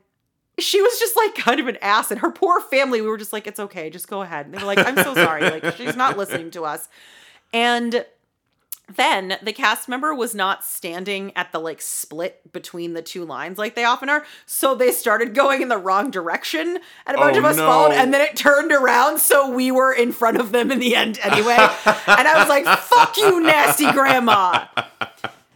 she 0.61 0.81
was 0.81 0.97
just 0.99 1.15
like 1.15 1.35
kind 1.35 1.59
of 1.59 1.67
an 1.67 1.77
ass. 1.81 2.11
And 2.11 2.19
her 2.21 2.31
poor 2.31 2.59
family, 2.61 3.01
we 3.01 3.07
were 3.07 3.17
just 3.17 3.33
like, 3.33 3.47
it's 3.47 3.59
okay, 3.59 3.89
just 3.89 4.07
go 4.07 4.21
ahead. 4.21 4.45
And 4.45 4.53
they 4.55 4.59
were 4.59 4.65
like, 4.65 4.79
I'm 4.79 4.95
so 4.95 5.13
sorry. 5.15 5.41
Like 5.41 5.75
she's 5.75 5.95
not 5.95 6.17
listening 6.17 6.51
to 6.51 6.63
us. 6.65 6.87
And 7.53 8.05
then 8.95 9.37
the 9.41 9.53
cast 9.53 9.87
member 9.87 10.13
was 10.13 10.35
not 10.35 10.65
standing 10.65 11.31
at 11.37 11.51
the 11.53 11.59
like 11.59 11.81
split 11.81 12.51
between 12.51 12.93
the 12.93 13.01
two 13.01 13.23
lines 13.23 13.57
like 13.57 13.73
they 13.75 13.85
often 13.85 14.09
are. 14.09 14.25
So 14.45 14.75
they 14.75 14.91
started 14.91 15.33
going 15.33 15.61
in 15.61 15.69
the 15.69 15.77
wrong 15.77 16.11
direction 16.11 16.77
and 17.05 17.15
a 17.15 17.19
bunch 17.19 17.35
Oh, 17.37 17.39
of 17.39 17.45
us 17.45 17.55
no. 17.57 17.65
followed 17.65 17.93
and 17.93 18.13
then 18.13 18.19
it 18.19 18.35
turned 18.35 18.71
around 18.73 19.19
so 19.19 19.49
we 19.49 19.71
were 19.71 19.93
in 19.93 20.11
front 20.11 20.37
of 20.37 20.51
them 20.51 20.71
in 20.71 20.79
the 20.79 20.93
end 20.95 21.19
anyway. 21.23 21.55
and 21.85 22.27
I 22.27 22.33
was 22.37 22.49
like, 22.49 22.65
fuck 22.79 23.15
you, 23.17 23.41
nasty 23.41 23.89
grandma. 23.93 24.65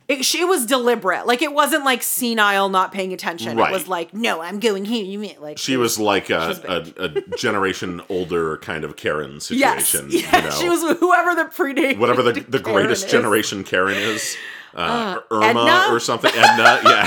It, 0.08 0.24
she 0.24 0.46
was 0.46 0.65
deliberate. 0.68 1.26
Like 1.26 1.41
it 1.41 1.52
wasn't 1.52 1.84
like 1.84 2.04
senile 2.04 2.70
not 2.70 2.91
paying 2.91 3.12
attention. 3.12 3.58
Right. 3.58 3.72
It 3.72 3.74
was 3.74 3.88
like, 3.88 4.13
no, 4.13 4.39
I'm 4.41 4.60
going 4.60 4.86
here. 4.86 5.04
You 5.04 5.18
mean 5.18 5.36
like 5.39 5.58
She 5.58 5.78
was 5.78 5.98
like 5.98 6.30
a, 6.30 6.56
a, 6.68 7.04
a 7.06 7.38
generation 7.38 8.02
older 8.10 8.58
kind 8.58 8.84
of 8.84 8.96
Karen 8.98 9.39
Yes, 9.50 9.88
situation. 9.88 10.08
yeah, 10.12 10.38
you 10.38 10.44
know? 10.44 10.52
she 10.52 10.70
was 10.70 11.00
whoever 11.00 11.34
the 11.34 11.46
predate 11.46 11.98
whatever 11.98 12.22
the, 12.22 12.34
the 12.41 12.60
Karen 12.60 12.82
greatest 12.84 13.06
is. 13.06 13.12
generation 13.12 13.63
Karen 13.63 13.98
is. 13.98 14.36
Uh, 14.76 15.20
Irma 15.32 15.46
Edna? 15.48 15.88
or 15.96 16.00
something. 16.02 16.32
Edna, 16.36 16.80
yeah. 16.84 17.06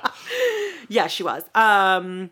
Yeah, 0.88 1.06
she 1.06 1.22
was. 1.22 1.44
Um, 1.54 2.30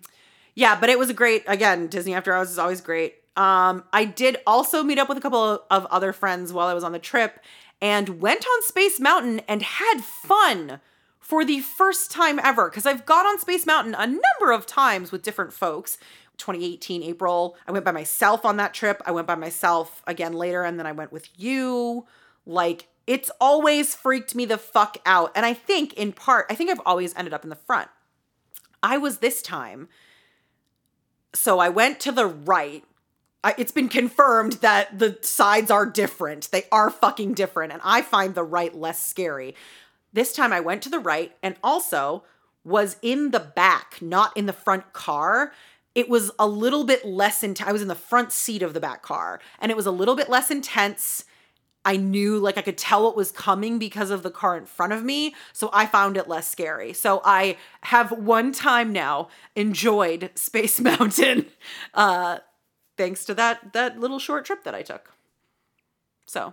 yeah, 0.57 0.79
but 0.81 0.89
it 0.91 0.99
was 0.99 1.09
a 1.11 1.15
great. 1.15 1.45
Again, 1.47 1.87
Disney 1.87 2.13
After 2.15 2.33
Hours 2.35 2.51
is 2.51 2.59
always 2.59 2.81
great. 2.81 3.15
Um, 3.37 3.85
I 3.93 4.05
did 4.05 4.39
also 4.49 4.83
meet 4.83 4.99
up 4.99 5.09
with 5.09 5.17
a 5.17 5.21
couple 5.21 5.63
of 5.71 5.87
other 5.87 6.13
friends 6.13 6.53
while 6.53 6.67
I 6.67 6.75
was 6.75 6.83
on 6.83 6.91
the 6.91 6.99
trip, 6.99 7.39
and 7.81 8.21
went 8.21 8.45
on 8.47 8.63
Space 8.63 8.99
Mountain 8.99 9.41
and 9.49 9.63
had 9.63 10.03
fun 10.03 10.81
for 11.19 11.45
the 11.45 11.61
first 11.61 12.11
time 12.11 12.39
ever. 12.43 12.69
Because 12.69 12.87
I've 12.87 13.07
gone 13.07 13.27
on 13.27 13.39
Space 13.39 13.67
Mountain 13.67 13.95
a 13.95 14.07
number 14.07 14.53
of 14.53 14.67
times 14.67 15.13
with 15.13 15.23
different 15.23 15.53
folks. 15.53 15.99
2018 16.39 17.03
April, 17.03 17.57
I 17.67 17.73
went 17.73 17.85
by 17.85 17.91
myself 17.91 18.45
on 18.45 18.57
that 18.59 18.73
trip. 18.73 19.03
I 19.05 19.11
went 19.11 19.27
by 19.27 19.35
myself 19.35 20.03
again 20.07 20.33
later, 20.33 20.63
and 20.63 20.79
then 20.79 20.87
I 20.87 20.93
went 20.93 21.13
with 21.13 21.29
you. 21.37 22.07
Like 22.47 22.89
it's 23.07 23.31
always 23.41 23.95
freaked 23.95 24.35
me 24.35 24.45
the 24.45 24.59
fuck 24.59 24.99
out, 25.05 25.33
and 25.35 25.45
I 25.45 25.55
think 25.55 25.95
in 25.95 26.13
part, 26.13 26.47
I 26.49 26.55
think 26.55 26.71
I've 26.71 26.81
always 26.87 27.15
ended 27.17 27.35
up 27.35 27.43
in 27.43 27.51
the 27.51 27.57
front. 27.57 27.89
I 28.83 28.99
was 28.99 29.19
this 29.19 29.43
time. 29.43 29.89
So 31.35 31.59
I 31.59 31.69
went 31.69 32.01
to 32.01 32.13
the 32.13 32.27
right. 32.27 32.85
I, 33.45 33.55
it's 33.57 33.73
been 33.73 33.89
confirmed 33.89 34.55
that 34.55 34.99
the 34.99 35.19
sides 35.23 35.71
are 35.71 35.87
different. 35.87 36.51
They 36.51 36.65
are 36.73 36.91
fucking 36.91 37.35
different. 37.35 37.73
And 37.73 37.81
I 37.85 38.03
find 38.03 38.35
the 38.35 38.43
right 38.43 38.75
less 38.75 39.05
scary. 39.05 39.55
This 40.13 40.33
time 40.33 40.53
I 40.53 40.61
went 40.61 40.83
to 40.83 40.89
the 40.89 40.99
right 40.99 41.37
and 41.43 41.57
also 41.63 42.25
was 42.65 42.97
in 43.03 43.31
the 43.31 43.41
back, 43.41 43.99
not 44.01 44.37
in 44.37 44.47
the 44.47 44.53
front 44.53 44.93
car. 44.93 45.53
It 45.95 46.09
was 46.09 46.31
a 46.39 46.47
little 46.47 46.85
bit 46.85 47.05
less 47.05 47.43
intense. 47.43 47.69
I 47.69 47.73
was 47.73 47.83
in 47.83 47.89
the 47.89 47.95
front 47.95 48.33
seat 48.33 48.63
of 48.63 48.75
the 48.75 48.81
back 48.81 49.03
car 49.03 49.41
and 49.61 49.71
it 49.71 49.77
was 49.77 49.87
a 49.87 49.91
little 49.91 50.17
bit 50.17 50.29
less 50.29 50.51
intense. 50.51 51.25
I 51.85 51.97
knew 51.97 52.39
like 52.39 52.59
I 52.59 52.63
could 52.63 52.77
tell 52.77 53.05
what 53.05 53.17
was 53.17 53.31
coming 53.31 53.79
because 53.79 54.11
of 54.11 54.23
the 54.23 54.31
car 54.31 54.57
in 54.57 54.67
front 54.67 54.93
of 54.93 55.05
me, 55.05 55.35
so 55.53 55.71
I 55.73 55.87
found 55.87 56.17
it 56.17 56.29
less 56.29 56.51
scary. 56.51 56.93
So 56.93 57.23
I 57.25 57.57
have 57.85 58.11
one 58.13 58.53
time 58.53 58.93
now 58.93 59.29
enjoyed 59.55 60.31
Space 60.35 60.81
Mountain 60.83 61.47
uh 61.95 62.41
thanks 62.99 63.25
to 63.25 63.35
that 63.35 63.73
that 63.73 63.99
little 63.99 64.19
short 64.19 64.45
trip 64.45 64.65
that 64.65 64.75
I 64.75 64.83
took. 64.83 65.15
So 66.27 66.53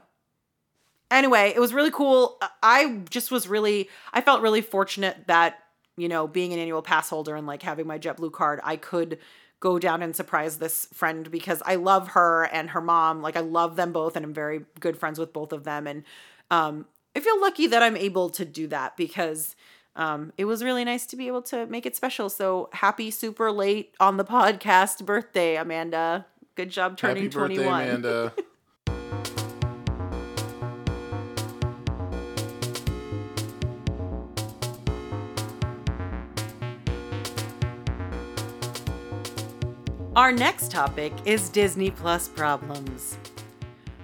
anyway, 1.11 1.51
it 1.53 1.59
was 1.59 1.73
really 1.73 1.91
cool. 1.91 2.39
I 2.63 3.01
just 3.09 3.31
was 3.31 3.47
really 3.47 3.89
I 4.13 4.21
felt 4.21 4.41
really 4.41 4.61
fortunate 4.61 5.27
that, 5.27 5.59
you 5.97 6.07
know, 6.07 6.27
being 6.27 6.53
an 6.53 6.59
annual 6.59 6.81
pass 6.81 7.09
holder 7.09 7.35
and 7.35 7.45
like 7.45 7.63
having 7.63 7.87
my 7.87 7.99
JetBlue 7.99 8.31
card, 8.31 8.61
I 8.63 8.77
could 8.77 9.19
go 9.59 9.79
down 9.79 10.01
and 10.01 10.15
surprise 10.15 10.57
this 10.57 10.87
friend 10.93 11.29
because 11.29 11.61
I 11.65 11.75
love 11.75 12.09
her 12.09 12.45
and 12.45 12.69
her 12.69 12.81
mom. 12.81 13.21
Like 13.21 13.35
I 13.35 13.41
love 13.41 13.75
them 13.75 13.91
both 13.91 14.15
and 14.15 14.25
I'm 14.25 14.33
very 14.33 14.65
good 14.79 14.97
friends 14.97 15.19
with 15.19 15.33
both 15.33 15.51
of 15.51 15.65
them 15.65 15.87
and 15.87 16.03
um 16.51 16.85
I 17.15 17.21
feel 17.21 17.39
lucky 17.39 17.67
that 17.67 17.81
I'm 17.81 17.95
able 17.95 18.29
to 18.31 18.43
do 18.43 18.67
that 18.67 18.97
because 18.97 19.55
um, 19.95 20.33
it 20.37 20.45
was 20.45 20.63
really 20.63 20.83
nice 20.83 21.05
to 21.07 21.15
be 21.15 21.27
able 21.27 21.41
to 21.43 21.65
make 21.67 21.85
it 21.85 21.95
special. 21.95 22.29
So 22.29 22.69
happy 22.73 23.09
super 23.11 23.51
late 23.51 23.95
on 23.99 24.17
the 24.17 24.25
podcast 24.25 25.05
birthday, 25.05 25.55
Amanda. 25.55 26.25
Good 26.55 26.69
job 26.69 26.95
turning 26.95 27.23
Happy 27.23 27.35
birthday, 27.35 27.55
21. 27.55 27.83
Amanda. 27.83 28.33
Our 40.15 40.31
next 40.31 40.71
topic 40.71 41.11
is 41.25 41.49
Disney 41.49 41.91
Plus 41.91 42.29
problems. 42.29 43.17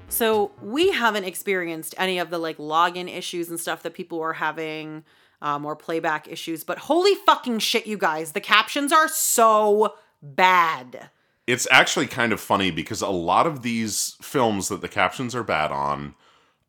So 0.10 0.52
we 0.62 0.92
haven't 0.92 1.24
experienced 1.24 1.96
any 1.98 2.20
of 2.20 2.30
the 2.30 2.38
like 2.38 2.58
login 2.58 3.08
issues 3.08 3.48
and 3.50 3.58
stuff 3.58 3.82
that 3.84 3.94
people 3.94 4.20
were 4.20 4.34
having, 4.34 5.06
um, 5.42 5.66
or 5.66 5.78
playback 5.78 6.28
issues. 6.28 6.66
But 6.66 6.80
holy 6.80 7.16
fucking 7.16 7.60
shit, 7.60 7.88
you 7.88 7.98
guys, 7.98 8.34
the 8.34 8.42
captions 8.42 8.92
are 8.92 9.08
so 9.08 9.96
bad. 10.22 11.12
It's 11.48 11.68
actually 11.72 12.08
kind 12.08 12.32
of 12.32 12.40
funny 12.40 12.72
because 12.72 13.02
a 13.02 13.10
lot 13.10 13.48
of 13.48 13.62
these 13.62 14.16
films 14.22 14.70
that 14.70 14.82
the 14.82 14.88
captions 14.88 15.36
are 15.36 15.44
bad 15.44 15.72
on 15.72 16.16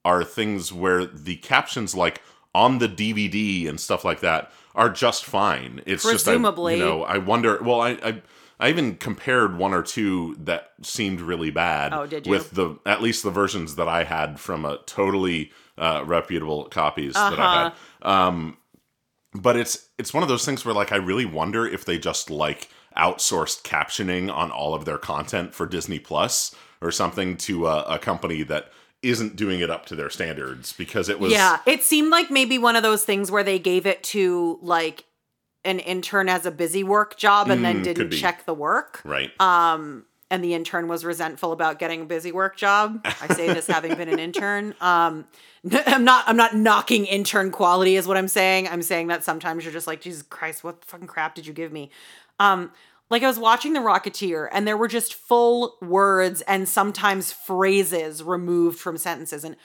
are 0.05 0.25
things 0.25 0.73
where 0.73 1.05
the 1.05 1.37
captions 1.37 1.95
like 1.95 2.23
on 2.55 2.79
the 2.79 2.89
DVD 2.89 3.69
and 3.69 3.81
stuff 3.81 4.05
like 4.05 4.21
that 4.21 4.51
are 4.75 4.91
just 4.91 5.25
fine. 5.25 5.83
It's 5.87 6.05
Presumably. 6.05 6.75
just 6.77 6.83
I, 6.83 6.87
you 6.87 6.91
know 6.91 7.05
I 7.05 7.19
wonder. 7.19 7.63
Well, 7.63 7.81
I, 7.81 7.91
I 8.03 8.23
I 8.59 8.69
even 8.69 8.97
compared 8.97 9.59
one 9.59 9.75
or 9.75 9.83
two 9.83 10.37
that 10.41 10.71
seemed 10.83 11.21
really 11.21 11.51
bad. 11.51 11.93
Oh, 11.93 12.07
did 12.07 12.27
you? 12.27 12.31
With 12.31 12.53
the 12.53 12.79
at 12.87 13.03
least 13.03 13.23
the 13.23 13.31
versions 13.31 13.77
that 13.77 13.89
I 13.89 14.05
had 14.05 14.39
from 14.39 14.65
a 14.65 14.79
totally 14.87 15.51
uh, 15.77 16.05
reputable 16.07 16.65
copies 16.67 17.15
that 17.15 17.39
I 17.39 17.55
had. 17.55 17.67
Uh-huh. 17.67 18.09
Um, 18.09 18.57
but 19.35 19.57
it's 19.57 19.89
it's 19.99 20.15
one 20.15 20.23
of 20.23 20.29
those 20.29 20.45
things 20.45 20.65
where 20.65 20.75
like 20.75 20.93
I 20.93 20.97
really 20.97 21.25
wonder 21.25 21.67
if 21.67 21.85
they 21.85 21.99
just 21.99 22.31
like 22.31 22.69
outsourced 22.97 23.63
captioning 23.63 24.33
on 24.33 24.51
all 24.51 24.75
of 24.75 24.85
their 24.85 24.99
content 24.99 25.55
for 25.55 25.67
Disney 25.67 25.99
Plus 25.99 26.55
or 26.81 26.91
something 26.91 27.37
to 27.39 27.67
a, 27.67 27.83
a 27.83 27.99
company 27.99 28.43
that 28.45 28.73
isn't 29.03 29.35
doing 29.37 29.61
it 29.61 29.71
up 29.71 29.85
to 29.87 29.97
their 29.97 30.11
standards 30.11 30.73
because 30.73 31.09
it 31.09 31.19
was 31.19 31.33
yeah, 31.33 31.59
it 31.67 31.83
seemed 31.83 32.11
like 32.11 32.31
maybe 32.31 32.57
one 32.59 32.77
of 32.77 32.83
those 32.83 33.05
things 33.05 33.31
where 33.31 33.43
they 33.43 33.59
gave 33.59 33.85
it 33.87 34.03
to 34.05 34.59
like 34.63 35.05
an 35.65 35.79
intern 35.81 36.29
as 36.29 36.47
a 36.47 36.51
busy 36.51 36.83
work 36.85 37.17
job 37.17 37.51
and 37.51 37.65
then 37.65 37.81
Mm, 37.81 37.85
could 37.85 37.95
didn't 37.95 38.13
check 38.13 38.47
the 38.47 38.55
work. 38.55 39.01
right. 39.05 39.31
Um, 39.41 40.07
and 40.31 40.43
the 40.43 40.55
intern 40.55 40.89
was 40.89 41.05
resentful 41.05 41.53
about 41.53 41.79
getting 41.79 42.01
a 42.03 42.05
busy 42.07 42.33
work 42.33 42.57
job. 42.57 43.05
I 43.05 43.29
say 43.29 43.53
this 43.53 43.67
having 43.67 43.95
been 43.97 44.09
an 44.09 44.19
intern. 44.29 44.75
Um, 44.81 45.27
I'm 45.87 46.05
not. 46.05 46.25
I'm 46.27 46.39
not 46.39 46.57
knocking 46.57 47.05
intern 47.05 47.51
quality, 47.51 47.97
is 47.97 48.09
what 48.09 48.17
I'm 48.17 48.29
saying. 48.29 48.67
I'm 48.67 48.81
saying 48.83 49.09
that 49.09 49.23
sometimes 49.25 49.63
you're 49.63 49.75
just 49.75 49.87
like, 49.87 50.01
Jesus 50.01 50.23
Christ, 50.23 50.65
what 50.65 50.85
fucking 50.87 51.07
crap 51.07 51.35
did 51.35 51.47
you 51.47 51.53
give 51.53 51.71
me? 51.71 51.91
Um, 52.39 52.73
like 53.11 53.23
I 53.23 53.27
was 53.27 53.39
watching 53.39 53.75
The 53.75 53.81
Rocketeer, 53.81 54.49
and 54.53 54.67
there 54.67 54.77
were 54.77 54.89
just 54.89 55.15
full 55.15 55.77
words 55.83 56.41
and 56.43 56.69
sometimes 56.69 57.33
phrases 57.33 58.23
removed 58.23 58.79
from 58.79 58.97
sentences. 58.97 59.45
And 59.45 59.57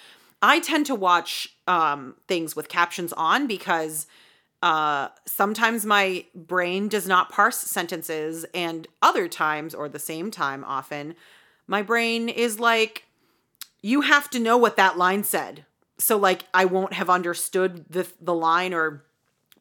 I 0.41 0.59
tend 0.59 0.85
to 0.87 0.95
watch 0.95 1.55
um, 1.65 2.15
things 2.27 2.55
with 2.55 2.67
captions 2.67 3.13
on 3.13 3.47
because 3.47 4.07
uh 4.63 5.09
sometimes 5.25 5.85
my 5.85 6.25
brain 6.33 6.87
does 6.87 7.07
not 7.07 7.31
parse 7.31 7.57
sentences 7.57 8.45
and 8.55 8.87
other 9.03 9.27
times 9.27 9.75
or 9.75 9.87
the 9.87 9.99
same 9.99 10.31
time 10.31 10.63
often 10.63 11.13
my 11.67 11.83
brain 11.83 12.27
is 12.27 12.59
like 12.59 13.05
you 13.83 14.01
have 14.01 14.29
to 14.29 14.39
know 14.39 14.57
what 14.57 14.75
that 14.75 14.97
line 14.97 15.23
said 15.23 15.63
so 15.99 16.17
like 16.17 16.43
i 16.55 16.65
won't 16.65 16.93
have 16.93 17.07
understood 17.07 17.85
the 17.89 18.07
the 18.19 18.33
line 18.33 18.73
or 18.73 19.03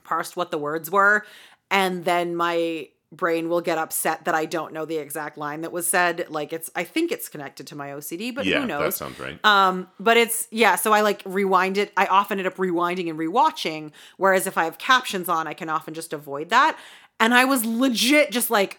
parsed 0.03 0.35
what 0.35 0.51
the 0.51 0.59
words 0.59 0.91
were 0.91 1.27
and 1.71 2.07
then 2.07 2.35
my 2.35 2.89
brain 3.17 3.49
will 3.49 3.61
get 3.61 3.79
upset 3.79 4.25
that 4.25 4.35
I 4.35 4.45
don't 4.45 4.73
know 4.73 4.85
the 4.85 4.99
exact 4.99 5.39
line 5.39 5.63
that 5.63 5.73
was 5.73 5.87
said. 5.87 6.27
Like 6.29 6.53
it's 6.53 6.71
I 6.75 6.85
think 6.85 7.13
it's 7.13 7.29
connected 7.29 7.67
to 7.69 7.77
my 7.77 7.89
OCD, 7.89 8.35
but 8.35 8.45
yeah, 8.45 8.61
who 8.61 8.67
knows? 8.67 8.81
that 8.83 8.95
sounds 8.95 9.19
right. 9.19 9.43
Um, 9.45 9.89
but 9.99 10.17
it's 10.17 10.49
yeah, 10.51 10.77
so 10.77 10.93
I 10.93 11.01
like 11.01 11.23
rewind 11.25 11.79
it. 11.79 11.93
I 11.97 12.07
often 12.07 12.39
end 12.39 12.47
up 12.47 12.57
rewinding 12.57 13.09
and 13.09 13.19
rewatching. 13.19 13.93
Whereas 14.17 14.47
if 14.47 14.59
I 14.59 14.65
have 14.65 14.79
captions 14.79 15.29
on, 15.29 15.47
I 15.47 15.55
can 15.55 15.69
often 15.69 15.95
just 15.95 16.13
avoid 16.13 16.51
that. 16.51 16.79
And 17.19 17.33
I 17.33 17.45
was 17.45 17.65
legit 17.65 18.31
just 18.31 18.51
like, 18.51 18.79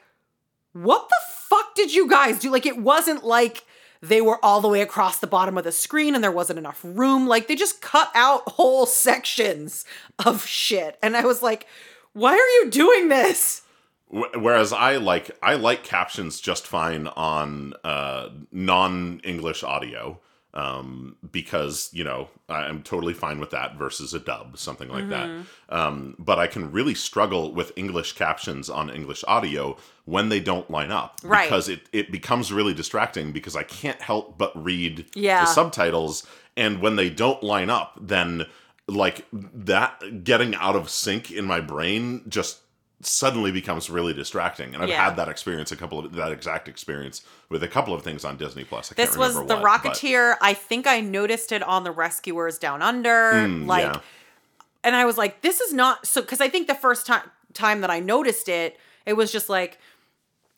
what 0.73 1.09
the 1.09 1.15
fuck 1.49 1.75
did 1.75 1.93
you 1.93 2.07
guys 2.09 2.39
do? 2.39 2.51
Like 2.51 2.65
it 2.65 2.77
wasn't 2.77 3.23
like 3.23 3.63
they 4.01 4.21
were 4.21 4.43
all 4.43 4.61
the 4.61 4.67
way 4.67 4.81
across 4.81 5.19
the 5.19 5.27
bottom 5.27 5.57
of 5.57 5.63
the 5.63 5.71
screen 5.71 6.13
and 6.13 6.23
there 6.23 6.31
wasn't 6.31 6.59
enough 6.59 6.79
room. 6.83 7.27
Like 7.27 7.47
they 7.47 7.55
just 7.55 7.81
cut 7.81 8.11
out 8.13 8.47
whole 8.49 8.85
sections 8.85 9.85
of 10.23 10.45
shit. 10.45 10.97
And 11.01 11.17
I 11.17 11.25
was 11.25 11.41
like, 11.41 11.65
why 12.13 12.33
are 12.33 12.63
you 12.63 12.71
doing 12.71 13.09
this? 13.09 13.61
Wh- 14.09 14.35
Whereas 14.35 14.71
I 14.73 14.97
like 14.97 15.31
I 15.43 15.55
like 15.55 15.83
captions 15.83 16.39
just 16.41 16.65
fine 16.67 17.07
on 17.07 17.73
uh, 17.83 18.29
non-English 18.51 19.63
audio 19.63 20.19
um, 20.53 21.17
because 21.31 21.89
you 21.93 22.03
know 22.03 22.29
I'm 22.49 22.81
totally 22.83 23.13
fine 23.13 23.39
with 23.39 23.51
that 23.51 23.75
versus 23.77 24.13
a 24.13 24.19
dub, 24.19 24.57
something 24.57 24.89
like 24.89 25.09
that. 25.09 25.29
Um, 25.69 26.15
but 26.17 26.39
I 26.39 26.47
can 26.47 26.71
really 26.71 26.95
struggle 26.95 27.53
with 27.53 27.71
English 27.75 28.13
captions 28.13 28.69
on 28.69 28.89
English 28.89 29.23
audio 29.27 29.77
when 30.05 30.29
they 30.29 30.39
don't 30.39 30.69
line 30.71 30.91
up 30.91 31.19
Right. 31.23 31.45
because 31.47 31.67
it 31.69 31.81
it 31.91 32.11
becomes 32.11 32.51
really 32.51 32.73
distracting 32.73 33.31
because 33.33 33.55
I 33.55 33.63
can't 33.63 34.01
help 34.01 34.37
but 34.37 34.51
read 34.61 35.05
Yeah. 35.15 35.41
the 35.41 35.47
subtitles, 35.51 36.25
and 36.55 36.81
when 36.81 36.95
they 36.95 37.09
don't 37.09 37.43
line 37.43 37.69
up, 37.69 37.97
then 38.01 38.45
like 38.87 39.25
that 39.31 40.23
getting 40.23 40.55
out 40.55 40.75
of 40.77 40.89
sync 40.89 41.29
in 41.29 41.43
my 41.45 41.59
brain 41.59 42.21
just 42.29 42.59
suddenly 43.01 43.51
becomes 43.51 43.89
really 43.91 44.13
distracting 44.13 44.73
and 44.73 44.81
i've 44.81 44.89
Yeah. 44.89 45.05
had 45.05 45.15
that 45.17 45.29
experience 45.29 45.71
a 45.71 45.75
couple 45.75 45.99
of 45.99 46.13
that 46.13 46.31
exact 46.31 46.67
experience 46.67 47.21
with 47.47 47.61
a 47.61 47.67
couple 47.67 47.93
of 47.93 48.01
things 48.03 48.25
on 48.25 48.37
disney 48.37 48.63
plus 48.63 48.91
I 48.91 48.95
This 48.95 49.15
was 49.15 49.35
remember 49.35 49.55
the 49.55 49.61
what, 49.61 49.83
but- 49.83 49.93
Rocketeer. 49.93 50.35
I 50.41 50.53
think 50.55 50.87
I 50.87 50.99
noticed 51.01 51.51
it 51.51 51.61
on 51.61 51.83
the 51.83 51.91
Rescuers 51.91 52.57
Down 52.57 52.81
Under. 52.81 53.33
Mm, 53.33 53.67
like 53.67 53.83
yeah. 53.83 53.99
and 54.83 54.95
I 54.95 55.05
was 55.05 55.17
like, 55.17 55.41
this 55.41 55.61
is 55.61 55.73
not 55.73 56.07
so 56.07 56.21
because 56.21 56.41
I 56.41 56.49
think 56.49 56.67
the 56.67 56.73
first 56.75 57.05
time 57.05 57.21
time 57.53 57.81
that 57.81 57.91
I 57.91 57.99
noticed 57.99 58.49
it, 58.49 58.79
it 59.05 59.13
was 59.13 59.31
just 59.31 59.47
like, 59.47 59.77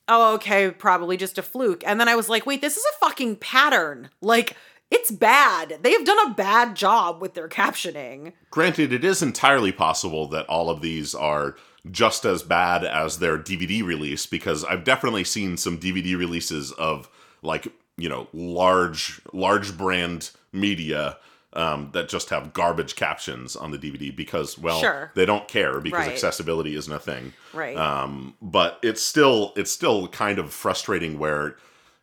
oh, 0.08 0.34
okay, 0.36 0.72
probably 0.72 1.18
just 1.18 1.38
a 1.38 1.42
fluke. 1.42 1.84
And 1.86 2.00
then 2.00 2.08
I 2.08 2.16
was 2.16 2.30
like, 2.30 2.46
wait, 2.46 2.62
this 2.62 2.78
is 2.78 2.84
a 2.96 3.06
fucking 3.06 3.36
pattern. 3.38 4.10
Like, 4.22 4.56
it's 4.92 5.12
bad. 5.12 5.80
They 5.82 5.92
have 5.92 6.06
done 6.06 6.32
a 6.32 6.34
bad 6.34 6.76
job 6.76 7.22
with 7.22 7.34
their 7.34 7.48
captioning. 7.48 8.34
granted 8.52 8.92
it 8.94 9.04
is 9.04 9.22
entirely 9.22 9.72
possible 9.72 10.28
that 10.28 10.46
all 10.48 10.70
of 10.70 10.82
these 10.82 11.14
are 11.16 11.56
just 11.92 12.26
as 12.26 12.44
bad 12.44 12.84
as 12.84 13.20
their 13.20 13.38
dvd 13.38 13.82
release 13.84 14.26
because 14.26 14.66
i've 14.66 14.84
definitely 14.84 15.24
seen 15.24 15.56
some 15.56 15.78
dvd 15.80 16.18
releases 16.18 16.74
of 16.74 17.08
like 17.42 17.70
you 17.98 18.10
know 18.10 18.28
large 18.34 19.22
large 19.32 19.78
brand 19.78 20.32
media 20.52 21.18
um, 21.54 21.90
that 21.94 22.10
just 22.10 22.30
have 22.30 22.52
garbage 22.54 22.96
captions 22.98 23.56
on 23.56 23.72
the 23.72 23.78
dvd 23.78 24.14
because 24.16 24.58
well 24.60 24.80
Sure. 24.82 25.12
they 25.16 25.26
don't 25.26 25.48
care 25.48 25.80
because 25.80 26.06
Right. 26.06 26.12
accessibility 26.14 26.76
isn't 26.76 26.94
a 26.94 27.00
thing 27.00 27.34
Right. 27.54 27.78
um, 27.78 28.36
but 28.42 28.78
it's 28.84 29.02
still 29.02 29.54
it's 29.56 29.72
still 29.72 30.08
kind 30.10 30.38
of 30.38 30.52
frustrating 30.54 31.18
where 31.18 31.56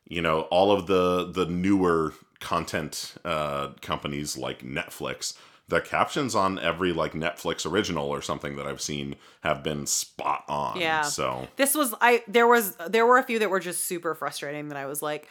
you 0.09 0.23
know 0.23 0.43
all 0.51 0.73
of 0.73 0.87
the 0.87 1.31
the 1.31 1.45
newer 1.47 2.15
content 2.41 3.15
uh, 3.25 3.69
companies 3.81 4.37
like 4.37 4.63
Netflix 4.63 5.35
the 5.69 5.81
captions 5.81 6.35
on 6.35 6.59
every 6.61 6.93
like 6.93 7.13
Netflix 7.13 7.69
original 7.69 8.07
or 8.09 8.23
something 8.23 8.55
that 8.57 8.67
I've 8.67 8.81
seen 8.81 9.17
have 9.43 9.63
been 9.65 9.87
spot 9.87 10.45
on 10.49 10.81
Yeah. 10.81 11.03
so 11.03 11.49
this 11.57 11.75
was 11.75 11.95
I 12.01 12.23
there 12.29 12.47
was 12.47 12.77
there 12.89 13.07
were 13.07 13.19
a 13.19 13.23
few 13.23 13.39
that 13.41 13.51
were 13.51 13.61
just 13.61 13.85
super 13.85 14.15
frustrating 14.15 14.69
that 14.69 14.79
I 14.79 14.87
was 14.87 15.03
like 15.03 15.29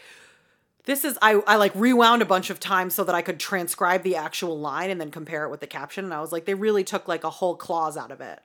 this 0.86 1.06
is 1.06 1.18
I 1.22 1.36
I 1.48 1.56
like 1.56 1.72
rewound 1.74 2.22
a 2.22 2.26
bunch 2.26 2.50
of 2.50 2.60
times 2.60 2.94
so 2.94 3.04
that 3.06 3.16
I 3.16 3.22
could 3.22 3.40
transcribe 3.40 4.04
the 4.04 4.18
actual 4.18 4.60
line 4.60 4.90
and 4.90 5.00
then 5.00 5.10
compare 5.10 5.46
it 5.46 5.52
with 5.52 5.62
the 5.62 5.68
caption 5.68 6.04
and 6.04 6.14
I 6.14 6.20
was 6.20 6.32
like 6.32 6.46
they 6.46 6.54
really 6.54 6.84
took 6.84 7.08
like 7.08 7.24
a 7.24 7.30
whole 7.30 7.56
clause 7.56 7.96
out 7.96 8.12
of 8.12 8.20
it. 8.20 8.40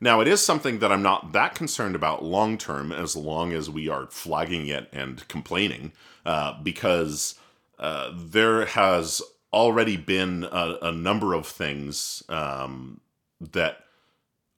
Now, 0.00 0.20
it 0.20 0.28
is 0.28 0.40
something 0.40 0.78
that 0.78 0.92
I'm 0.92 1.02
not 1.02 1.32
that 1.32 1.56
concerned 1.56 1.96
about 1.96 2.24
long 2.24 2.56
term 2.56 2.92
as 2.92 3.16
long 3.16 3.52
as 3.52 3.68
we 3.68 3.88
are 3.88 4.06
flagging 4.06 4.68
it 4.68 4.88
and 4.92 5.26
complaining, 5.26 5.90
uh, 6.24 6.54
because 6.62 7.34
uh, 7.78 8.12
there 8.14 8.66
has 8.66 9.22
already 9.52 9.96
been 9.96 10.44
a, 10.44 10.78
a 10.82 10.92
number 10.92 11.34
of 11.34 11.46
things 11.46 12.22
um, 12.28 13.00
that 13.40 13.78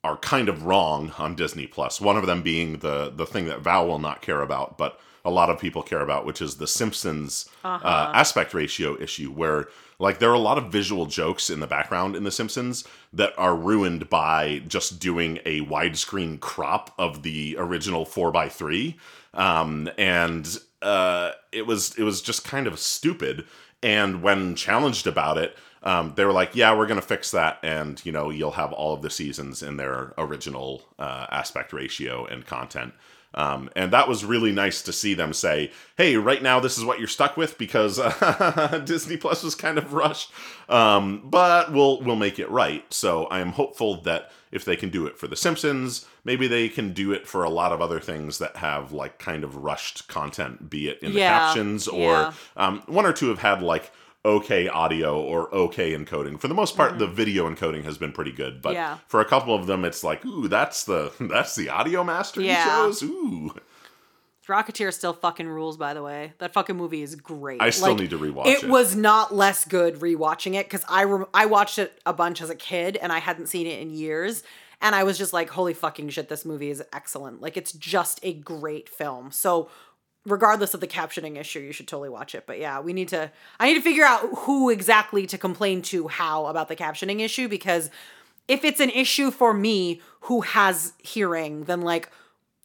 are 0.03 0.17
kind 0.17 0.49
of 0.49 0.65
wrong 0.65 1.13
on 1.19 1.35
Disney 1.35 1.67
Plus. 1.67 2.01
One 2.01 2.17
of 2.17 2.27
them 2.27 2.43
being 2.43 2.79
the 2.79 3.11
the 3.15 3.27
thing 3.27 3.47
that 3.47 3.61
Val 3.61 3.87
will 3.87 3.99
not 3.99 4.23
care 4.23 4.41
about, 4.41 4.79
but 4.79 4.99
a 5.25 5.31
lot 5.31 5.51
of 5.51 5.59
people 5.59 5.83
care 5.83 6.01
about, 6.01 6.25
which 6.25 6.41
is 6.41 6.57
the 6.57 6.67
Simpsons 6.67 7.49
uh 7.85 8.11
aspect 8.15 8.55
ratio 8.55 8.99
issue, 9.01 9.31
where 9.31 9.69
like 9.99 10.19
there 10.19 10.31
are 10.31 10.35
a 10.35 10.39
lot 10.39 10.57
of 10.57 10.73
visual 10.73 11.05
jokes 11.05 11.51
in 11.51 11.61
the 11.61 11.67
background 11.67 12.17
in 12.17 12.25
The 12.25 12.31
Simpsons 12.31 12.85
that 13.13 13.35
are 13.37 13.55
ruined 13.55 14.09
by 14.09 14.63
just 14.67 14.99
doing 14.99 15.39
a 15.45 15.61
widescreen 15.61 16.41
crop 16.41 16.95
of 16.99 17.23
the 17.23 17.57
original 17.59 18.07
four 18.07 18.35
x 18.35 18.57
three, 18.57 18.99
um, 19.35 19.91
and 19.99 20.59
uh, 20.83 21.33
it 21.53 21.67
was 21.67 21.95
it 21.97 22.03
was 22.03 22.23
just 22.23 22.45
kind 22.45 22.67
of 22.67 22.79
stupid. 22.79 23.47
And 23.83 24.23
when 24.23 24.55
challenged 24.57 25.07
about 25.07 25.39
it, 25.39 25.57
um, 25.83 26.13
they 26.17 26.25
were 26.25 26.33
like, 26.33 26.55
"Yeah, 26.55 26.77
we're 26.77 26.87
gonna 26.87 27.01
fix 27.01 27.31
that, 27.31 27.59
and 27.63 28.05
you 28.05 28.13
know, 28.13 28.31
you'll 28.31 28.53
have 28.53 28.73
all 28.73 28.93
of 28.95 29.03
the 29.03 29.11
seasons 29.11 29.63
in 29.63 29.77
their 29.77 30.13
original 30.19 30.83
uh, 30.99 31.27
aspect 31.31 31.73
ratio 31.73 32.27
and 32.27 32.47
content." 32.47 32.95
Um, 33.35 33.71
and 33.77 33.93
that 33.93 34.09
was 34.09 34.25
really 34.25 34.51
nice 34.51 34.83
to 34.83 34.93
see 34.93 35.15
them 35.15 35.33
say, 35.33 35.71
"Hey, 35.97 36.17
right 36.17 36.43
now 36.43 36.59
this 36.59 36.77
is 36.77 36.85
what 36.85 36.99
you're 36.99 37.09
stuck 37.09 37.37
with 37.37 37.59
because 37.59 37.99
uh, 37.99 38.83
Disney 38.85 39.17
Plus 39.17 39.43
was 39.43 39.55
kind 39.55 39.79
of 39.79 39.93
rushed, 39.93 40.33
um, 40.69 41.23
but 41.25 41.73
we'll 41.73 42.01
we'll 42.03 42.17
make 42.17 42.39
it 42.39 42.51
right." 42.51 42.85
So 42.93 43.27
I 43.27 43.41
am 43.41 43.53
hopeful 43.53 44.01
that 44.03 44.33
if 44.51 44.65
they 44.65 44.75
can 44.75 44.91
do 44.91 45.07
it 45.07 45.17
for 45.17 45.29
The 45.29 45.37
Simpsons, 45.37 46.07
maybe 46.25 46.49
they 46.49 46.69
can 46.69 46.93
do 46.93 47.13
it 47.13 47.29
for 47.29 47.45
a 47.45 47.51
lot 47.51 47.71
of 47.71 47.81
other 47.81 48.01
things 48.01 48.39
that 48.39 48.57
have 48.57 48.93
like 48.93 49.19
kind 49.19 49.45
of 49.45 49.57
rushed 49.57 50.09
content, 50.09 50.69
be 50.69 50.89
it 50.89 50.99
in 51.01 51.13
the 51.13 51.21
captions 51.21 51.87
or 51.87 52.11
yeah. 52.11 52.33
um, 52.57 52.83
one 52.87 53.07
or 53.07 53.13
two 53.13 53.29
have 53.29 53.39
had 53.39 53.63
like 53.63 53.93
okay 54.25 54.69
audio 54.69 55.21
or 55.21 55.53
okay 55.55 55.93
encoding. 55.97 56.39
For 56.39 56.49
the 56.49 56.55
most 56.55 56.77
part, 56.77 56.99
the 56.99 57.07
video 57.07 57.49
encoding 57.49 57.85
has 57.85 57.97
been 57.99 58.13
pretty 58.13 58.33
good, 58.33 58.61
but 58.63 58.71
Mm-hmm. 58.71 58.75
Yeah. 58.77 58.99
for 59.09 59.21
a 59.21 59.25
couple 59.25 59.55
of 59.55 59.67
them, 59.67 59.85
it's 59.85 60.05
like, 60.05 60.25
ooh, 60.27 60.49
that's 60.49 60.85
the 60.85 61.13
that's 61.21 61.55
the 61.55 61.69
audio 61.71 62.05
master 62.05 62.41
Yeah. 62.43 62.65
he 62.65 62.71
chose. 62.71 63.03
Ooh, 63.03 63.55
Rocketeer 64.49 64.93
still 64.93 65.13
fucking 65.13 65.47
rules, 65.47 65.77
by 65.77 65.95
the 65.95 66.03
way. 66.03 66.33
That 66.39 66.53
fucking 66.53 66.77
movie 66.77 67.03
is 67.03 67.15
great. 67.15 67.63
I 67.63 67.71
still 67.71 67.91
Like, 67.93 68.01
need 68.01 68.11
to 68.11 68.19
rewatch 68.19 68.47
it. 68.47 68.65
it. 68.65 68.69
was 68.69 68.97
not 68.97 69.33
less 69.33 69.65
good 69.65 69.97
rewatching 70.01 70.55
it 70.55 70.67
because 70.67 70.85
I 70.89 71.05
rem- 71.05 71.27
I 71.33 71.47
watched 71.47 71.79
it 71.79 72.01
a 72.05 72.13
bunch 72.13 72.43
as 72.43 72.51
a 72.51 72.57
kid 72.57 72.97
and 72.97 73.13
I 73.13 73.21
hadn't 73.21 73.47
seen 73.47 73.69
it 73.69 73.79
in 73.81 73.91
years, 73.91 74.43
and 74.81 74.93
I 74.97 75.05
was 75.05 75.19
just 75.19 75.33
like, 75.33 75.51
holy 75.51 75.73
fucking 75.73 76.09
shit, 76.09 76.29
this 76.29 76.45
movie 76.45 76.71
is 76.71 76.83
excellent. 76.93 77.41
Like 77.41 77.57
it's 77.57 77.71
just 77.73 78.19
a 78.25 78.33
great 78.35 78.89
film. 78.89 79.31
So 79.31 79.69
regardless 80.27 80.75
of 80.75 80.81
the 80.81 80.87
captioning 80.87 81.37
issue, 81.39 81.61
you 81.61 81.73
should 81.73 81.89
totally 81.89 82.09
watch 82.09 82.35
it. 82.35 82.45
But 82.47 82.59
yeah, 82.59 82.81
we 82.81 82.93
need 82.93 83.09
to. 83.09 83.31
I 83.59 83.67
need 83.69 83.75
to 83.75 83.81
figure 83.83 84.05
out 84.05 84.21
who 84.41 84.71
exactly 84.71 85.27
to 85.27 85.39
complain 85.39 85.83
to 85.83 86.09
how 86.09 86.47
about 86.47 86.69
the 86.69 86.77
captioning 86.77 87.21
issue 87.21 87.49
because 87.49 87.91
if 88.49 88.65
it's 88.65 88.81
an 88.81 88.91
issue 88.91 89.31
for 89.31 89.55
me 89.55 90.01
who 90.23 90.41
has 90.43 90.93
hearing, 90.99 91.65
then 91.65 91.83
like 91.83 92.11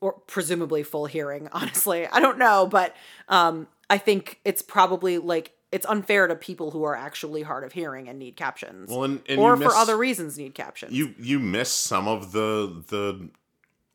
or 0.01 0.13
presumably 0.27 0.83
full 0.83 1.05
hearing, 1.05 1.47
honestly. 1.53 2.07
I 2.07 2.19
don't 2.19 2.37
know, 2.37 2.67
but 2.67 2.95
um 3.29 3.67
I 3.89 3.97
think 3.99 4.39
it's 4.43 4.61
probably 4.61 5.17
like 5.19 5.51
it's 5.71 5.85
unfair 5.87 6.27
to 6.27 6.35
people 6.35 6.71
who 6.71 6.83
are 6.83 6.95
actually 6.95 7.41
hard 7.43 7.63
of 7.63 7.71
hearing 7.73 8.07
and 8.07 8.17
need 8.17 8.35
captions. 8.35 8.89
Well, 8.89 9.03
and- 9.03 9.21
and 9.27 9.39
or 9.39 9.55
you 9.57 9.63
for 9.63 9.75
other 9.75 9.97
reasons 9.97 10.37
need 10.37 10.55
captions. 10.55 10.93
you 10.93 11.13
you 11.19 11.39
miss 11.39 11.69
some 11.71 12.07
of 12.07 12.31
the 12.31 12.83
the 12.87 13.29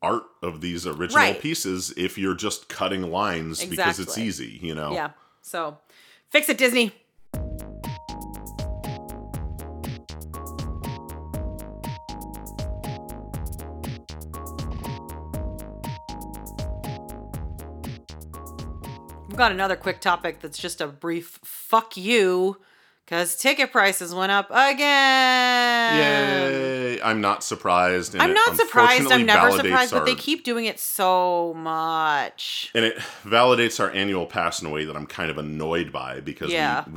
art 0.01 0.23
of 0.41 0.61
these 0.61 0.87
original 0.87 1.15
Right. 1.23 1.39
pieces 1.39 1.93
if 1.95 2.17
you're 2.17 2.33
just 2.35 2.67
cutting 2.69 3.11
lines 3.11 3.63
because 3.63 3.99
it's 3.99 4.17
easy, 4.17 4.59
you 4.61 4.73
know. 4.73 4.93
yeah. 4.93 5.11
So 5.41 5.77
fix 6.29 6.49
it, 6.49 6.57
Disney. 6.57 6.91
We've 19.27 19.37
got 19.37 19.51
another 19.51 19.75
quick 19.77 20.01
topic 20.01 20.41
that's 20.41 20.57
just 20.57 20.81
a 20.81 20.87
brief 20.87 21.39
fuck 21.43 21.95
you 21.95 22.57
because 23.11 23.35
ticket 23.35 23.73
prices 23.73 24.15
went 24.15 24.31
up 24.31 24.49
again. 24.51 25.97
Yay! 25.97 27.01
I'm 27.01 27.19
not 27.19 27.43
surprised. 27.43 28.15
I'm 28.15 28.33
not 28.33 28.55
surprised. 28.55 29.11
I'm 29.11 29.25
never 29.25 29.51
surprised, 29.51 29.91
but 29.91 30.05
they 30.05 30.15
keep 30.15 30.45
doing 30.45 30.63
it 30.63 30.79
so 30.79 31.53
much. 31.55 32.71
and 32.73 32.85
it 32.85 32.97
validates 33.25 33.81
our 33.81 33.91
annual 33.91 34.25
pass 34.25 34.61
in 34.61 34.67
a 34.67 34.71
way 34.71 34.85
that 34.85 34.95
I'm 34.95 35.07
kind 35.07 35.29
of 35.29 35.37
annoyed 35.37 35.91
by 35.91 36.21
because 36.21 36.51
Yeah. 36.51 36.85
we, 36.89 36.93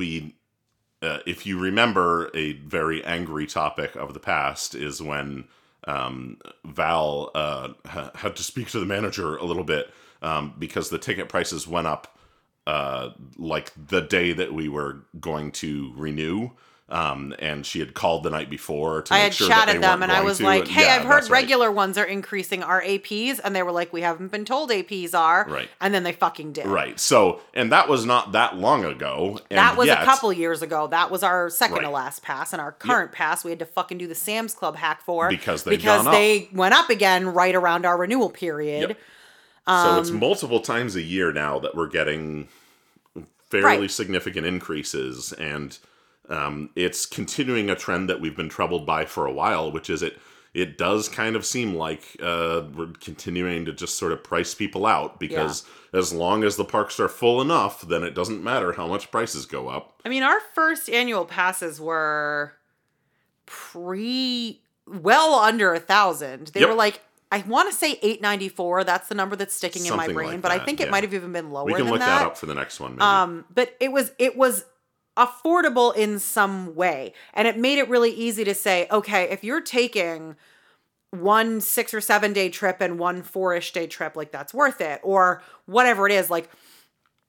we 1.02 1.08
uh, 1.08 1.18
if 1.26 1.46
you 1.46 1.58
remember, 1.58 2.30
a 2.32 2.52
very 2.52 3.04
angry 3.04 3.48
topic 3.48 3.96
of 3.96 4.14
the 4.14 4.20
past 4.20 4.76
is 4.76 5.02
when 5.02 5.48
um, 5.88 6.38
Val 6.64 7.32
uh, 7.34 7.70
had 8.14 8.36
to 8.36 8.44
speak 8.44 8.68
to 8.70 8.78
the 8.78 8.86
manager 8.86 9.36
a 9.36 9.44
little 9.44 9.64
bit 9.64 9.92
um, 10.22 10.54
because 10.60 10.90
the 10.90 10.98
ticket 10.98 11.28
prices 11.28 11.66
went 11.66 11.88
up 11.88 12.16
uh, 12.66 13.10
like 13.36 13.72
the 13.88 14.00
day 14.00 14.32
that 14.32 14.52
we 14.52 14.68
were 14.68 15.04
going 15.20 15.52
to 15.52 15.92
renew. 15.96 16.50
Um, 16.86 17.34
and 17.38 17.64
she 17.64 17.80
had 17.80 17.94
called 17.94 18.24
the 18.24 18.30
night 18.30 18.50
before 18.50 19.00
to 19.02 19.14
I 19.14 19.16
make 19.16 19.22
had 19.24 19.34
sure 19.34 19.48
that 19.48 19.66
chatted 19.66 19.76
they 19.76 19.86
them 19.86 20.02
and 20.02 20.12
I 20.12 20.20
was 20.20 20.36
to, 20.38 20.44
like, 20.44 20.68
hey, 20.68 20.84
yeah, 20.84 20.96
I've 20.96 21.04
heard 21.04 21.22
that's 21.22 21.30
right. 21.30 21.40
regular 21.40 21.72
ones 21.72 21.96
are 21.96 22.04
increasing 22.04 22.62
our 22.62 22.82
APs. 22.82 23.40
And 23.42 23.56
they 23.56 23.62
were 23.62 23.72
like, 23.72 23.90
we 23.94 24.02
haven't 24.02 24.30
been 24.30 24.44
told 24.44 24.70
APs 24.70 25.14
are. 25.14 25.46
Right. 25.48 25.70
And 25.80 25.94
then 25.94 26.02
they 26.02 26.12
fucking 26.12 26.52
did. 26.52 26.66
Right. 26.66 27.00
So, 27.00 27.40
and 27.54 27.72
that 27.72 27.88
was 27.88 28.04
not 28.04 28.32
that 28.32 28.58
long 28.58 28.84
ago. 28.84 29.40
And 29.50 29.56
That 29.58 29.78
was 29.78 29.86
yet- 29.86 30.02
a 30.02 30.04
couple 30.04 30.30
years 30.34 30.60
ago. 30.60 30.86
That 30.86 31.10
was 31.10 31.22
our 31.22 31.48
second 31.48 31.80
to 31.80 31.90
last 31.90 32.22
pass, 32.22 32.52
and 32.52 32.60
our 32.60 32.72
current 32.72 33.12
pass 33.12 33.44
we 33.44 33.50
had 33.50 33.60
to 33.60 33.66
fucking 33.66 33.96
do 33.96 34.06
the 34.06 34.14
Sam's 34.14 34.52
Club 34.52 34.76
hack 34.76 35.00
for 35.00 35.30
Because 35.30 35.64
they've 35.64 35.78
because 35.78 36.04
they 36.04 36.50
went 36.52 36.74
up 36.74 36.90
again 36.90 37.28
right 37.28 37.54
around 37.54 37.86
our 37.86 37.96
renewal 37.96 38.28
period. 38.28 38.90
Yep. 38.90 38.98
So 39.66 39.98
it's 39.98 40.10
multiple 40.10 40.60
times 40.60 40.94
a 40.96 41.02
year 41.02 41.32
now 41.32 41.58
that 41.60 41.74
we're 41.74 41.88
getting 41.88 42.48
fairly 43.50 43.78
Right. 43.82 43.90
significant 43.90 44.46
increases, 44.46 45.32
and 45.34 45.78
um, 46.28 46.70
it's 46.76 47.06
continuing 47.06 47.70
a 47.70 47.76
trend 47.76 48.08
that 48.10 48.20
we've 48.20 48.36
been 48.36 48.48
troubled 48.48 48.84
by 48.86 49.04
for 49.04 49.26
a 49.26 49.32
while, 49.32 49.70
which 49.70 49.88
is 49.90 50.02
it. 50.02 50.18
It 50.54 50.78
does 50.78 51.08
kind 51.08 51.34
of 51.34 51.44
seem 51.44 51.74
like 51.74 52.16
uh, 52.22 52.62
we're 52.74 52.92
continuing 53.00 53.64
to 53.64 53.72
just 53.72 53.98
sort 53.98 54.12
of 54.12 54.22
price 54.22 54.54
people 54.54 54.86
out 54.86 55.18
because 55.18 55.64
as 55.92 56.12
long 56.12 56.44
as 56.44 56.54
the 56.54 56.64
parks 56.64 57.00
are 57.00 57.08
full 57.08 57.40
enough, 57.42 57.82
then 57.82 58.04
it 58.04 58.14
doesn't 58.14 58.42
matter 58.42 58.72
how 58.74 58.86
much 58.86 59.10
prices 59.10 59.46
go 59.46 59.66
up. 59.68 60.00
I 60.04 60.08
mean, 60.08 60.22
our 60.22 60.38
first 60.54 60.88
annual 60.88 61.24
passes 61.24 61.80
were 61.80 62.52
pre 63.46 64.60
well 64.86 65.34
under 65.34 65.74
a 65.74 65.80
thousand. 65.80 66.48
They 66.48 66.60
Yep. 66.60 66.68
were 66.68 66.74
like 66.74 67.00
I 67.34 67.42
want 67.48 67.68
to 67.68 67.74
say 67.76 67.98
eight 68.00 68.22
ninety 68.22 68.48
four. 68.48 68.84
That's 68.84 69.08
the 69.08 69.16
number 69.16 69.34
that's 69.34 69.52
sticking 69.52 69.84
in 69.86 69.96
my 69.96 70.06
brain, 70.06 70.28
like 70.34 70.40
but 70.40 70.52
I 70.52 70.60
think 70.60 70.80
it 70.80 70.84
yeah. 70.84 70.90
might 70.92 71.02
have 71.02 71.12
even 71.12 71.32
been 71.32 71.50
lower 71.50 71.64
We 71.64 71.74
can 71.74 71.86
look 71.86 71.98
that. 71.98 72.20
that 72.20 72.26
up 72.26 72.36
for 72.36 72.46
the 72.46 72.54
next 72.54 72.78
one. 72.78 72.92
Maybe. 72.92 73.02
Um, 73.02 73.44
but 73.52 73.74
it 73.80 73.90
was 73.90 74.12
it 74.20 74.36
was 74.36 74.64
affordable 75.16 75.96
in 75.96 76.20
some 76.20 76.76
way, 76.76 77.12
and 77.32 77.48
it 77.48 77.58
made 77.58 77.78
it 77.78 77.88
really 77.88 78.12
easy 78.12 78.44
to 78.44 78.54
say, 78.54 78.86
okay, 78.88 79.24
if 79.24 79.42
you're 79.42 79.60
taking 79.60 80.36
one 81.10 81.60
six 81.60 81.92
or 81.92 82.00
seven 82.00 82.32
day 82.32 82.50
trip 82.50 82.80
and 82.80 83.00
one 83.00 83.20
four 83.22 83.52
ish 83.52 83.72
day 83.72 83.88
trip, 83.88 84.14
like 84.14 84.30
that's 84.30 84.54
worth 84.54 84.80
it, 84.80 85.00
or 85.02 85.42
whatever 85.66 86.06
it 86.06 86.12
is, 86.12 86.30
like 86.30 86.48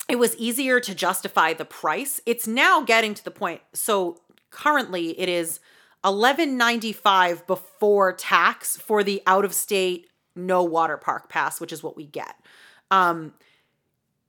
it 0.07 0.19
was 0.19 0.35
easier 0.35 0.79
to 0.81 0.93
justify 0.93 1.53
the 1.53 1.65
price. 1.65 2.21
It's 2.27 2.45
now 2.45 2.83
getting 2.83 3.15
to 3.15 3.23
the 3.23 3.31
point. 3.31 3.61
So 3.73 4.21
currently, 4.51 5.19
it 5.19 5.29
is 5.29 5.59
eleven 6.05 6.57
ninety 6.57 6.93
five 6.93 7.45
before 7.47 8.13
tax 8.13 8.77
for 8.77 9.03
the 9.03 9.21
out 9.25 9.43
of 9.43 9.53
state 9.53 10.07
no 10.35 10.63
water 10.63 10.97
park 10.97 11.29
pass, 11.29 11.59
which 11.59 11.73
is 11.73 11.81
what 11.81 11.97
we 11.97 12.05
get. 12.05 12.35
Um, 12.91 13.33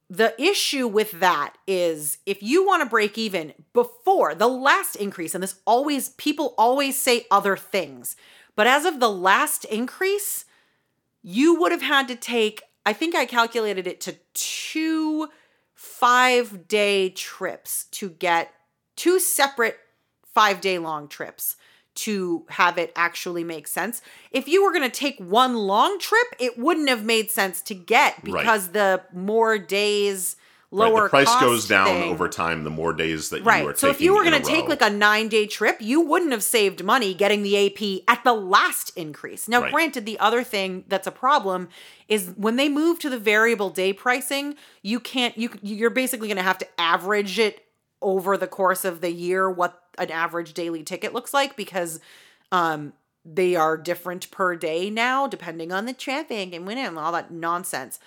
the 0.08 0.40
issue 0.40 0.86
with 0.86 1.10
that 1.18 1.54
is 1.66 2.18
if 2.26 2.42
you 2.42 2.64
want 2.64 2.82
to 2.82 2.88
break 2.88 3.18
even 3.18 3.52
before 3.72 4.34
the 4.34 4.46
last 4.46 4.94
increase, 4.96 5.34
and 5.34 5.42
this 5.42 5.58
always, 5.66 6.10
people 6.10 6.54
always 6.56 6.96
say 6.96 7.26
other 7.28 7.56
things, 7.56 8.14
but 8.54 8.68
as 8.68 8.84
of 8.84 9.00
the 9.00 9.10
last 9.10 9.64
increase, 9.64 10.44
you 11.22 11.58
would 11.60 11.72
have 11.72 11.82
had 11.82 12.06
to 12.06 12.14
take, 12.14 12.62
I 12.84 12.92
think 12.92 13.16
I 13.16 13.26
calculated 13.26 13.88
it 13.88 14.00
to 14.02 14.14
two 14.32 15.28
five 15.74 16.68
day 16.68 17.10
trips 17.10 17.86
to 17.90 18.10
get 18.10 18.52
two 18.94 19.18
separate 19.18 19.76
five 20.36 20.60
day 20.60 20.78
long 20.78 21.08
trips 21.08 21.56
to 21.94 22.44
have 22.50 22.76
it 22.76 22.92
actually 22.94 23.42
make 23.42 23.66
sense. 23.66 24.02
If 24.30 24.46
you 24.46 24.62
were 24.62 24.70
going 24.70 24.88
to 24.90 25.00
take 25.06 25.18
one 25.18 25.54
long 25.56 25.98
trip, 25.98 26.26
it 26.38 26.58
wouldn't 26.58 26.90
have 26.90 27.02
made 27.04 27.30
sense 27.30 27.62
to 27.62 27.74
get 27.74 28.12
Right. 28.16 28.24
because 28.42 28.68
the 28.68 29.00
more 29.14 29.56
days 29.56 30.36
Right, 30.72 30.88
lower 30.92 31.04
the 31.04 31.08
price 31.08 31.34
goes 31.36 31.66
down 31.66 31.86
thing- 31.86 32.10
over 32.12 32.28
time 32.28 32.64
the 32.64 32.70
more 32.70 32.92
days 32.92 33.30
that 33.30 33.38
you 33.38 33.42
are 33.44 33.46
Right. 33.46 33.64
taking 33.68 33.76
So 33.78 33.88
if 33.88 34.00
you 34.02 34.14
were 34.14 34.24
going 34.24 34.42
to 34.42 34.46
take 34.46 34.68
like 34.68 34.82
a 34.82 34.90
nine 34.90 35.28
day 35.28 35.46
trip, 35.46 35.78
you 35.80 36.02
wouldn't 36.02 36.32
have 36.32 36.42
saved 36.42 36.84
money 36.84 37.14
getting 37.14 37.42
the 37.42 37.56
AP 37.56 38.02
at 38.06 38.22
the 38.24 38.34
last 38.34 38.90
increase. 38.94 39.48
Now, 39.48 39.62
Right. 39.62 39.72
granted, 39.72 40.04
the 40.04 40.18
other 40.18 40.42
thing 40.44 40.84
that's 40.88 41.06
a 41.06 41.12
problem 41.12 41.68
is 42.08 42.32
when 42.36 42.56
they 42.56 42.68
move 42.68 42.98
to 42.98 43.08
the 43.08 43.18
variable 43.18 43.70
day 43.70 43.94
pricing, 43.94 44.54
you 44.82 45.00
can't, 45.00 45.38
you, 45.38 45.48
you're 45.62 45.88
basically 45.88 46.28
going 46.28 46.36
to 46.36 46.42
have 46.42 46.58
to 46.58 46.68
average 46.78 47.38
it 47.38 47.62
over 48.02 48.36
the 48.36 48.46
course 48.46 48.84
of 48.84 49.00
the 49.00 49.10
year 49.10 49.48
what 49.50 49.80
an 49.98 50.10
average 50.10 50.54
daily 50.54 50.82
ticket 50.82 51.12
looks 51.12 51.32
like 51.34 51.56
because 51.56 52.00
um 52.52 52.92
they 53.24 53.56
are 53.56 53.76
different 53.76 54.30
per 54.30 54.54
day 54.54 54.88
now 54.88 55.26
depending 55.26 55.72
on 55.72 55.84
the 55.84 55.92
traffic 55.92 56.54
and 56.54 56.66
when 56.66 56.78
and 56.78 56.98
all 56.98 57.12
that 57.12 57.30
nonsense. 57.30 57.98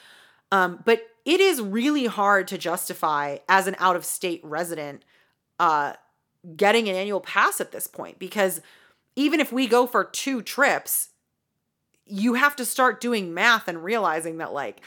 Um 0.52 0.82
but 0.86 1.08
it 1.26 1.40
is 1.40 1.62
really 1.62 2.06
hard 2.06 2.48
to 2.48 2.58
justify 2.58 3.38
as 3.48 3.68
an 3.68 3.76
out 3.80 3.96
of 3.96 4.06
state 4.06 4.42
resident 4.44 5.04
uh 5.60 5.94
getting 6.56 6.88
an 6.88 6.96
annual 6.96 7.20
pass 7.20 7.60
at 7.60 7.72
this 7.72 7.86
point 7.88 8.18
because 8.18 8.62
even 9.16 9.40
if 9.42 9.52
we 9.52 9.68
go 9.68 9.86
for 9.86 10.06
two 10.06 10.42
trips 10.42 11.10
you 12.06 12.36
have 12.36 12.56
to 12.56 12.66
start 12.66 13.02
doing 13.02 13.34
math 13.34 13.68
and 13.68 13.84
realizing 13.84 14.38
that 14.38 14.54
like 14.54 14.82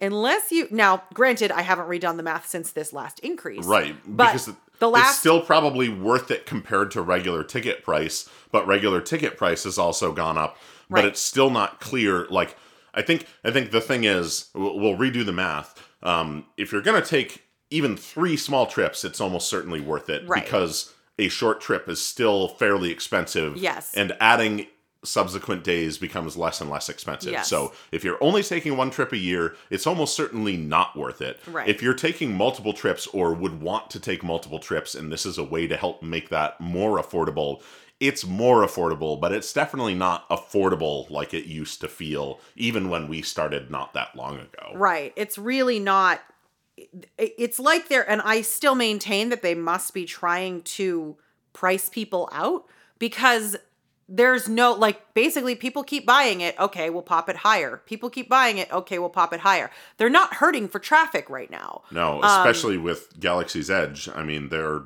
unless 0.00 0.50
you 0.50 0.66
now 0.70 1.02
granted 1.14 1.50
i 1.52 1.62
haven't 1.62 1.88
redone 1.88 2.16
the 2.16 2.22
math 2.22 2.46
since 2.46 2.72
this 2.72 2.92
last 2.92 3.18
increase 3.20 3.64
Right, 3.64 3.96
but 4.06 4.32
because 4.32 4.50
the 4.78 4.90
it's 4.92 5.18
still 5.18 5.40
probably 5.40 5.88
worth 5.88 6.30
it 6.30 6.46
compared 6.46 6.90
to 6.92 7.02
regular 7.02 7.42
ticket 7.42 7.82
price, 7.82 8.28
but 8.52 8.66
regular 8.66 9.00
ticket 9.00 9.36
price 9.36 9.64
has 9.64 9.78
also 9.78 10.12
gone 10.12 10.36
up, 10.38 10.56
but 10.90 11.04
it's 11.04 11.20
still 11.20 11.50
not 11.50 11.80
clear. 11.80 12.26
Like, 12.28 12.56
I 12.94 13.02
think, 13.02 13.26
I 13.44 13.50
think 13.50 13.70
the 13.70 13.80
thing 13.80 14.04
is, 14.04 14.48
we'll, 14.54 14.78
we'll 14.78 14.96
redo 14.96 15.24
the 15.24 15.32
math. 15.32 15.82
Um, 16.02 16.46
if 16.56 16.72
you're 16.72 16.82
gonna 16.82 17.02
take 17.04 17.42
even 17.70 17.96
three 17.96 18.36
small 18.36 18.66
trips, 18.66 19.04
it's 19.04 19.20
almost 19.20 19.48
certainly 19.48 19.80
worth 19.80 20.08
it 20.08 20.26
Right. 20.28 20.44
because 20.44 20.92
a 21.18 21.28
short 21.28 21.60
trip 21.60 21.88
is 21.88 22.00
still 22.04 22.48
fairly 22.48 22.90
expensive. 22.90 23.56
Yes. 23.56 23.92
and 23.94 24.16
adding 24.20 24.66
subsequent 25.04 25.62
days 25.64 25.98
becomes 25.98 26.36
less 26.36 26.60
and 26.60 26.70
less 26.70 26.88
expensive. 26.88 27.32
Yes. 27.32 27.48
So 27.48 27.72
if 27.92 28.04
you're 28.04 28.22
only 28.22 28.42
taking 28.42 28.76
one 28.76 28.90
trip 28.90 29.12
a 29.12 29.16
year, 29.16 29.54
it's 29.70 29.86
almost 29.86 30.16
certainly 30.16 30.56
not 30.56 30.96
worth 30.96 31.22
it. 31.22 31.40
Right. 31.46 31.68
If 31.68 31.82
you're 31.82 31.94
taking 31.94 32.34
multiple 32.34 32.72
trips 32.72 33.06
or 33.08 33.32
would 33.32 33.60
want 33.60 33.90
to 33.90 34.00
take 34.00 34.24
multiple 34.24 34.58
trips 34.58 34.94
and 34.94 35.12
this 35.12 35.24
is 35.24 35.38
a 35.38 35.44
way 35.44 35.66
to 35.66 35.76
help 35.76 36.02
make 36.02 36.30
that 36.30 36.60
more 36.60 36.98
affordable, 37.00 37.62
it's 38.00 38.26
more 38.26 38.62
affordable, 38.66 39.18
but 39.20 39.32
it's 39.32 39.52
definitely 39.52 39.94
not 39.94 40.28
affordable 40.28 41.08
like 41.10 41.32
it 41.32 41.46
used 41.46 41.80
to 41.80 41.88
feel 41.88 42.40
even 42.54 42.90
when 42.90 43.08
we 43.08 43.22
started 43.22 43.70
not 43.70 43.94
that 43.94 44.14
long 44.16 44.38
ago. 44.38 44.72
Right. 44.74 45.12
It's 45.16 45.38
really 45.38 45.78
not. 45.78 46.20
It's 47.16 47.58
like 47.58 47.88
they're, 47.88 48.08
and 48.08 48.20
I 48.20 48.42
still 48.42 48.74
maintain 48.74 49.30
that 49.30 49.40
they 49.40 49.54
must 49.54 49.94
be 49.94 50.04
trying 50.04 50.60
to 50.62 51.16
price 51.54 51.88
people 51.88 52.28
out 52.32 52.66
because 52.98 53.56
there's 54.08 54.48
no, 54.48 54.72
like, 54.72 55.14
basically, 55.14 55.54
people 55.54 55.82
keep 55.82 56.06
buying 56.06 56.40
it. 56.40 56.58
Okay, 56.60 56.90
we'll 56.90 57.02
pop 57.02 57.28
it 57.28 57.36
higher. 57.36 57.82
People 57.86 58.08
keep 58.08 58.28
buying 58.28 58.58
it. 58.58 58.72
Okay, 58.72 58.98
we'll 58.98 59.08
pop 59.08 59.32
it 59.32 59.40
higher. 59.40 59.70
They're 59.96 60.08
not 60.08 60.34
hurting 60.34 60.68
for 60.68 60.78
traffic 60.78 61.28
right 61.28 61.50
now. 61.50 61.82
No, 61.90 62.22
um, 62.22 62.24
especially 62.24 62.78
with 62.78 63.18
Galaxy's 63.18 63.70
Edge. 63.70 64.08
I 64.14 64.22
mean, 64.22 64.48
they're 64.48 64.82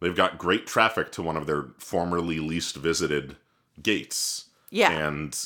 they've 0.00 0.16
got 0.16 0.38
great 0.38 0.66
traffic 0.66 1.12
to 1.12 1.22
one 1.22 1.36
of 1.36 1.46
their 1.46 1.68
formerly 1.78 2.40
least 2.40 2.76
visited 2.76 3.36
gates. 3.80 4.46
Yeah. 4.70 4.90
And 4.90 5.38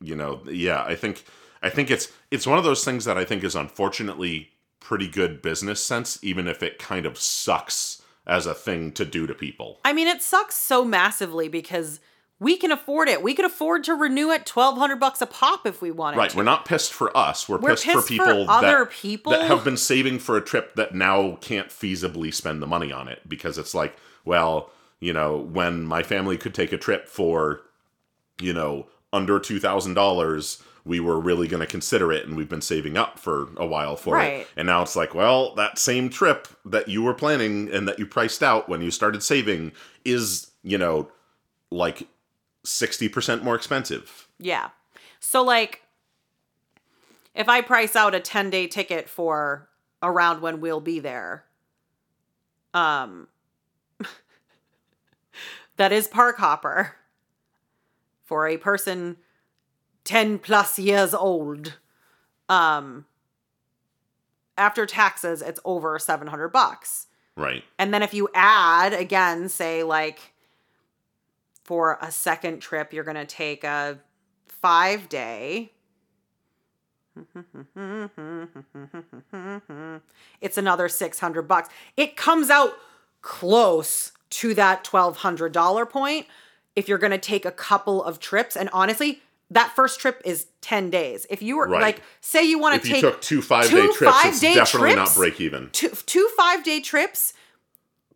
you 0.00 0.14
know, 0.14 0.40
yeah, 0.46 0.82
I 0.84 0.94
think 0.94 1.24
I 1.62 1.68
think 1.68 1.90
it's 1.90 2.10
it's 2.30 2.46
one 2.46 2.58
of 2.58 2.64
those 2.64 2.84
things 2.84 3.04
that 3.04 3.18
I 3.18 3.24
think 3.24 3.44
is 3.44 3.54
unfortunately 3.54 4.50
pretty 4.80 5.08
good 5.08 5.42
business 5.42 5.84
sense 5.84 6.18
even 6.22 6.46
if 6.46 6.62
it 6.62 6.78
kind 6.78 7.04
of 7.04 7.18
sucks 7.18 8.00
as 8.26 8.46
a 8.46 8.54
thing 8.54 8.92
to 8.92 9.04
do 9.04 9.26
to 9.26 9.34
people. 9.34 9.80
I 9.84 9.92
mean, 9.92 10.06
it 10.06 10.22
sucks 10.22 10.54
so 10.54 10.84
massively 10.84 11.48
because 11.48 12.00
we 12.40 12.56
can 12.56 12.70
afford 12.70 13.08
it. 13.08 13.22
We 13.22 13.34
could 13.34 13.44
afford 13.44 13.84
to 13.84 13.94
renew 13.94 14.30
at 14.30 14.46
twelve 14.46 14.78
hundred 14.78 15.00
bucks 15.00 15.20
a 15.20 15.26
pop 15.26 15.66
if 15.66 15.82
we 15.82 15.90
wanted 15.90 16.14
to. 16.16 16.20
Right, 16.20 16.30
to. 16.30 16.36
we're 16.36 16.42
not 16.44 16.64
pissed 16.64 16.92
for 16.92 17.14
us. 17.16 17.48
We're, 17.48 17.58
We're 17.58 17.70
pissed, 17.70 17.84
for 17.84 17.92
pissed 17.94 18.06
for 18.06 18.08
people 18.08 18.50
other 18.50 18.84
that, 18.84 18.90
people. 18.90 19.32
that 19.32 19.42
have 19.48 19.64
been 19.64 19.76
saving 19.76 20.20
for 20.20 20.36
a 20.36 20.40
trip 20.40 20.74
that 20.76 20.94
now 20.94 21.36
can't 21.40 21.68
feasibly 21.68 22.32
spend 22.32 22.62
the 22.62 22.66
money 22.66 22.92
on 22.92 23.08
it 23.08 23.28
because 23.28 23.58
it's 23.58 23.74
like, 23.74 23.96
well, 24.24 24.70
you 25.00 25.12
know, 25.12 25.36
when 25.38 25.84
my 25.84 26.02
family 26.02 26.36
could 26.36 26.54
take 26.54 26.72
a 26.72 26.78
trip 26.78 27.08
for, 27.08 27.62
you 28.40 28.52
know, 28.52 28.86
under 29.12 29.40
two 29.40 29.58
thousand 29.58 29.94
dollars, 29.94 30.62
we 30.84 31.00
were 31.00 31.18
really 31.20 31.48
going 31.48 31.60
to 31.60 31.66
consider 31.66 32.12
it, 32.12 32.26
and 32.26 32.36
we've 32.36 32.48
been 32.48 32.62
saving 32.62 32.96
up 32.96 33.18
for 33.18 33.48
a 33.56 33.66
while 33.66 33.96
for 33.96 34.14
Right. 34.14 34.32
it. 34.40 34.48
And 34.56 34.66
now 34.66 34.82
it's 34.82 34.96
like, 34.96 35.14
well, 35.14 35.54
that 35.56 35.78
same 35.78 36.08
trip 36.08 36.48
that 36.64 36.88
you 36.88 37.02
were 37.02 37.14
planning 37.14 37.68
and 37.72 37.86
that 37.88 37.98
you 37.98 38.06
priced 38.06 38.42
out 38.42 38.68
when 38.68 38.80
you 38.80 38.90
started 38.90 39.22
saving 39.22 39.72
is, 40.04 40.50
you 40.62 40.78
know, 40.78 41.10
like 41.70 42.06
sixty 42.68 43.08
percent 43.08 43.42
more 43.42 43.54
expensive. 43.54 44.28
Yeah. 44.38 44.70
So 45.20 45.42
like 45.42 45.82
if 47.34 47.48
I 47.48 47.60
price 47.60 47.94
out 47.94 48.14
a 48.14 48.20
10-day 48.20 48.66
ticket 48.66 49.08
for 49.08 49.68
around 50.02 50.42
when 50.42 50.60
we'll 50.60 50.80
be 50.80 50.98
there, 50.98 51.44
um 52.74 53.28
that 55.76 55.92
is 55.92 56.08
park 56.08 56.38
hopper 56.38 56.96
for 58.24 58.46
a 58.46 58.56
person 58.56 59.16
10 60.04 60.38
plus 60.38 60.78
years 60.78 61.14
old. 61.14 61.78
Um 62.48 63.06
after 64.56 64.86
taxes 64.86 65.42
it's 65.42 65.60
over 65.64 65.98
700 65.98 66.48
bucks. 66.48 67.06
Right. 67.36 67.62
And 67.78 67.94
then 67.94 68.02
if 68.02 68.12
you 68.12 68.28
add 68.34 68.92
again, 68.92 69.48
say 69.48 69.84
like 69.84 70.34
for 71.68 71.98
a 72.00 72.10
second 72.10 72.60
trip, 72.60 72.94
you're 72.94 73.04
going 73.04 73.14
to 73.18 73.26
take 73.26 73.62
a 73.62 73.98
five 74.46 75.06
day. 75.10 75.70
It's 80.40 80.56
another 80.56 80.88
600 80.88 81.42
bucks. 81.42 81.68
It 81.96 82.16
comes 82.16 82.48
out 82.48 82.72
close 83.20 84.12
to 84.30 84.54
that 84.54 84.82
$1,200 84.84 85.90
point 85.90 86.26
if 86.74 86.88
you're 86.88 86.96
going 86.96 87.10
to 87.10 87.18
take 87.18 87.44
a 87.44 87.50
couple 87.50 88.02
of 88.02 88.18
trips. 88.20 88.56
And 88.56 88.70
honestly, 88.72 89.20
that 89.50 89.72
first 89.76 90.00
trip 90.00 90.22
is 90.24 90.46
10 90.62 90.88
days. 90.90 91.26
If 91.28 91.42
you 91.42 91.58
were 91.58 91.66
Right. 91.68 91.82
like, 91.82 92.02
say 92.22 92.44
you 92.44 92.58
want 92.58 92.80
to 92.80 92.88
you 92.88 92.94
take 92.94 93.02
took 93.02 93.20
two 93.20 93.42
five 93.42 93.64
day 93.68 93.70
two 93.88 93.92
trips, 93.92 94.16
it's 94.24 94.40
five-day 94.40 94.54
definitely 94.54 94.92
trips? 94.94 95.10
not 95.10 95.16
break 95.20 95.40
even. 95.40 95.68
two, 95.72 95.88
two 95.90 96.28
five 96.36 96.64
day 96.64 96.80
trips 96.80 97.34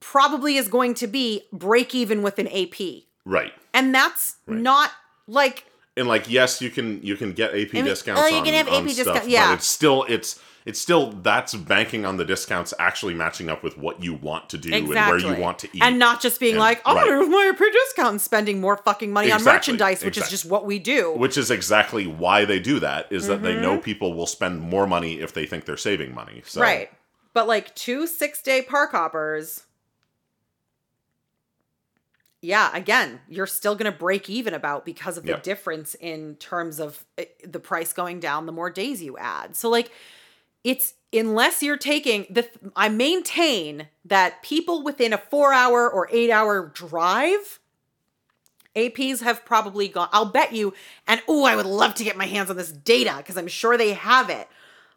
probably 0.00 0.56
is 0.56 0.68
going 0.68 0.94
to 0.94 1.06
be 1.06 1.42
break 1.52 1.94
even 1.94 2.22
with 2.22 2.38
an 2.38 2.48
AP. 2.48 3.02
Right. 3.24 3.52
And 3.74 3.94
that's 3.94 4.36
not 4.46 4.90
like 5.26 5.64
And 5.96 6.08
like, 6.08 6.30
yes, 6.30 6.60
you 6.60 6.70
can 6.70 7.02
you 7.02 7.16
can 7.16 7.32
get 7.32 7.50
AP 7.54 7.72
mean, 7.72 7.84
discounts. 7.84 8.20
oh, 8.22 8.26
you 8.26 8.36
on, 8.38 8.44
can 8.44 8.54
have 8.54 8.68
AP 8.68 8.84
discounts. 8.94 9.28
yeah. 9.28 9.48
But 9.48 9.54
it's 9.54 9.66
still 9.66 10.04
it's 10.08 10.40
it's 10.64 10.80
still 10.80 11.10
that's 11.10 11.54
banking 11.54 12.04
on 12.06 12.16
the 12.18 12.24
discounts 12.24 12.72
actually 12.78 13.14
matching 13.14 13.48
up 13.50 13.64
with 13.64 13.76
what 13.76 14.00
you 14.02 14.14
want 14.14 14.48
to 14.50 14.58
do 14.58 14.72
and 14.72 14.86
where 14.88 15.18
you 15.18 15.34
want 15.34 15.58
to 15.60 15.68
eat. 15.72 15.82
And 15.82 15.98
not 15.98 16.20
just 16.20 16.38
being 16.38 16.52
And- 16.54 16.60
like, 16.60 16.80
oh, 16.86 16.94
right. 16.94 17.04
there's 17.04 17.28
my 17.28 17.50
AP 17.52 17.58
discount 17.72 18.10
and 18.10 18.20
spending 18.20 18.60
more 18.60 18.76
fucking 18.76 19.12
money 19.12 19.32
on 19.32 19.42
merchandise, 19.42 20.04
which 20.04 20.16
is 20.18 20.28
just 20.30 20.44
what 20.44 20.64
we 20.64 20.78
do. 20.78 21.12
which 21.16 21.36
is 21.36 21.50
exactly 21.50 22.06
why 22.06 22.44
they 22.44 22.60
do 22.60 22.78
that 22.78 23.06
is 23.10 23.26
that 23.26 23.42
they 23.42 23.54
Mm-hmm. 23.54 23.62
know 23.62 23.78
people 23.78 24.14
will 24.14 24.26
spend 24.28 24.60
more 24.60 24.86
money 24.86 25.18
if 25.20 25.34
they 25.34 25.46
think 25.46 25.64
they're 25.64 25.76
saving 25.76 26.14
money. 26.14 26.42
So 26.46 26.60
Right. 26.60 26.90
But 27.34 27.48
like 27.48 27.74
two 27.74 28.06
six 28.06 28.40
day 28.40 28.62
park 28.62 28.92
hoppers. 28.92 29.64
Yeah, 32.44 32.70
again, 32.76 33.20
you're 33.28 33.46
still 33.46 33.76
going 33.76 33.90
to 33.90 33.96
break 33.96 34.28
even 34.28 34.52
about 34.52 34.84
because 34.84 35.16
of 35.16 35.26
the 35.26 35.28
Yep. 35.30 35.42
difference 35.44 35.94
in 35.94 36.34
terms 36.36 36.80
of 36.80 37.04
eh, 37.16 37.26
the 37.46 37.60
price 37.60 37.92
going 37.92 38.18
down 38.18 38.46
the 38.46 38.52
more 38.52 38.68
days 38.68 39.00
you 39.00 39.16
add. 39.16 39.54
So 39.54 39.70
like 39.70 39.92
it's 40.64 40.94
unless 41.12 41.62
you're 41.62 41.76
taking 41.76 42.26
the 42.30 42.48
I 42.76 42.88
maintain 42.88 43.88
that 44.04 44.42
people 44.42 44.82
within 44.82 45.12
a 45.12 45.18
4 45.18 45.52
hour 45.52 45.88
or 45.90 46.08
8 46.10 46.30
hour 46.30 46.66
drive 46.74 47.60
APs 48.74 49.20
have 49.22 49.44
probably 49.44 49.88
gone 49.88 50.08
I'll 50.12 50.24
bet 50.26 50.52
you 50.52 50.72
and 51.06 51.22
oh 51.28 51.44
I 51.44 51.56
would 51.56 51.66
love 51.66 51.94
to 51.96 52.04
get 52.04 52.16
my 52.16 52.26
hands 52.26 52.50
on 52.50 52.56
this 52.56 52.72
data 52.72 53.14
because 53.18 53.36
I'm 53.36 53.48
sure 53.48 53.76
they 53.76 53.92
have 53.92 54.30
it. 54.30 54.48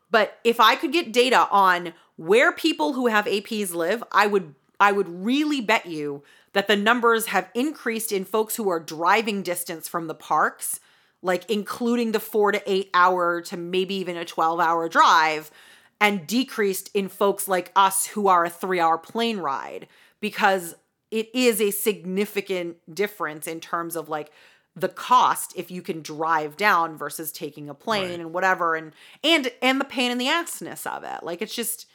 But 0.09 0.39
if 0.43 0.59
I 0.59 0.75
could 0.75 0.93
get 0.93 1.11
data 1.11 1.47
on 1.51 1.93
where 2.15 2.51
people 2.53 2.93
who 2.93 3.07
have 3.07 3.25
APs 3.25 3.73
live, 3.73 4.03
I 4.11 4.27
would 4.27 4.55
I 4.79 4.91
would 4.93 5.09
really 5.09 5.61
bet 5.61 5.85
you 5.85 6.23
that 6.55 6.67
the 6.69 6.75
numbers 6.77 7.27
have 7.27 7.49
increased 7.53 8.11
in 8.13 8.23
folks 8.23 8.55
who 8.55 8.69
are 8.69 8.79
driving 8.79 9.43
distance 9.43 9.89
from 9.89 10.07
the 10.07 10.15
parks, 10.15 10.79
like 11.21 11.49
including 11.51 12.13
the 12.13 12.19
4 12.19 12.53
to 12.53 12.61
8 12.65 12.89
hour 12.93 13.41
to 13.41 13.57
maybe 13.57 13.93
even 13.95 14.15
a 14.15 14.23
12 14.23 14.59
hour 14.61 14.87
drive 14.87 15.51
and 15.99 16.25
decreased 16.25 16.89
in 16.93 17.09
folks 17.09 17.47
like 17.49 17.71
us 17.75 18.05
who 18.07 18.27
are 18.29 18.45
a 18.45 18.49
3 18.49 18.79
hour 18.79 18.97
plane 18.97 19.39
ride 19.39 19.87
because 20.21 20.75
it 21.11 21.29
is 21.35 21.59
a 21.59 21.71
significant 21.71 22.77
difference 22.93 23.47
in 23.47 23.59
terms 23.59 23.97
of 23.97 24.07
like 24.07 24.31
the 24.77 24.89
cost 24.89 25.53
if 25.57 25.69
you 25.71 25.81
can 25.81 26.01
drive 26.01 26.55
down 26.57 26.97
versus 26.97 27.31
taking 27.33 27.69
a 27.69 27.73
plane 27.73 28.11
Right. 28.11 28.19
and 28.21 28.33
whatever 28.33 28.75
and 28.75 28.93
and 29.23 29.51
and 29.61 29.79
the 29.81 29.85
pain 29.85 30.11
in 30.11 30.17
the 30.17 30.27
assness 30.27 30.85
of 30.87 31.03
it 31.03 31.23
like 31.23 31.41
it's 31.41 31.55
just 31.55 31.85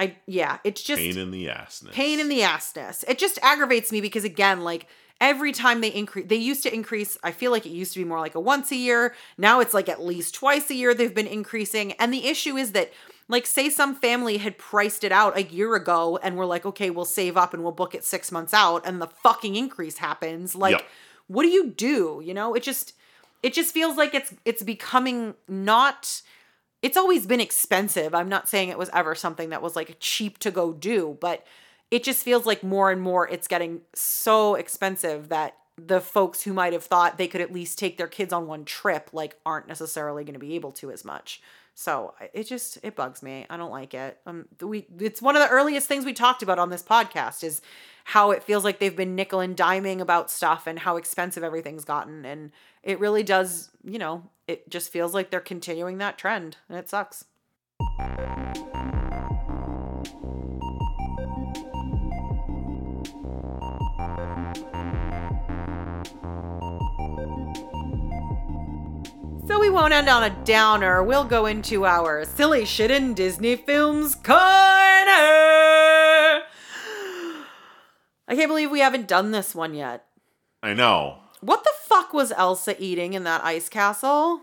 i 0.00 0.16
yeah 0.26 0.58
it's 0.64 0.82
just 0.82 1.00
pain 1.00 1.18
in 1.18 1.30
the 1.30 1.46
assness. 1.46 1.92
pain 1.92 2.18
in 2.18 2.28
the 2.28 2.40
assness 2.40 3.04
it 3.06 3.18
just 3.18 3.38
aggravates 3.42 3.92
me 3.92 4.00
because 4.00 4.24
again 4.24 4.62
like 4.64 4.86
every 5.20 5.52
time 5.52 5.80
they 5.80 5.92
increase 5.92 6.26
they 6.28 6.36
used 6.36 6.62
to 6.62 6.74
increase 6.74 7.18
i 7.22 7.30
feel 7.30 7.50
like 7.52 7.66
it 7.66 7.70
used 7.70 7.92
to 7.92 7.98
be 7.98 8.04
more 8.04 8.18
like 8.18 8.34
a 8.34 8.40
once 8.40 8.72
a 8.72 8.76
year 8.76 9.14
now 9.36 9.60
it's 9.60 9.74
like 9.74 9.88
at 9.88 10.02
least 10.02 10.34
twice 10.34 10.70
a 10.70 10.74
year 10.74 10.94
they've 10.94 11.14
been 11.14 11.26
increasing 11.26 11.92
and 11.92 12.12
the 12.12 12.26
issue 12.26 12.56
is 12.56 12.72
that 12.72 12.90
like 13.28 13.46
say 13.46 13.68
some 13.70 13.94
family 13.94 14.38
had 14.38 14.58
priced 14.58 15.04
it 15.04 15.12
out 15.12 15.36
a 15.36 15.44
year 15.44 15.74
ago 15.76 16.18
and 16.22 16.36
we're 16.36 16.46
like 16.46 16.64
okay 16.66 16.90
we'll 16.90 17.04
save 17.04 17.36
up 17.36 17.52
and 17.54 17.62
we'll 17.62 17.70
book 17.72 17.94
it 17.94 18.02
six 18.04 18.32
months 18.32 18.54
out 18.54 18.84
and 18.86 19.00
the 19.00 19.06
fucking 19.06 19.54
increase 19.56 19.98
happens 19.98 20.54
like 20.54 20.72
Yep. 20.72 20.86
what 21.28 21.42
do 21.42 21.48
you 21.48 21.68
do 21.68 22.22
you 22.24 22.32
know 22.34 22.54
it 22.54 22.62
just 22.62 22.94
it 23.42 23.52
just 23.54 23.72
feels 23.74 23.96
like 23.96 24.14
it's 24.14 24.34
it's 24.44 24.62
becoming 24.62 25.34
not 25.48 26.22
it's 26.82 26.96
always 26.96 27.26
been 27.26 27.40
expensive. 27.40 28.14
I'm 28.14 28.28
not 28.28 28.48
saying 28.48 28.68
it 28.68 28.78
was 28.78 28.90
ever 28.92 29.14
something 29.14 29.50
that 29.50 29.62
was 29.62 29.76
like 29.76 29.96
cheap 30.00 30.38
to 30.38 30.50
go 30.50 30.72
do 30.72 31.16
but 31.20 31.44
it 31.90 32.04
just 32.04 32.24
feels 32.24 32.46
like 32.46 32.62
more 32.62 32.90
and 32.90 33.02
more 33.02 33.28
it's 33.28 33.48
getting 33.48 33.80
so 33.94 34.54
expensive 34.54 35.28
that 35.28 35.56
the 35.76 36.00
folks 36.00 36.42
who 36.42 36.52
might 36.52 36.72
have 36.72 36.84
thought 36.84 37.18
they 37.18 37.28
could 37.28 37.40
at 37.40 37.52
least 37.52 37.78
take 37.78 37.96
their 37.96 38.06
kids 38.06 38.32
on 38.32 38.46
one 38.46 38.64
trip 38.64 39.10
like 39.12 39.36
aren't 39.46 39.68
necessarily 39.68 40.24
going 40.24 40.34
to 40.34 40.40
be 40.40 40.54
able 40.54 40.72
to 40.72 40.90
as 40.90 41.04
much 41.04 41.40
so 41.80 42.14
it 42.34 42.46
just 42.46 42.78
it 42.82 42.94
bugs 42.94 43.22
me. 43.22 43.46
I 43.48 43.56
don't 43.56 43.70
like 43.70 43.94
it. 43.94 44.18
Um 44.26 44.46
we 44.60 44.86
it's 44.98 45.22
one 45.22 45.34
of 45.34 45.42
the 45.42 45.48
earliest 45.48 45.88
things 45.88 46.04
we 46.04 46.12
talked 46.12 46.42
about 46.42 46.58
on 46.58 46.68
this 46.68 46.82
podcast 46.82 47.42
is 47.42 47.62
how 48.04 48.32
it 48.32 48.42
feels 48.42 48.64
like 48.64 48.78
they've 48.78 48.96
been 48.96 49.14
nickel 49.14 49.40
and 49.40 49.56
diming 49.56 50.00
about 50.00 50.30
stuff 50.30 50.66
and 50.66 50.78
how 50.78 50.96
expensive 50.96 51.42
everything's 51.42 51.84
gotten. 51.84 52.26
And 52.26 52.52
it 52.82 53.00
really 53.00 53.22
does 53.22 53.70
you 53.82 53.98
know 53.98 54.28
it 54.46 54.68
just 54.68 54.92
feels 54.92 55.14
like 55.14 55.30
they're 55.30 55.40
continuing 55.40 55.98
that 55.98 56.18
trend 56.18 56.58
and 56.68 56.76
it 56.78 56.88
sucks 56.90 57.24
So 69.50 69.58
we 69.58 69.68
won't 69.68 69.92
end 69.92 70.08
on 70.08 70.22
a 70.22 70.30
downer. 70.44 71.02
We'll 71.02 71.24
go 71.24 71.46
into 71.46 71.84
our 71.84 72.24
silly 72.24 72.64
shit 72.64 72.88
in 72.88 73.14
Disney 73.14 73.56
films 73.56 74.14
corner. 74.14 74.36
I 78.28 78.30
can't 78.30 78.46
believe 78.46 78.70
we 78.70 78.78
haven't 78.78 79.08
done 79.08 79.32
this 79.32 79.52
one 79.52 79.74
yet. 79.74 80.04
I 80.62 80.72
know. 80.72 81.18
What 81.40 81.64
the 81.64 81.72
fuck 81.82 82.12
was 82.12 82.30
Elsa 82.30 82.80
eating 82.80 83.14
in 83.14 83.24
that 83.24 83.44
ice 83.44 83.68
castle? 83.68 84.42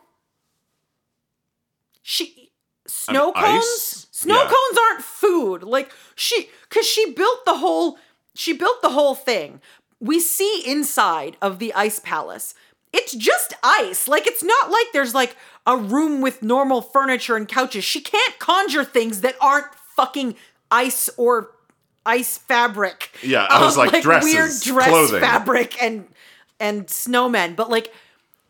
She 2.01 2.51
snow 2.85 3.29
An 3.29 3.33
cones? 3.41 3.63
ice? 3.63 4.07
Snow 4.11 4.35
Yeah. 4.43 4.49
cones 4.49 4.79
aren't 4.91 5.05
food. 5.05 5.63
Like 5.63 5.89
she 6.15 6.49
cuz 6.67 6.85
she 6.85 7.13
built 7.13 7.45
the 7.45 7.59
whole 7.59 7.97
she 8.35 8.51
built 8.51 8.81
the 8.81 8.89
whole 8.89 9.15
thing. 9.15 9.61
We 10.01 10.19
see 10.19 10.63
inside 10.65 11.37
of 11.41 11.59
the 11.59 11.73
ice 11.73 11.99
palace. 11.99 12.53
It's 12.93 13.13
just 13.13 13.53
ice. 13.63 14.07
Like 14.07 14.27
it's 14.27 14.43
not 14.43 14.71
like 14.71 14.85
there's 14.93 15.13
like 15.13 15.35
a 15.65 15.77
room 15.77 16.21
with 16.21 16.41
normal 16.41 16.81
furniture 16.81 17.35
and 17.35 17.47
couches. 17.47 17.83
She 17.83 18.01
can't 18.01 18.39
conjure 18.39 18.83
things 18.83 19.21
that 19.21 19.35
aren't 19.41 19.73
fucking 19.95 20.35
ice 20.71 21.09
or 21.17 21.51
ice 22.05 22.37
fabric. 22.37 23.11
Yeah, 23.21 23.45
I 23.49 23.63
was 23.63 23.77
like, 23.77 23.91
weird 23.91 24.03
dresses, 24.03 24.63
dress 24.63 24.87
clothing. 24.87 25.19
fabric 25.21 25.81
and 25.81 26.07
and 26.59 26.87
snowmen, 26.87 27.55
but 27.55 27.69
like 27.69 27.93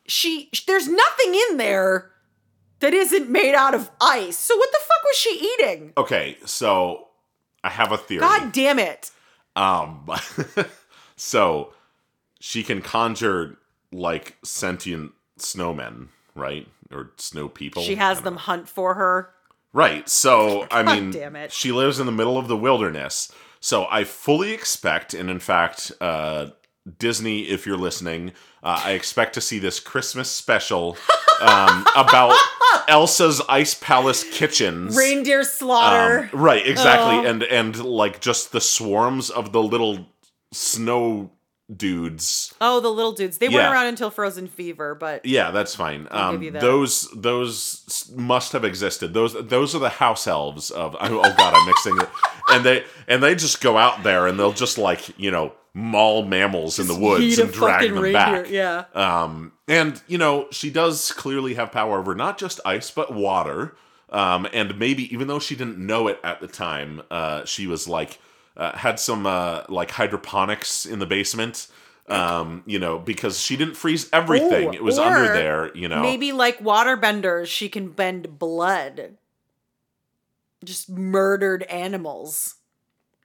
she 0.05 0.49
there's 0.67 0.87
nothing 0.87 1.35
in 1.49 1.57
there 1.57 2.11
that 2.79 2.93
isn't 2.93 3.29
made 3.29 3.55
out 3.55 3.73
of 3.73 3.89
ice. 3.99 4.37
So 4.37 4.55
what 4.55 4.71
the 4.71 4.79
fuck 4.79 5.03
was 5.03 5.17
she 5.17 5.53
eating? 5.53 5.93
Okay, 5.97 6.37
so 6.45 7.07
I 7.63 7.69
have 7.69 7.91
a 7.91 7.97
theory. 7.97 8.21
God 8.21 8.51
damn 8.51 8.79
it. 8.79 9.11
Um, 9.55 10.07
so 11.15 11.73
she 12.39 12.63
can 12.63 12.81
conjure 12.81 13.57
like 13.91 14.37
sentient 14.43 15.11
snowmen, 15.39 16.07
right? 16.35 16.67
Or 16.91 17.11
snow 17.17 17.47
people. 17.49 17.83
She 17.83 17.95
has 17.95 18.21
them 18.21 18.35
hunt 18.37 18.67
for 18.69 18.93
her. 18.95 19.31
Right. 19.73 20.07
So, 20.09 20.67
I 20.71 20.83
mean, 20.83 21.11
damn 21.11 21.35
it. 21.35 21.51
she 21.51 21.71
lives 21.71 21.99
in 21.99 22.05
the 22.05 22.11
middle 22.11 22.37
of 22.37 22.47
the 22.47 22.57
wilderness. 22.57 23.31
So, 23.59 23.87
I 23.89 24.03
fully 24.03 24.53
expect, 24.53 25.13
and 25.13 25.29
in 25.29 25.39
fact, 25.39 25.91
uh, 25.99 26.47
Disney, 26.99 27.41
if 27.49 27.65
you're 27.65 27.75
listening, 27.77 28.31
uh, 28.63 28.81
I 28.85 28.91
expect 28.91 29.33
to 29.33 29.41
see 29.41 29.59
this 29.59 29.79
Christmas 29.79 30.29
special 30.31 30.95
um, 31.41 31.85
about 31.95 32.37
Elsa's 32.87 33.41
Ice 33.49 33.73
Palace 33.73 34.23
kitchens. 34.31 34.95
Reindeer 34.95 35.43
slaughter. 35.43 36.29
Um, 36.33 36.39
right, 36.39 36.65
exactly, 36.65 37.17
Oh. 37.27 37.29
and 37.29 37.43
and 37.43 37.83
like 37.83 38.21
just 38.21 38.51
the 38.53 38.61
swarms 38.61 39.29
of 39.29 39.51
the 39.51 39.61
little 39.61 40.07
snow 40.53 41.31
dudes. 41.75 42.53
oh, 42.61 42.79
the 42.79 42.89
little 42.89 43.11
dudes. 43.11 43.37
They 43.37 43.47
yeah. 43.47 43.55
weren't 43.55 43.73
around 43.73 43.87
until 43.87 44.09
Frozen 44.09 44.47
Fever, 44.47 44.95
but 44.95 45.25
Yeah, 45.25 45.51
that's 45.51 45.75
fine. 45.75 46.07
Um, 46.11 46.51
that. 46.51 46.61
those 46.61 47.09
those 47.15 48.11
must 48.15 48.53
have 48.53 48.63
existed. 48.63 49.13
Those 49.13 49.33
those 49.33 49.75
are 49.75 49.79
the 49.79 49.89
house 49.89 50.27
elves 50.27 50.71
of. 50.71 50.95
Oh 50.99 51.33
God, 51.37 51.53
I'm 51.53 51.65
mixing 51.65 51.97
it. 51.99 52.09
And 52.49 52.63
they 52.63 52.85
and 53.07 53.21
they 53.21 53.35
just 53.35 53.61
go 53.61 53.77
out 53.77 54.03
there 54.03 54.27
and 54.27 54.39
they'll 54.39 54.53
just 54.53 54.77
like 54.77 55.17
you 55.19 55.31
know 55.31 55.53
maul 55.73 56.23
mammals 56.23 56.79
in 56.79 56.87
the 56.87 56.97
woods 56.97 57.37
and 57.37 57.51
drag 57.51 57.89
them 57.89 57.99
reindeer, 57.99 58.43
back. 58.43 58.49
Yeah. 58.49 58.85
Um, 58.93 59.53
and 59.67 60.01
you 60.07 60.17
know, 60.17 60.47
she 60.51 60.71
does 60.71 61.11
clearly 61.11 61.53
have 61.55 61.71
power 61.71 61.99
over 61.99 62.15
not 62.15 62.37
just 62.37 62.59
ice 62.65 62.89
but 62.91 63.13
water. 63.13 63.75
Um, 64.09 64.47
and 64.53 64.79
maybe 64.79 65.13
even 65.13 65.27
though 65.27 65.39
she 65.39 65.55
didn't 65.55 65.77
know 65.77 66.07
it 66.07 66.19
at 66.23 66.39
the 66.39 66.47
time, 66.47 67.01
uh, 67.11 67.43
she 67.43 67.67
was 67.67 67.87
like 67.89 68.19
uh, 68.57 68.75
had 68.75 68.99
some 68.99 69.25
uh, 69.25 69.63
like 69.69 69.91
hydroponics 69.91 70.85
in 70.85 70.99
the 70.99 71.05
basement. 71.05 71.67
Um, 72.09 72.63
you 72.65 72.79
know, 72.79 72.99
because 72.99 73.39
she 73.39 73.57
didn't 73.57 73.75
freeze 73.75 74.09
everything; 74.13 74.69
Oh, 74.69 74.71
it 74.71 74.81
was 74.83 74.97
under 74.97 75.33
there. 75.33 75.75
You 75.75 75.89
know, 75.89 76.01
Maybe 76.01 76.31
like 76.31 76.59
waterbenders, 76.59 77.47
she 77.47 77.67
can 77.69 77.89
bend 77.89 78.39
blood. 78.39 79.17
Just 80.63 80.89
murdered 80.89 81.63
animals. 81.63 82.55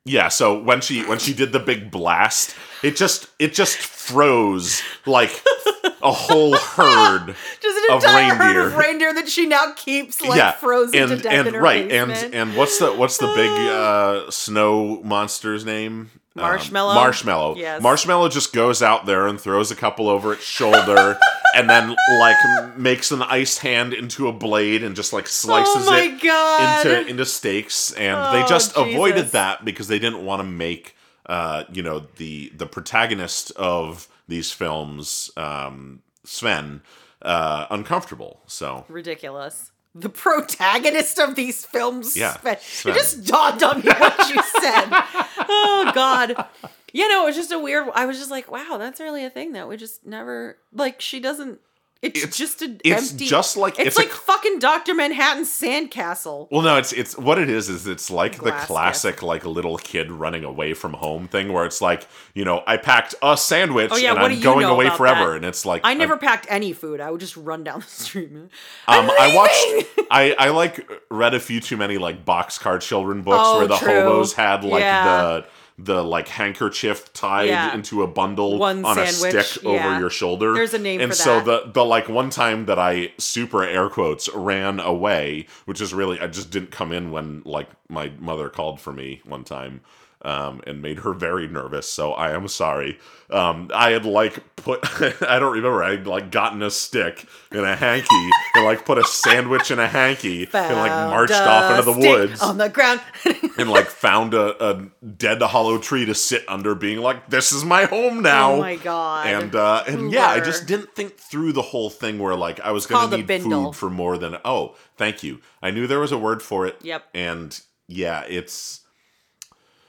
Yeah, 0.05 0.29
so 0.29 0.61
when 0.61 0.81
she 0.81 1.05
when 1.05 1.21
she 1.21 1.33
did 1.33 1.53
the 1.53 1.61
big 1.61 1.93
blast, 1.93 2.57
it 2.83 2.97
just 2.97 3.29
it 3.39 3.55
just 3.55 3.79
froze 3.79 4.83
like 5.07 5.31
a 6.03 6.13
whole 6.13 6.57
herd. 6.57 7.35
Just 7.61 7.79
an 7.89 7.97
Of 7.97 8.03
entire 8.05 8.35
herd 8.35 8.57
of 8.57 8.75
reindeer. 8.77 8.79
reindeer 8.79 9.15
that 9.15 9.29
she 9.29 9.47
now 9.47 9.73
keeps 9.75 10.21
like 10.21 10.37
yeah, 10.39 10.53
frozen 10.53 10.99
and 11.01 11.09
to 11.11 11.17
death 11.17 11.33
and 11.33 11.49
in 11.49 11.55
her 11.55 11.61
right 11.61 11.89
basement. 11.89 12.25
and 12.25 12.35
and 12.35 12.57
what's 12.57 12.79
the 12.79 12.93
what's 12.93 13.19
the 13.19 13.29
big 13.35 13.51
uh, 13.51 14.31
snow 14.31 15.03
monster's 15.03 15.65
name? 15.65 16.11
Um, 16.35 16.43
Marshmallow? 16.43 16.95
marshmallow. 16.95 17.57
Yes. 17.57 17.83
Marshmallow 17.83 18.31
just 18.31 18.55
goes 18.55 18.83
out 18.83 19.05
there 19.05 19.27
and 19.27 19.39
throws 19.39 19.71
a 19.71 19.77
couple 19.77 20.09
over 20.09 20.33
its 20.33 20.43
shoulder, 20.45 21.19
and 21.55 21.69
then 21.69 21.95
like 22.21 22.79
makes 22.79 23.13
an 23.13 23.21
ice 23.21 23.59
hand 23.59 23.93
into 23.93 24.29
a 24.29 24.33
blade 24.33 24.83
and 24.83 24.97
just 24.97 25.13
like 25.13 25.27
slices 25.27 25.87
oh 25.87 25.95
it 25.95 26.23
god! 26.23 26.87
into 26.87 27.07
into 27.11 27.25
steaks, 27.27 27.93
and 27.93 28.17
they 28.35 28.43
Oh, 28.43 28.47
just 28.49 28.75
avoided 28.79 29.27
that 29.33 29.65
because 29.67 29.89
they 29.89 29.99
didn't 29.99 30.25
want 30.25 30.41
to 30.41 30.45
make 30.45 30.97
uh, 31.27 31.65
you 31.71 31.83
know 31.83 32.07
the 32.17 32.51
the 32.57 32.67
protagonist 32.67 33.51
of 33.53 34.09
these 34.33 34.51
films, 34.51 35.31
um, 35.37 36.03
Sven, 36.25 36.83
uh, 37.21 37.67
uncomfortable. 37.71 38.41
So 38.47 38.85
Ridiculous. 38.89 39.71
The 39.95 40.09
protagonist 40.09 41.19
of 41.19 41.35
these 41.35 41.67
films. 41.67 42.17
Yeah, 42.17 42.33
Sven. 42.39 42.57
Sven. 42.61 42.93
It 42.95 42.97
just 42.97 43.27
dawned 43.27 43.63
on 43.63 43.81
me 43.81 43.89
what 43.89 44.35
you 44.35 44.43
said. 44.61 44.89
oh 44.91 45.93
god. 45.95 46.47
You 46.95 47.09
know, 47.09 47.25
it 47.25 47.27
was 47.27 47.37
just 47.37 47.53
a 47.53 47.59
weird. 47.59 47.89
I 47.95 48.07
was 48.07 48.19
just 48.19 48.31
like, 48.31 48.51
wow, 48.51 48.77
that's 48.79 49.01
really 49.01 49.25
a 49.25 49.31
thing 49.31 49.53
that 49.53 49.69
we 49.69 49.77
just 49.77 50.07
never 50.07 50.57
like. 50.73 51.01
She 51.01 51.21
doesn't. 51.21 51.61
It's, 52.03 52.19
It's- 52.19 52.37
just 52.37 52.63
an 52.63 52.81
it's 52.85 53.13
empty. 53.13 53.27
just 53.27 53.57
like- 53.57 53.79
it's, 53.79 53.87
it's 53.91 53.97
a 53.97 54.01
like 54.01 54.11
c- 54.13 54.19
fucking 54.27 54.59
Doctor 54.59 54.93
Manhattan's 54.93 55.49
sandcastle. 55.49 56.49
Well, 56.51 56.63
no, 56.63 56.77
it's 56.77 56.93
it's 56.93 57.17
what 57.17 57.39
it 57.39 57.49
is. 57.49 57.69
Is 57.69 57.87
it's 57.87 58.11
like 58.11 58.37
the 58.37 58.51
Glass 58.51 58.67
classic 58.67 59.23
like 59.23 59.45
little 59.45 59.79
kid 59.79 60.11
running 60.11 60.43
away 60.45 60.75
from 60.75 60.95
home 60.95 61.29
thing, 61.29 61.53
where 61.53 61.65
it's 61.65 61.81
like 61.81 62.09
you 62.35 62.45
know 62.45 62.63
I 62.67 62.77
packed 62.77 63.15
a 63.23 63.37
sandwich 63.37 63.91
Oh, 63.93 63.97
yeah, 63.97 64.11
and 64.13 64.21
what 64.21 64.33
I'm 64.33 64.33
do 64.33 64.37
you 64.39 64.43
going 64.43 64.67
away 64.67 64.91
forever, 64.91 65.31
that? 65.31 65.37
and 65.37 65.45
it's 65.45 65.65
like 65.65 65.83
I 65.85 65.95
never 65.95 66.17
packed 66.17 66.47
any 66.49 66.73
food. 66.73 67.01
I 67.01 67.11
would 67.11 67.21
just 67.21 67.37
run 67.37 67.63
down 67.63 67.81
the 67.81 67.87
street. 67.87 68.31
Um, 68.33 68.51
I 68.89 69.33
watched. 69.35 70.09
I 70.11 70.35
I 70.39 70.49
like 70.51 70.89
read 71.11 71.35
a 71.35 71.41
few 71.41 71.61
too 71.61 71.77
many 71.77 71.99
like 71.99 72.25
boxcar 72.25 72.81
children 72.81 73.23
books 73.23 73.39
Oh, 73.41 73.59
where 73.59 73.69
the 73.69 73.77
true. 73.77 73.89
hobos 73.93 74.33
had 74.33 74.65
like 74.65 74.81
Yeah. 74.81 75.05
the 75.23 75.45
the 75.79 76.03
like 76.05 76.29
handkerchief 76.29 77.13
tied 77.13 77.49
Yeah. 77.49 77.75
into 77.75 78.03
a 78.03 78.07
bundle 78.07 78.59
One 78.59 78.85
on 78.85 78.95
sandwich, 78.97 79.35
a 79.35 79.43
stick 79.43 79.65
over 79.65 79.99
your 79.99 80.11
shoulder. 80.11 80.53
There's 80.55 80.75
a 80.75 80.79
name 80.79 81.01
and 81.01 81.11
for 81.13 81.17
so 81.17 81.41
that. 81.41 81.67
the 81.67 81.73
the 81.73 81.85
like 81.85 82.09
one 82.09 82.31
time 82.31 82.67
that 82.67 82.79
I 82.79 83.13
super 83.19 83.65
air 83.65 83.89
quotes 83.89 84.29
ran 84.35 84.81
away, 84.81 85.47
which 85.65 85.81
is 85.81 85.93
really 85.95 86.21
I 86.21 86.27
just 86.27 86.51
didn't 86.51 86.71
come 86.71 86.93
in 86.93 87.11
when 87.11 87.43
like 87.45 87.69
my 87.89 88.13
mother 88.19 88.49
called 88.49 88.81
for 88.81 88.93
me 88.93 89.21
one 89.25 89.45
time. 89.45 89.81
Um, 90.25 90.63
and 90.69 90.81
made 90.81 91.01
her 91.01 91.13
very 91.15 91.49
nervous, 91.49 91.89
so 91.91 92.13
I 92.13 92.31
am 92.31 92.47
sorry. 92.47 92.97
Um, 93.29 93.69
I 93.75 93.91
had 93.91 94.05
like 94.05 94.55
put, 94.55 94.79
I 95.21 95.41
don't 95.41 95.53
remember, 95.53 95.83
I 95.83 95.97
had 95.97 96.07
like 96.07 96.31
gotten 96.31 96.63
a 96.63 96.71
stick 96.71 97.27
and 97.51 97.63
a 97.63 97.75
hanky 97.75 98.31
and 98.55 98.65
like 98.65 98.85
put 98.85 98.99
a 98.99 99.05
sandwich 99.05 99.73
in 99.73 99.81
a 99.81 99.89
hanky 99.89 100.45
and 100.55 100.77
like 100.77 100.93
marched 101.11 101.33
off 101.33 101.73
into 101.77 101.91
the 101.91 102.09
woods 102.09 102.41
on 102.41 102.57
the 102.57 102.69
ground. 102.69 103.01
and 103.59 103.71
like 103.71 103.87
found 103.87 104.35
a, 104.35 104.65
a 104.65 104.89
dead 105.17 105.41
hollow 105.43 105.79
tree 105.79 106.05
to 106.07 106.15
sit 106.15 106.45
under, 106.49 106.75
being 106.75 106.99
like, 106.99 107.29
"This 107.31 107.53
is 107.53 107.65
my 107.65 107.85
home 107.85 108.23
now." 108.23 108.53
oh 108.53 108.61
my 108.61 108.77
god! 108.77 109.27
and 109.27 109.55
uh, 109.55 109.85
and 109.87 110.13
yeah, 110.13 110.27
I 110.27 110.41
just 110.41 110.67
didn't 110.67 110.95
think 110.95 111.17
through 111.17 111.53
the 111.53 111.63
whole 111.63 111.91
thing 111.91 112.19
where 112.19 112.35
like 112.35 112.61
I 112.61 112.71
was 112.73 112.87
going 112.87 113.11
to 113.11 113.17
need 113.17 113.43
food 113.43 113.73
for 113.75 113.91
more 113.91 114.19
than 114.19 114.37
oh, 114.45 114.77
thank 114.97 115.23
you. 115.23 115.41
I 115.63 115.71
knew 115.71 115.87
there 115.87 116.01
was 116.01 116.13
a 116.13 116.19
word 116.19 116.43
for 116.43 116.67
it. 116.67 116.77
Yep. 116.83 117.05
And 117.15 117.61
yeah, 117.89 118.25
it's 118.29 118.81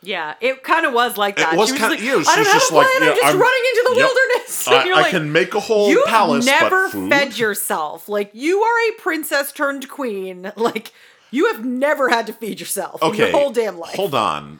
Yeah, 0.01 0.34
it 0.41 0.64
kind 0.64 0.86
of 0.86 0.93
was 0.93 1.18
like 1.18 1.38
that. 1.38 1.55
was 1.55 1.72
was 1.72 1.80
kinda- 1.80 1.95
like, 1.95 2.03
yeah, 2.03 2.11
I 2.28 2.36
don't 2.36 2.45
have 2.45 2.53
just 2.53 2.70
a 2.72 2.74
plan. 2.74 2.86
like, 2.86 3.01
I'm 3.01 3.16
just 3.16 3.26
I'm- 3.26 3.39
running 3.39 3.64
into 3.70 3.84
the 3.89 3.95
yep. 3.95 4.05
wilderness. 4.09 4.68
I, 4.68 4.89
I 4.89 5.01
like, 5.01 5.11
can 5.11 5.32
make 5.32 5.53
a 5.55 5.59
whole 5.59 5.89
You've 5.89 6.05
palace, 6.05 6.45
never 6.45 6.86
but 6.88 6.91
food. 6.91 7.09
fed 7.09 7.38
yourself. 7.38 8.09
Like 8.09 8.32
you 8.34 8.61
are 8.61 8.89
a 8.89 9.01
princess 9.01 9.51
turned 9.51 9.89
queen. 9.89 10.51
Like 10.57 10.91
you 11.34 11.52
have 11.52 11.66
never 11.66 12.10
had 12.10 12.28
to 12.28 12.34
feed 12.34 12.60
yourself 12.60 13.02
in 13.02 13.10
okay, 13.10 13.30
your 13.30 13.32
whole 13.32 13.52
damn 13.52 13.80
life. 13.80 13.96
Hold 13.96 14.14
on. 14.14 14.60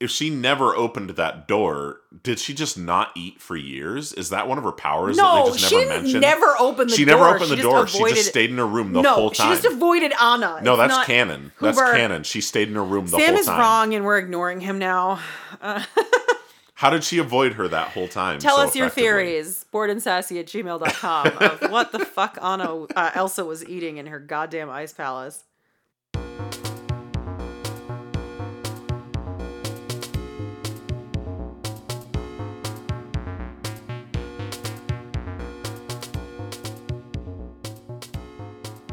If 0.00 0.10
she 0.10 0.30
never 0.30 0.74
opened 0.76 1.10
that 1.10 1.48
door, 1.48 2.00
did 2.22 2.38
she 2.38 2.54
just 2.54 2.78
not 2.78 3.10
eat 3.16 3.42
for 3.42 3.56
years? 3.56 4.12
Is 4.12 4.30
that 4.30 4.48
one 4.48 4.56
of 4.56 4.64
her 4.64 4.72
powers 4.72 5.16
that 5.16 5.22
no, 5.22 5.46
they 5.46 5.58
just 5.58 5.68
she 5.68 5.76
never 5.76 5.90
didn't 5.90 6.02
mentioned? 6.04 6.20
never 6.22 6.54
opened 6.58 6.90
the 6.90 6.94
she 6.94 7.04
door. 7.04 7.16
never 7.16 7.34
opened 7.34 7.50
the 7.50 7.56
just 7.56 7.68
door. 7.68 7.86
She 7.88 8.14
just 8.14 8.28
stayed 8.28 8.50
in 8.50 8.58
her 8.58 8.66
room 8.66 8.92
the 8.92 9.02
no, 9.02 9.14
whole 9.14 9.30
time. 9.30 9.54
she 9.56 9.60
just 9.60 9.74
avoided 9.74 10.12
Anna. 10.20 10.60
no, 10.62 10.76
that's 10.76 11.04
canon. 11.04 11.52
That's 11.60 11.78
Hoover. 11.78 11.92
canon. 11.92 12.22
She 12.22 12.40
stayed 12.40 12.68
in 12.68 12.76
her 12.76 12.84
room 12.84 13.06
the 13.06 13.18
Sam 13.18 13.30
whole 13.30 13.38
is 13.40 13.48
wrong, 13.48 13.94
and 13.94 14.04
we're 14.04 14.18
ignoring 14.18 14.60
him 14.60 14.78
now. 14.78 15.20
How 16.74 16.90
did 16.90 17.02
she 17.02 17.18
avoid 17.18 17.54
her 17.54 17.66
that 17.66 17.88
whole 17.88 18.06
time? 18.06 18.38
Tell 18.38 18.58
so 18.58 18.62
us 18.62 18.76
your 18.76 18.88
theories. 18.88 19.66
Boredandsassy 19.74 20.38
at 20.38 20.46
gmail.com 20.46 21.26
of 21.38 21.72
what 21.72 21.90
the 21.90 21.98
fuck 21.98 22.38
Anna 22.40 22.84
uh, 22.84 23.10
Elsa 23.14 23.44
was 23.44 23.66
eating 23.66 23.96
in 23.96 24.06
her 24.06 24.20
goddamn 24.20 24.70
ice 24.70 24.92
palace. 24.92 25.42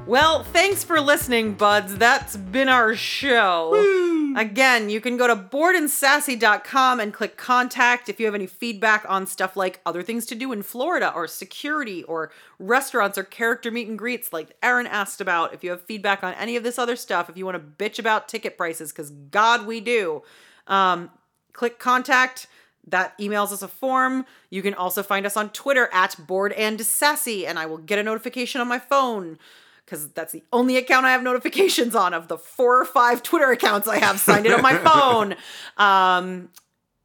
Well, 0.08 0.44
thanks 0.44 0.84
for 0.84 1.02
listening, 1.02 1.56
buds. 1.56 1.98
That's 1.98 2.38
been 2.38 2.70
our 2.70 2.96
show. 2.96 4.15
Again, 4.36 4.90
you 4.90 5.00
can 5.00 5.16
go 5.16 5.28
to 5.28 5.36
boredandsassy.com 5.36 7.00
and 7.00 7.14
click 7.14 7.38
contact 7.38 8.10
if 8.10 8.20
you 8.20 8.26
have 8.26 8.36
any 8.36 8.48
feedback 8.48 9.06
on 9.08 9.26
stuff 9.26 9.56
like 9.56 9.80
other 9.86 10.04
things 10.04 10.26
to 10.26 10.36
do 10.36 10.52
in 10.52 10.62
Florida 10.62 11.14
or 11.16 11.26
security 11.26 12.04
or 12.04 12.32
restaurants 12.60 13.18
or 13.18 13.24
character 13.24 13.72
meet 13.72 13.88
and 13.88 13.98
greets 13.98 14.34
like 14.34 14.56
Erin 14.62 14.88
asked 14.88 15.22
about. 15.22 15.54
If 15.54 15.64
you 15.64 15.70
have 15.70 15.82
feedback 15.82 16.22
on 16.22 16.34
any 16.34 16.58
of 16.58 16.64
this 16.64 16.78
other 16.78 16.98
stuff, 16.98 17.30
if 17.30 17.38
you 17.38 17.46
want 17.46 17.56
to 17.56 17.84
bitch 17.84 17.98
about 17.98 18.28
ticket 18.28 18.58
prices, 18.58 18.92
because 18.92 19.12
God, 19.12 19.66
we 19.66 19.80
do. 19.80 20.22
Um, 20.68 21.12
click 21.54 21.80
contact. 21.80 22.48
That 22.88 23.18
emails 23.18 23.52
us 23.52 23.64
a 23.64 23.68
form. 23.68 24.26
You 24.52 24.62
can 24.62 24.74
also 24.76 25.02
find 25.02 25.26
us 25.26 25.38
on 25.38 25.50
Twitter 25.50 25.90
at 25.92 26.16
Bored 26.28 26.52
and 26.52 26.80
Sassy, 26.82 27.48
and 27.48 27.58
I 27.58 27.66
will 27.66 27.80
get 27.80 27.98
a 27.98 28.04
notification 28.04 28.62
on 28.62 28.68
my 28.68 28.80
phone 28.80 29.40
because 29.86 30.10
that's 30.10 30.34
the 30.34 30.44
only 30.52 30.78
account 30.78 31.06
I 31.06 31.12
have 31.12 31.24
notifications 31.24 31.96
on 31.96 32.14
of 32.14 32.28
the 32.28 32.38
four 32.38 32.82
or 32.82 32.86
five 32.86 33.22
Twitter 33.22 33.52
accounts 33.52 33.88
I 33.88 34.00
have 34.00 34.20
signed 34.20 34.46
in 34.46 34.54
on 34.54 34.62
my 34.62 34.78
phone. 34.78 35.36
Um, 35.78 36.50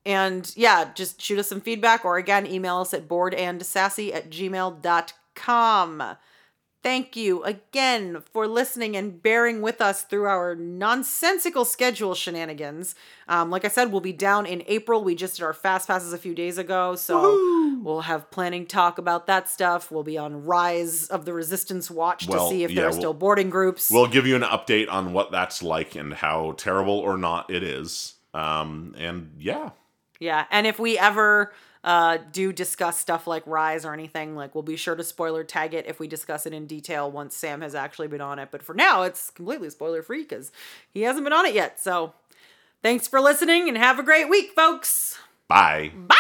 and 0.07 0.51
yeah, 0.57 0.91
just 0.95 1.21
shoot 1.21 1.39
us 1.39 1.49
some 1.49 1.61
feedback 1.61 2.05
or 2.05 2.17
again, 2.17 2.47
email 2.47 2.79
us 2.79 2.95
at 2.95 3.07
boredandsassy 3.07 4.15
at 4.15 4.31
gmail.com. 4.31 6.03
Thank 6.83 7.15
you 7.15 7.43
again 7.45 8.23
for 8.33 8.47
listening 8.49 8.97
and 8.97 9.23
bearing 9.23 9.61
with 9.61 9.83
us 9.83 10.03
through 10.03 10.25
our 10.25 10.55
nonsensical 10.55 11.67
schedule 11.67 12.15
shenanigans. 12.15 12.95
Um, 13.29 13.51
like 13.51 13.67
I 13.67 13.69
said, 13.69 13.93
we'll 13.93 14.01
be 14.01 14.15
down 14.15 14.47
in 14.47 14.63
April. 14.67 15.05
We 15.05 15.15
just 15.15 15.37
did 15.37 15.45
our 15.45 15.53
fast 15.53 15.89
passes 15.89 16.15
a 16.15 16.19
few 16.19 16.35
days 16.35 16.57
ago, 16.57 16.97
so 16.97 17.81
we'll 17.83 18.01
have 18.01 18.31
planning 18.31 18.65
talk 18.65 18.97
about 18.97 19.27
that 19.27 19.47
stuff. 19.47 19.91
We'll 19.91 20.05
be 20.05 20.17
on 20.17 20.47
Rise 20.47 21.09
of 21.09 21.27
the 21.27 21.35
Resistance 21.35 21.91
Watch 21.91 22.27
Well, 22.27 22.49
to 22.49 22.55
see 22.55 22.65
if 22.65 22.71
yeah, 22.71 22.77
there 22.77 22.87
are 22.87 22.91
we'll- 22.93 22.99
still 22.99 23.15
boarding 23.15 23.51
groups. 23.51 23.91
We'll 23.91 24.07
give 24.07 24.27
you 24.27 24.35
an 24.37 24.43
update 24.43 24.91
on 24.91 25.13
what 25.13 25.31
that's 25.31 25.63
like 25.63 25.97
and 25.97 26.15
how 26.15 26.53
terrible 26.53 26.99
or 26.99 27.19
not 27.19 27.51
it 27.51 27.63
is. 27.63 28.15
Um, 28.33 28.95
and 28.97 29.33
yeah, 29.39 29.71
Yeah, 30.19 30.47
and 30.51 30.67
if 30.67 30.79
we 30.79 30.97
ever 30.99 31.53
uh, 31.83 32.19
do 32.33 32.53
discuss 32.53 32.99
stuff 32.99 33.27
like 33.27 33.47
Rise 33.47 33.85
or 33.85 33.93
anything, 33.93 34.37
like 34.37 34.55
we'll 34.55 34.63
be 34.63 34.77
sure 34.77 34.95
to 34.95 35.05
spoiler 35.05 35.45
tag 35.45 35.75
it 35.75 35.87
if 35.87 35.99
we 35.99 36.07
discuss 36.07 36.47
it 36.47 36.53
in 36.53 36.67
detail 36.67 37.11
once 37.11 37.35
Sam 37.35 37.63
has 37.63 37.75
actually 37.75 38.09
been 38.09 38.21
on 38.21 38.39
it. 38.39 38.49
But 38.51 38.63
for 38.63 38.75
now, 38.75 39.03
it's 39.03 39.31
completely 39.31 39.71
spoiler 39.71 40.03
free 40.03 40.23
because 40.23 40.53
he 40.93 41.03
hasn't 41.03 41.25
been 41.25 41.33
on 41.33 41.47
it 41.47 41.55
yet. 41.55 41.81
So 41.81 42.13
thanks 42.83 43.09
for 43.09 43.21
listening 43.21 43.69
and 43.69 43.79
have 43.79 43.99
a 43.99 44.03
great 44.03 44.29
week, 44.29 44.53
folks. 44.53 45.19
bye. 45.49 45.93
Bye. 45.97 46.17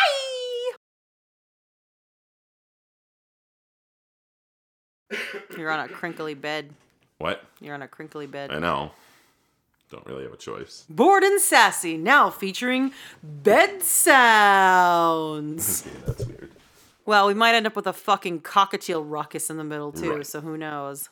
You're 5.58 5.70
on 5.70 5.80
a 5.80 5.88
crinkly 5.88 6.34
bed. 6.34 6.70
What? 7.18 7.44
You're 7.60 7.74
on 7.74 7.82
a 7.82 7.88
crinkly 7.88 8.26
bed. 8.26 8.50
I 8.50 8.60
know. 8.60 8.92
Don't 9.90 10.06
really 10.06 10.22
have 10.22 10.32
a 10.32 10.36
choice. 10.36 10.86
Bored 10.88 11.24
and 11.24 11.40
Sassy, 11.40 11.96
now 11.96 12.30
featuring 12.30 12.92
bed 13.22 13.82
sounds. 13.82 15.84
Okay, 15.86 15.96
that's 16.06 16.26
weird. 16.26 16.50
well, 17.06 17.26
we 17.26 17.34
might 17.34 17.54
end 17.54 17.66
up 17.66 17.74
with 17.76 17.86
a 17.86 17.92
fucking 17.92 18.40
cockatiel 18.42 19.02
ruckus 19.06 19.50
in 19.50 19.56
the 19.56 19.64
middle, 19.64 19.92
too, 19.92 20.14
Right. 20.16 20.26
so 20.26 20.40
who 20.40 20.56
knows? 20.56 21.08